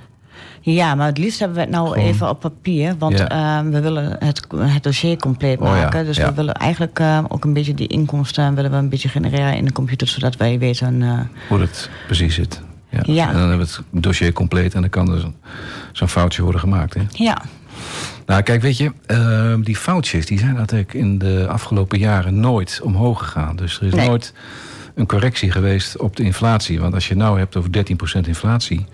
Ja, 0.63 0.95
maar 0.95 1.07
het 1.07 1.19
liefst 1.19 1.39
hebben 1.39 1.57
we 1.57 1.63
het 1.63 1.73
nou 1.73 1.89
Gewoon- 1.93 2.07
even 2.07 2.29
op 2.29 2.41
papier. 2.41 2.95
Want 2.99 3.19
Ja. 3.19 3.29
eh, 3.29 3.71
we 3.71 3.81
willen 3.81 4.17
het, 4.19 4.47
het 4.55 4.83
dossier 4.83 5.17
compleet 5.17 5.59
Oh 5.61 5.67
ja, 5.67 5.73
maken. 5.73 6.05
Dus 6.05 6.17
ja. 6.17 6.29
we 6.29 6.35
willen 6.35 6.55
eigenlijk 6.55 6.99
eh, 6.99 7.25
ook 7.29 7.45
een 7.45 7.53
beetje 7.53 7.75
die 7.75 7.87
inkomsten 7.87 8.55
willen 8.55 8.71
we 8.71 8.77
een 8.77 8.89
beetje 8.89 9.09
genereren 9.09 9.57
in 9.57 9.65
de 9.65 9.73
computer. 9.73 10.09
Zodat 10.09 10.37
wij 10.37 10.59
weten. 10.59 11.03
eh, 11.03 11.19
Hoe 11.49 11.61
het 11.61 11.91
precies 12.07 12.35
zit. 12.35 12.61
Ja. 13.05 13.29
En 13.29 13.33
dan 13.35 13.49
hebben 13.49 13.67
we 13.67 13.73
het 13.93 14.03
dossier 14.03 14.33
compleet 14.33 14.75
en 14.75 14.81
dan 14.81 14.91
kan 14.91 15.13
er 15.13 15.21
zo'n- 15.93 16.09
foutje 16.09 16.43
worden 16.43 16.61
gemaakt. 16.61 16.95
Hè? 16.95 17.03
ja, 17.13 17.43
Nou, 18.27 18.43
kijk, 18.43 18.63
weet 18.63 18.77
je, 18.77 18.93
eh, 19.07 19.55
die 19.63 19.77
foutjes 19.77 20.27
die 20.27 20.39
zijn 20.39 20.55
natuurlijk 20.55 20.95
in 20.95 21.19
de 21.19 21.47
afgelopen 21.49 21.99
jaren 21.99 22.41
nooit 22.41 22.81
omhoog 22.83 23.19
gegaan. 23.19 23.57
Dus 23.57 23.81
er 23.81 23.87
is 23.87 23.95
Nee. 23.95 24.07
nooit 24.09 24.33
een 24.95 25.07
correctie 25.07 25.51
geweest 25.51 25.99
op 25.99 26.17
de 26.17 26.23
inflatie. 26.23 26.81
Want 26.81 26.95
als 26.95 27.09
je 27.09 27.17
nou 27.17 27.39
hebt 27.39 27.57
over 27.57 27.71
13% 27.73 28.27
inflatie. 28.27 28.87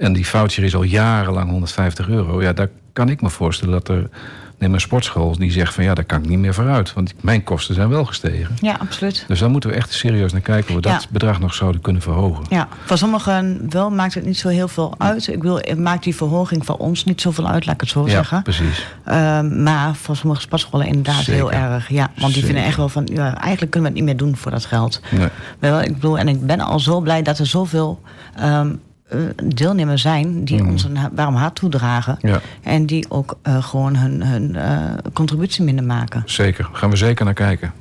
En 0.00 0.12
die 0.12 0.24
foutje 0.24 0.62
is 0.64 0.74
al 0.74 0.82
jarenlang 0.82 1.50
150 1.50 2.08
euro. 2.08 2.42
ja, 2.42 2.52
daar 2.52 2.68
kan 2.92 3.08
ik 3.08 3.22
me 3.22 3.30
voorstellen 3.30 3.72
dat 3.72 3.88
er. 3.88 4.08
Neem 4.58 4.74
een 4.74 4.80
sportschool 4.80 5.36
die 5.38 5.50
zegt 5.52 5.74
van 5.74 5.84
ja, 5.84 5.94
daar 5.94 6.04
kan 6.04 6.22
ik 6.22 6.28
niet 6.28 6.38
meer 6.38 6.54
vooruit. 6.54 6.92
Want 6.92 7.14
mijn 7.20 7.44
kosten 7.44 7.74
zijn 7.74 7.88
wel 7.88 8.04
gestegen. 8.04 8.56
ja, 8.60 8.76
absoluut. 8.80 9.24
Dus 9.28 9.38
daar 9.38 9.50
moeten 9.50 9.70
we 9.70 9.76
echt 9.76 9.92
serieus 9.92 10.32
naar 10.32 10.40
kijken 10.40 10.72
hoe 10.72 10.82
we 10.82 10.88
dat 10.88 11.06
bedrag 11.10 11.40
nog 11.40 11.54
zouden 11.54 11.80
kunnen 11.80 12.02
verhogen. 12.02 12.44
Ja, 12.48 12.68
voor 12.84 12.98
sommigen 12.98 13.66
wel 13.70 13.90
maakt 13.90 14.14
het 14.14 14.24
niet 14.24 14.38
zo 14.38 14.48
heel 14.48 14.68
veel 14.68 14.94
uit. 14.98 15.26
Ik 15.28 15.42
wil, 15.42 15.56
het 15.56 15.78
maakt 15.78 16.04
die 16.04 16.14
verhoging 16.14 16.64
voor 16.66 16.76
ons 16.76 17.04
niet 17.04 17.20
zoveel 17.20 17.48
uit, 17.48 17.66
laat 17.66 17.74
ik 17.74 17.80
het 17.80 17.90
zo 17.90 18.04
Ja, 18.04 18.10
zeggen. 18.10 18.42
precies. 18.42 18.86
Ehm, 19.04 19.62
maar 19.62 19.94
voor 19.94 20.16
sommige 20.16 20.40
sportscholen 20.40 20.86
inderdaad 20.86 21.14
Zeker. 21.24 21.32
heel 21.34 21.52
erg. 21.52 21.88
Ja, 21.88 22.04
want 22.04 22.16
die 22.16 22.26
Zeker. 22.32 22.42
vinden 22.46 22.64
echt 22.64 22.76
wel 22.76 22.88
van, 22.88 23.08
ja, 23.12 23.36
eigenlijk 23.38 23.70
kunnen 23.72 23.92
we 23.92 23.96
het 23.98 24.06
niet 24.06 24.16
meer 24.16 24.26
doen 24.26 24.36
voor 24.36 24.50
dat 24.50 24.64
geld. 24.64 25.00
Nee. 25.10 25.28
Wel, 25.58 25.80
ik 25.82 25.94
bedoel, 25.94 26.18
en 26.18 26.28
ik 26.28 26.46
ben 26.46 26.60
al 26.60 26.80
zo 26.80 27.00
blij 27.00 27.22
dat 27.22 27.38
er 27.38 27.46
zoveel 27.46 28.00
ehm, 28.36 28.72
eh, 29.10 29.18
deelnemers 29.44 30.02
zijn 30.02 30.44
die 30.44 30.62
Mhm. 30.62 30.70
ons 30.70 30.84
een 30.84 30.98
warm 31.14 31.34
hart 31.34 31.54
toedragen. 31.54 32.16
Ja. 32.20 32.40
En 32.62 32.86
die 32.86 33.06
ook 33.10 33.38
eh, 33.42 33.62
gewoon 33.62 33.96
hun, 33.96 34.22
hun 34.22 34.56
eh, 34.56 34.80
contributie 35.12 35.64
minder 35.64 35.84
maken. 35.84 36.22
Zeker. 36.26 36.68
Gaan 36.72 36.90
we 36.90 36.96
zeker 36.96 37.24
naar 37.24 37.34
kijken. 37.34 37.72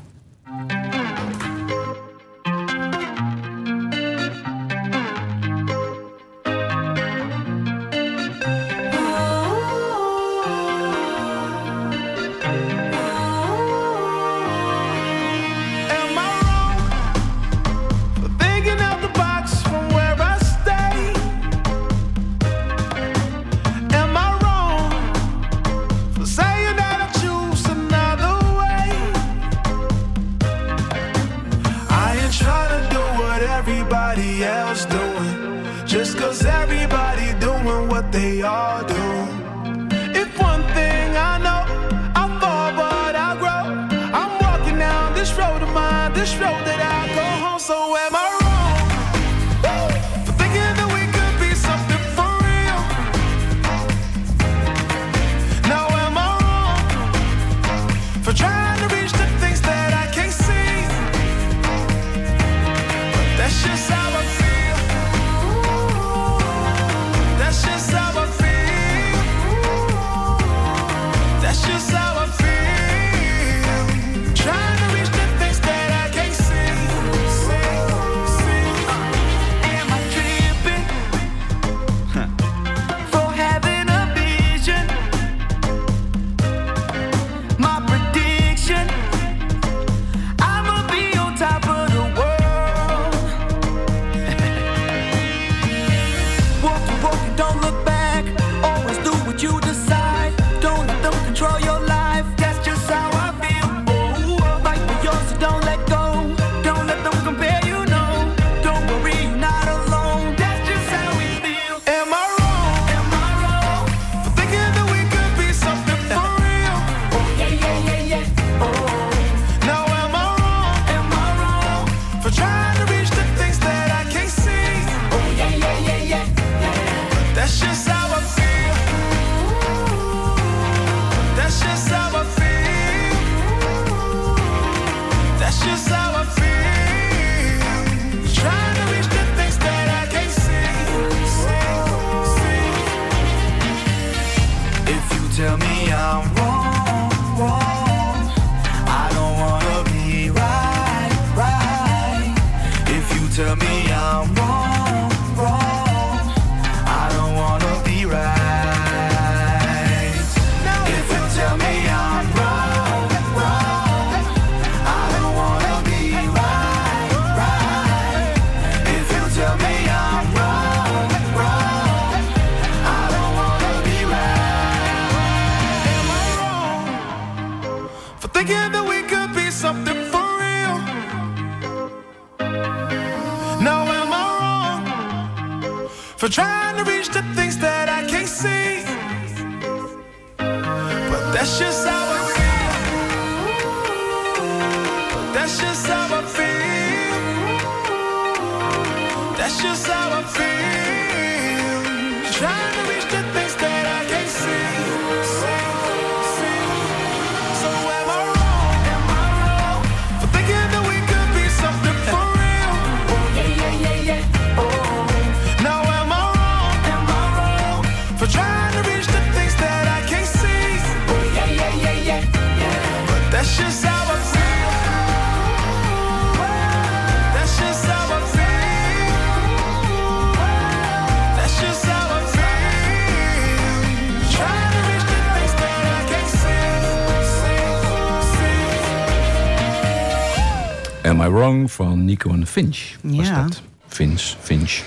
Van 241.69 242.05
Nico 242.05 242.31
en 242.33 242.47
Finch 242.47 242.77
was 243.01 243.27
Ja. 243.27 243.43
dat. 243.43 243.61
Finch, 243.87 244.21
Finch. 244.41 244.81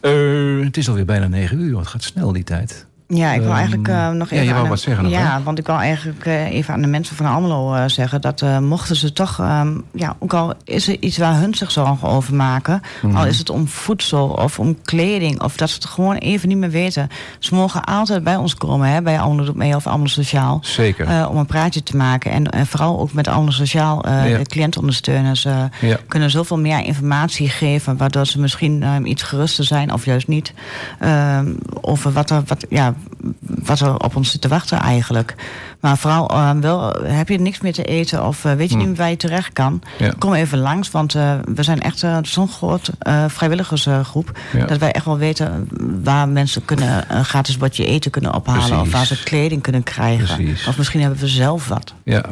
Eh, 0.00 0.64
het 0.64 0.76
is 0.76 0.88
alweer 0.88 1.04
bijna 1.04 1.26
negen 1.28 1.60
uur, 1.60 1.78
het 1.78 1.86
gaat 1.86 2.02
snel 2.02 2.32
die 2.32 2.44
tijd. 2.44 2.86
Ja, 3.14 3.32
ik 3.32 3.40
wil 3.40 3.48
Ehm, 3.48 3.56
eigenlijk 3.58 3.88
eh, 3.88 4.10
nog 4.10 4.30
ja, 4.30 4.34
even... 4.36 4.46
je 4.48 4.54
wou 4.54 4.68
wat 4.68 4.80
zeggen 4.80 5.04
nog, 5.04 5.12
Ja, 5.12 5.40
want 5.42 5.58
ik 5.58 5.66
wil 5.66 5.76
eigenlijk 5.76 6.26
eh, 6.26 6.54
even 6.54 6.74
aan 6.74 6.80
de 6.80 6.86
mensen 6.86 7.16
van 7.16 7.26
Almelo 7.26 7.74
eh, 7.74 7.84
zeggen... 7.86 8.20
dat 8.20 8.44
mochten 8.60 8.96
ze 8.96 9.12
toch... 9.12 9.38
ehm, 9.38 9.72
ja, 9.92 10.16
ook 10.18 10.32
al 10.34 10.54
is 10.64 10.88
er 10.88 10.96
iets 11.00 11.18
waar 11.18 11.38
hun 11.40 11.54
zich 11.54 11.70
zorgen 11.70 12.08
over 12.08 12.34
maken... 12.34 12.80
Mhm. 13.02 13.16
al 13.16 13.26
is 13.26 13.38
het 13.38 13.50
om 13.50 13.68
voedsel 13.68 14.28
of 14.28 14.58
om 14.58 14.76
kleding... 14.82 15.42
of 15.42 15.56
dat 15.56 15.68
ze 15.68 15.74
het 15.74 15.84
gewoon 15.84 16.16
even 16.16 16.48
niet 16.48 16.56
meer 16.56 16.70
weten... 16.70 17.08
ze 17.38 17.54
mogen 17.54 17.84
altijd 17.84 18.24
bij 18.24 18.36
ons 18.36 18.54
komen, 18.54 18.88
hè, 18.88 19.02
bij 19.02 19.20
Almelo 19.20 19.44
Doet 19.44 19.56
Mee 19.56 19.76
of 19.76 19.86
Almelo 19.86 20.08
Sociaal... 20.08 20.58
Zeker. 20.62 21.28
om 21.28 21.36
een 21.36 21.46
praatje 21.46 21.82
te 21.82 21.96
maken. 21.96 22.30
En, 22.30 22.50
en 22.50 22.66
vooral 22.66 23.00
ook 23.00 23.12
met 23.12 23.28
Almelo 23.28 23.50
Sociaal, 23.50 24.08
Ja. 24.08 24.38
de 24.38 24.46
cliëntondersteuners... 24.46 25.42
Ja. 25.80 25.98
kunnen 26.08 26.30
zoveel 26.30 26.58
meer 26.58 26.84
informatie 26.84 27.48
geven... 27.48 27.96
waardoor 27.96 28.26
ze 28.26 28.40
misschien 28.40 28.82
ehm, 28.82 29.04
iets 29.04 29.22
geruster 29.22 29.64
zijn 29.64 29.92
of 29.92 30.04
juist 30.04 30.28
niet... 30.28 30.52
ehm, 30.98 31.52
over 31.80 32.12
wat 32.12 32.30
er, 32.30 32.42
wat, 32.46 32.64
ja, 32.68 32.94
wat 33.40 33.80
er 33.80 33.98
op 33.98 34.16
ons 34.16 34.30
zit 34.30 34.40
te 34.40 34.48
wachten 34.48 34.78
eigenlijk. 34.78 35.34
Maar 35.80 35.98
vooral, 35.98 36.30
ehm, 36.30 36.60
wel, 36.60 36.90
heb 37.02 37.28
je 37.28 37.40
niks 37.40 37.60
meer 37.60 37.72
te 37.72 37.84
eten... 37.84 38.26
of 38.26 38.44
eh, 38.44 38.52
weet 38.52 38.70
je 38.70 38.76
niet 38.76 38.86
meer 38.86 38.96
waar 38.96 39.10
je 39.10 39.16
terecht 39.16 39.52
kan... 39.52 39.82
Ja. 39.98 40.12
kom 40.18 40.34
even 40.34 40.58
langs, 40.58 40.90
want 40.90 41.14
eh, 41.14 41.34
we 41.54 41.62
zijn 41.62 41.80
echt 41.80 42.02
eh, 42.02 42.18
zo'n 42.22 42.48
groot 42.48 42.90
eh, 42.98 43.24
vrijwilligersgroep... 43.28 44.38
Ja. 44.52 44.66
dat 44.66 44.78
wij 44.78 44.92
echt 44.92 45.04
wel 45.04 45.18
weten 45.18 45.68
waar 46.02 46.28
mensen 46.28 46.64
kunnen 46.64 47.04
een 47.08 47.24
gratis 47.24 47.56
bordje 47.56 47.86
eten 47.86 48.10
kunnen 48.10 48.34
ophalen... 48.34 48.80
of 48.80 48.92
waar 48.92 49.06
ze 49.06 49.22
kleding 49.22 49.62
kunnen 49.62 49.82
krijgen. 49.82 50.36
Precies. 50.36 50.66
Of 50.66 50.78
misschien 50.78 51.00
hebben 51.00 51.18
we 51.18 51.28
zelf 51.28 51.68
wat. 51.68 51.94
Ja, 52.04 52.24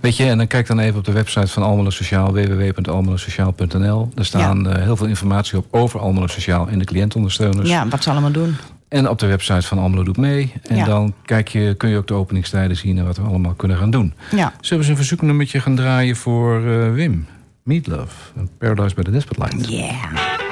weet 0.00 0.16
je, 0.16 0.24
en 0.24 0.36
dan 0.36 0.46
kijk 0.46 0.66
dan 0.66 0.78
even 0.78 0.98
op 0.98 1.04
de 1.04 1.12
website 1.12 1.46
van 1.46 1.62
Almelo 1.62 1.90
Sociaal, 1.90 2.32
www.almelosociaal.nl. 2.32 4.08
Daar 4.14 4.24
staan 4.24 4.68
eh, 4.68 4.82
heel 4.82 4.96
veel 4.96 5.06
informatie 5.06 5.58
op 5.58 5.66
over 5.70 6.00
Almelo 6.00 6.26
Sociaal 6.26 6.68
en 6.68 6.78
de 6.78 6.84
cliëntondersteuners. 6.84 7.68
Ja, 7.68 7.88
wat 7.88 8.02
ze 8.02 8.10
allemaal 8.10 8.30
doen. 8.30 8.56
En 8.94 9.08
op 9.08 9.18
de 9.18 9.26
website 9.26 9.66
van 9.66 9.78
Almelo 9.78 10.02
Doet 10.02 10.16
Mee. 10.16 10.52
En 10.62 10.76
Ja. 10.76 10.84
dan 10.84 11.14
kijk 11.24 11.48
je, 11.48 11.74
kun 11.76 11.88
je 11.88 11.96
ook 11.96 12.06
de 12.06 12.14
openingstijden 12.14 12.76
zien 12.76 12.98
en 12.98 13.04
wat 13.06 13.16
we 13.16 13.22
allemaal 13.22 13.54
kunnen 13.54 13.76
gaan 13.76 13.90
doen. 13.90 14.14
Ja. 14.30 14.36
Zullen 14.36 14.54
we 14.60 14.74
eens 14.76 14.88
een 14.88 14.96
verzoeknummertje 14.96 15.60
gaan 15.60 15.76
draaien 15.76 16.16
voor 16.16 16.66
eh, 16.66 16.92
Wim? 16.92 17.26
Meatloaf, 17.62 18.32
en 18.36 18.48
Paradise 18.58 18.94
by 18.94 19.02
the 19.02 19.10
Despot 19.10 19.38
Light. 19.38 19.68
Yeah. 19.68 20.43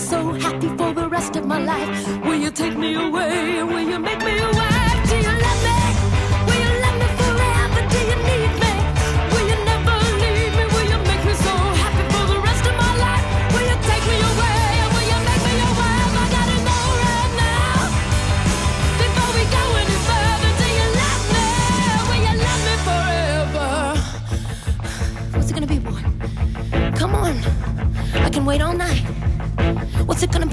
So 0.00 0.32
happy 0.32 0.68
for 0.76 0.92
the 0.92 1.08
rest 1.08 1.36
of 1.36 1.46
my 1.46 1.58
life? 1.58 2.24
Will 2.24 2.36
you 2.36 2.50
take 2.50 2.76
me 2.76 2.94
away? 2.94 3.62
Will 3.62 3.88
you 3.88 3.98
make 3.98 4.18
me 4.24 4.36
your 4.36 4.55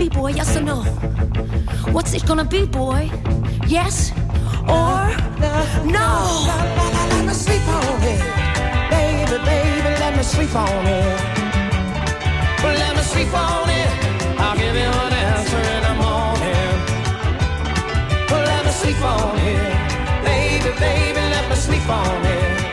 be, 0.04 0.10
boy? 0.10 0.32
Yes 0.32 0.58
or 0.58 0.62
no? 0.62 0.82
What's 1.94 2.14
it 2.14 2.26
gonna 2.26 2.46
be, 2.46 2.66
boy? 2.66 3.10
Yes 3.68 4.12
or 4.68 5.00
no? 5.98 6.10
Let 7.10 7.26
me 7.28 7.34
sleep 7.34 7.66
on 7.68 8.02
it. 8.14 8.22
Baby, 8.90 9.38
baby, 9.46 9.90
let 10.04 10.16
me 10.18 10.24
sleep 10.24 10.56
on 10.56 10.86
it. 10.88 11.20
Let 12.64 12.96
me 12.98 13.04
sleep 13.14 13.34
on 13.34 13.70
it. 13.70 13.90
I'll 14.40 14.58
give 14.58 14.76
you 14.76 14.92
an 15.06 15.14
answer 15.30 15.64
in 15.76 15.82
the 15.88 15.96
morning. 16.04 16.76
Let 18.50 18.66
me 18.66 18.72
sleep 18.72 19.02
on 19.02 19.38
it. 19.52 19.74
Baby, 20.26 20.72
baby, 20.80 21.22
let 21.36 21.50
me 21.50 21.56
sleep 21.56 21.88
on 21.90 22.26
it. 22.26 22.73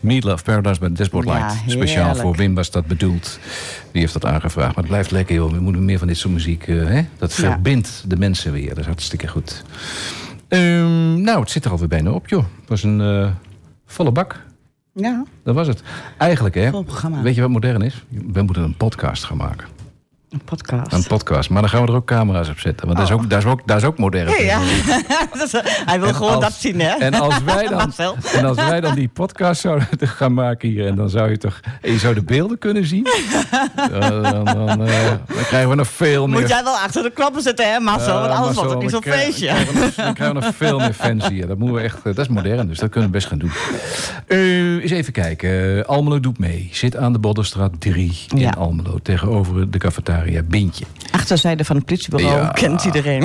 Meat 0.00 0.24
Love 0.24 0.44
Paradise 0.44 0.80
bij 0.80 0.92
Dashboard 0.92 1.26
Ja, 1.26 1.32
Light. 1.34 1.70
Speciaal 1.70 2.14
voor 2.14 2.36
Wim 2.36 2.54
was 2.54 2.70
dat 2.70 2.86
bedoeld. 2.86 3.38
Die 3.92 4.00
heeft 4.00 4.12
dat 4.12 4.24
aangevraagd. 4.24 4.68
Maar 4.74 4.76
het 4.84 4.86
blijft 4.86 5.10
lekker, 5.10 5.34
joh. 5.34 5.52
We 5.52 5.60
moeten 5.60 5.84
meer 5.84 5.98
van 5.98 6.06
dit 6.06 6.16
soort 6.16 6.32
muziek, 6.34 6.66
eh, 6.68 6.84
hè? 6.86 7.02
Dat 7.18 7.34
Ja. 7.34 7.50
verbindt 7.50 8.04
de 8.06 8.16
mensen 8.16 8.52
weer. 8.52 8.68
Dat 8.68 8.78
is 8.78 8.86
hartstikke 8.86 9.28
goed. 9.28 9.64
Ehm, 10.48 11.20
nou, 11.20 11.40
het 11.40 11.50
zit 11.50 11.64
er 11.64 11.70
alweer 11.70 11.88
bijna 11.88 12.10
op, 12.10 12.28
joh. 12.28 12.44
Het 12.60 12.68
was 12.68 12.82
een 12.82 13.00
eh, 13.00 13.30
volle 13.86 14.12
bak. 14.12 14.44
Ja, 14.94 15.24
Dat 15.44 15.54
was 15.54 15.66
het. 15.66 15.82
Eigenlijk, 16.18 16.54
hè? 16.54 16.70
Weet 17.22 17.34
je 17.34 17.40
wat 17.40 17.50
modern 17.50 17.82
is? 17.82 18.04
We 18.32 18.42
moeten 18.42 18.62
een 18.62 18.76
podcast 18.76 19.24
gaan 19.24 19.36
maken. 19.36 19.66
Een 20.36 20.44
podcast. 20.44 20.92
Een 20.92 21.06
podcast. 21.06 21.50
Maar 21.50 21.60
dan 21.60 21.70
gaan 21.70 21.82
we 21.82 21.88
er 21.88 21.94
ook 21.94 22.06
camera's 22.06 22.48
op 22.48 22.58
zetten. 22.58 22.86
Want 22.86 22.98
dat, 22.98 23.08
is 23.08 23.14
ook, 23.14 23.30
dat, 23.30 23.38
is 23.38 23.44
ook, 23.44 23.66
dat 23.66 23.76
is 23.76 23.84
ook 23.84 23.98
modern. 23.98 24.28
Oh. 24.28 24.38
Ja, 24.38 24.58
hij 25.90 25.98
wil 25.98 26.08
En 26.08 26.14
gewoon 26.14 26.34
als- 26.34 26.44
dat 26.44 26.52
zien, 26.52 26.80
hè? 26.80 26.90
En 26.90 27.14
als, 27.14 27.42
wij 27.44 27.66
dan, 27.76 27.92
en 28.34 28.44
als 28.44 28.56
wij 28.56 28.80
dan 28.80 28.94
die 28.94 29.08
podcast 29.08 29.60
zouden 29.60 29.88
gaan 30.18 30.34
maken 30.34 30.68
hier... 30.68 30.86
en 30.86 30.94
dan 30.94 31.08
zou 31.10 31.30
je 31.30 31.38
toch... 31.38 31.60
je 31.82 31.98
zou 31.98 32.14
de 32.14 32.22
beelden 32.22 32.58
kunnen 32.58 32.86
zien... 32.86 33.06
dan, 33.90 34.22
dan, 34.22 34.44
dan, 34.44 34.86
eh, 34.86 35.08
dan 35.08 35.44
krijgen 35.46 35.68
we 35.68 35.74
nog 35.74 35.88
veel 35.88 36.26
meer... 36.26 36.40
Moet 36.40 36.48
jij 36.48 36.64
wel 36.64 36.74
achter 36.76 37.02
de 37.02 37.10
knoppen 37.10 37.42
zitten, 37.42 37.72
hè, 37.72 37.80
Marcel? 37.80 38.14
Ja, 38.14 38.20
Want 38.20 38.32
anders 38.32 38.56
wordt 38.56 38.70
het 38.70 38.80
niet 38.80 38.90
zo'n 38.90 39.02
feestje. 39.02 39.46
Dan 39.96 40.14
krijgen, 40.14 40.26
we 40.26 40.32
nog, 40.32 40.54
veel 40.54 40.78
meer 40.78 40.92
fans 40.92 41.28
hier. 41.28 41.46
Dat, 41.46 41.58
moeten 41.58 41.76
we 41.76 41.82
echt, 41.82 41.96
eh, 41.96 42.02
dat 42.04 42.18
is 42.18 42.28
modern, 42.28 42.68
dus 42.68 42.78
dat 42.78 42.90
kunnen 42.90 43.10
we 43.10 43.16
best 43.16 43.28
gaan 43.28 43.38
doen. 43.38 43.50
Eh, 44.26 44.82
eens 44.82 44.90
even 44.90 45.12
kijken. 45.12 45.78
Eh, 45.78 45.84
Almelo 45.84 46.20
doet 46.20 46.38
mee. 46.38 46.68
Zit 46.72 46.96
aan 46.96 47.12
de 47.12 47.18
Boddenstraat 47.18 47.72
3 47.78 48.24
in 48.28 48.38
Ja. 48.38 48.50
Almelo. 48.50 48.98
Tegenover 49.02 49.70
de 49.70 49.78
cafetaria 49.78 50.25
Bintje. 50.48 50.84
Achterzijde 51.10 51.64
van 51.64 51.76
het 51.76 51.84
politiebureau 51.84 52.40
Ja. 52.40 52.48
kent 52.48 52.84
iedereen. 52.84 53.22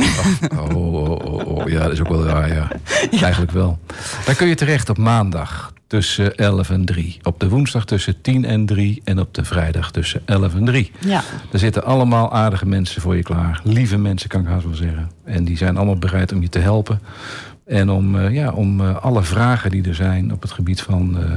Oh, 0.57 0.75
oh, 0.75 1.09
oh, 1.09 1.47
oh, 1.47 1.67
ja, 1.69 1.83
dat 1.83 1.91
is 1.91 1.99
ook 1.99 2.07
wel 2.07 2.25
raar, 2.25 2.53
ja. 2.53 2.67
Eigenlijk 3.11 3.51
wel. 3.51 3.79
Daar 4.25 4.35
kun 4.35 4.47
je 4.47 4.55
terecht 4.55 4.89
op 4.89 4.97
maandag 4.97 5.73
tussen 5.87 6.35
11 6.35 6.69
en 6.69 6.85
3. 6.85 7.17
Op 7.23 7.39
de 7.39 7.49
woensdag 7.49 7.85
tussen 7.85 8.21
10 8.21 8.45
en 8.45 8.65
3. 8.65 9.01
En 9.03 9.19
op 9.19 9.33
de 9.33 9.45
vrijdag 9.45 9.91
tussen 9.91 10.21
11 10.25 10.55
en 10.55 10.65
3. 10.65 10.91
Ja. 10.99 11.23
Er 11.51 11.59
zitten 11.59 11.83
allemaal 11.83 12.33
aardige 12.33 12.65
mensen 12.65 13.01
voor 13.01 13.15
je 13.15 13.23
klaar. 13.23 13.61
Lieve 13.63 13.97
mensen, 13.97 14.29
kan 14.29 14.41
ik 14.41 14.47
haast 14.47 14.65
wel 14.65 14.75
zeggen. 14.75 15.11
En 15.25 15.43
die 15.43 15.57
zijn 15.57 15.77
allemaal 15.77 15.97
bereid 15.97 16.31
om 16.33 16.41
je 16.41 16.49
te 16.49 16.59
helpen. 16.59 17.01
En 17.65 17.89
om, 17.89 18.19
eh, 18.19 18.33
ja, 18.33 18.51
om 18.51 18.81
eh, 18.81 18.95
alle 19.03 19.23
vragen 19.23 19.71
die 19.71 19.87
er 19.87 19.95
zijn 19.95 20.33
op 20.33 20.41
het 20.41 20.51
gebied 20.51 20.81
van, 20.81 21.17
eh, 21.17 21.31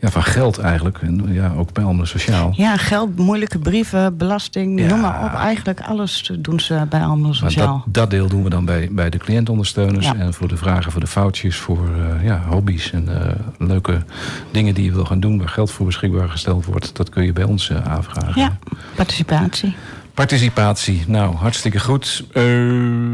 ja, 0.00 0.10
van 0.10 0.22
geld 0.22 0.58
eigenlijk. 0.58 0.98
En 1.02 1.32
ja, 1.32 1.52
ook 1.56 1.72
bij 1.72 1.84
Almelo 1.84 2.04
Sociaal. 2.04 2.52
Ja, 2.56 2.76
geld, 2.76 3.16
moeilijke 3.16 3.58
brieven, 3.58 4.16
belasting, 4.16 4.80
Ja. 4.80 4.86
noem 4.86 5.00
maar 5.00 5.24
op. 5.24 5.34
Eigenlijk 5.34 5.80
alles 5.80 6.32
doen 6.38 6.60
ze 6.60 6.86
bij 6.90 7.06
Maar 7.06 7.34
Sociaal. 7.34 7.82
dat, 7.84 7.94
dat 7.94 8.10
deel 8.10 8.28
doen 8.28 8.42
we 8.42 8.50
dan 8.50 8.64
bij, 8.64 8.88
bij 8.90 9.10
de 9.10 9.18
cliëntondersteuners. 9.18 10.06
Ja. 10.06 10.14
En 10.14 10.34
voor 10.34 10.48
de 10.48 10.56
vragen, 10.56 10.92
voor 10.92 11.00
de 11.00 11.06
foutjes, 11.06 11.56
voor 11.56 11.78
eh, 11.96 12.24
ja, 12.24 12.42
hobby's 12.48 12.92
en 12.92 13.26
eh, 13.26 13.34
leuke 13.58 14.02
dingen 14.50 14.74
die 14.74 14.84
je 14.84 14.92
wil 14.92 15.04
gaan 15.04 15.20
doen... 15.20 15.38
waar 15.38 15.48
geld 15.48 15.70
voor 15.70 15.86
beschikbaar 15.86 16.28
gesteld 16.28 16.64
wordt. 16.64 16.96
Dat 16.96 17.08
kun 17.08 17.24
je 17.24 17.32
bij 17.32 17.44
ons 17.44 17.70
eh, 17.70 17.84
aanvragen. 17.86 18.40
Ja, 18.40 18.58
participatie. 18.94 19.74
Participatie, 20.14 21.04
nou, 21.06 21.34
hartstikke 21.34 21.80
goed. 21.80 22.24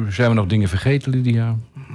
Zijn 0.09 0.28
we 0.28 0.32
nog 0.34 0.47
dingen 0.47 0.68
vergeten, 0.68 1.11
Lydia? 1.12 1.55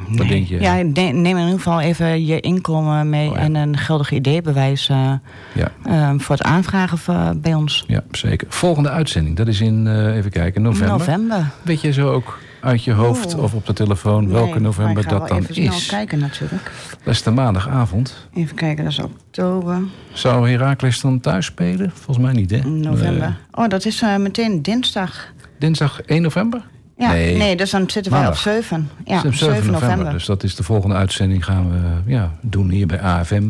Wat 0.09 0.27
denk 0.27 0.47
je? 0.47 0.59
Ja, 0.59 0.75
ne- 0.75 0.91
neem 0.93 1.25
in 1.37 1.43
ieder 1.43 1.57
geval 1.57 1.79
even 1.81 2.25
je 2.25 2.39
inkomen 2.39 3.09
mee 3.09 3.29
Oh 3.29 3.35
ja. 3.35 3.41
en 3.41 3.55
een 3.55 3.77
geldig 3.77 4.11
ideebewijs 4.11 4.89
eh, 4.89 5.11
Ja. 5.53 5.71
eh, 5.83 6.11
voor 6.17 6.35
het 6.35 6.43
aanvragen 6.45 6.97
voor- 6.97 7.33
bij 7.37 7.53
ons. 7.53 7.83
Ja, 7.87 8.03
zeker. 8.11 8.47
Volgende 8.49 8.89
uitzending, 8.89 9.35
dat 9.35 9.47
is 9.47 9.61
in, 9.61 9.87
eh, 9.87 10.15
even 10.15 10.31
kijken, 10.31 10.61
november. 10.61 10.97
November. 10.97 11.45
Weet 11.61 11.81
je 11.81 11.93
zo 11.93 12.11
ook 12.11 12.39
uit 12.61 12.83
je 12.83 12.91
hoofd 12.91 13.35
of 13.35 13.53
op 13.53 13.65
de 13.65 13.73
telefoon 13.73 14.29
welke 14.29 14.49
Nee, 14.53 14.59
november 14.59 15.03
ik 15.03 15.09
ga 15.09 15.17
dat 15.19 15.27
dan 15.27 15.37
even 15.37 15.53
snel 15.55 15.73
is? 15.73 15.85
kijken 15.85 16.19
natuurlijk. 16.19 16.71
Dat 17.03 17.13
is 17.13 17.23
de 17.23 17.31
maandagavond. 17.31 18.27
Even 18.33 18.55
kijken, 18.55 18.83
dat 18.83 18.93
is 18.93 18.99
oktober, 18.99 19.77
Zou 20.13 20.49
Heracles 20.49 21.01
dan 21.01 21.19
thuis 21.19 21.45
spelen? 21.45 21.91
Volgens 21.93 22.25
mij 22.25 22.33
niet, 22.33 22.51
hè? 22.51 22.57
november. 22.69 23.27
Nee. 23.27 23.35
Oh, 23.63 23.67
dat 23.67 23.85
is 23.85 24.01
eh, 24.01 24.15
meteen 24.17 24.61
dinsdag. 24.61 25.27
Dinsdag 25.59 26.01
1 26.01 26.21
november? 26.21 26.61
Ja, 27.01 27.11
Nee. 27.11 27.37
nee, 27.37 27.55
dus 27.55 27.69
dan 27.69 27.89
zitten 27.89 28.11
wij 28.11 28.21
op 28.21 28.25
Maandag. 28.25 28.41
7. 28.41 28.89
Ja, 29.05 29.21
Op 29.25 29.33
7, 29.33 29.71
november. 29.71 30.11
Dus 30.11 30.25
dat 30.25 30.43
is 30.43 30.55
de 30.55 30.63
volgende 30.63 30.95
uitzending 30.95 31.45
gaan 31.45 31.71
we 31.71 32.11
ja, 32.11 32.31
doen 32.41 32.69
hier 32.69 32.87
bij 32.87 33.01
AFM. 33.01 33.49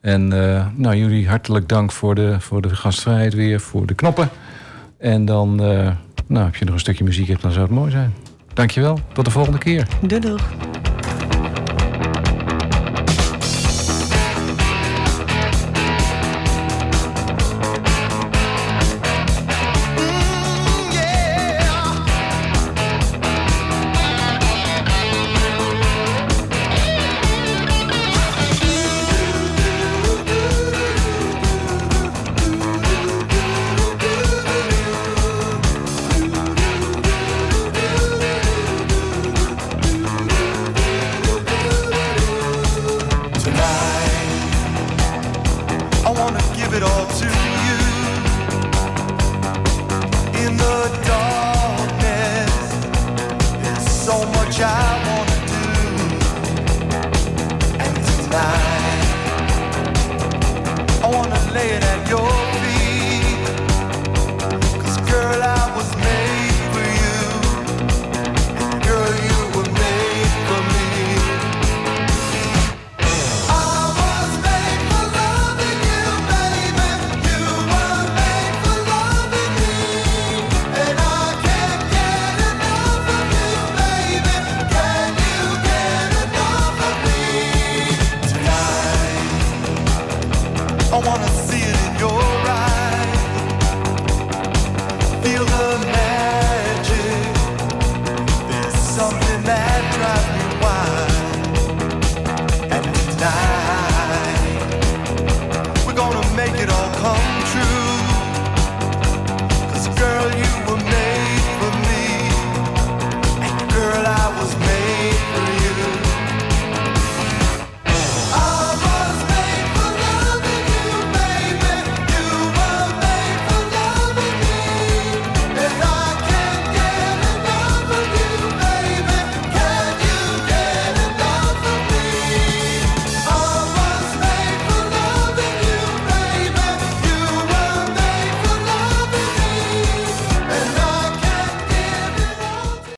En 0.00 0.32
eh, 0.32 0.66
nou, 0.74 0.96
jullie 0.96 1.28
hartelijk 1.28 1.68
dank 1.68 1.92
voor 1.92 2.14
de, 2.14 2.36
voor 2.40 2.62
de 2.62 2.76
gastvrijheid 2.76 3.34
weer, 3.34 3.60
voor 3.60 3.86
de 3.86 3.94
knoppen. 3.94 4.28
En 4.98 5.24
dan, 5.24 5.62
eh, 5.62 5.90
nou, 6.26 6.46
als 6.48 6.58
je 6.58 6.64
nog 6.64 6.74
een 6.74 6.80
stukje 6.80 7.04
muziek 7.04 7.28
hebt, 7.28 7.42
dan 7.42 7.50
zou 7.52 7.64
het 7.64 7.74
mooi 7.74 7.90
zijn. 7.90 8.14
Dankjewel, 8.54 8.98
tot 9.12 9.24
de 9.24 9.30
volgende 9.30 9.58
keer. 9.58 9.86
Doei 10.00 10.20
doei. 10.20 10.40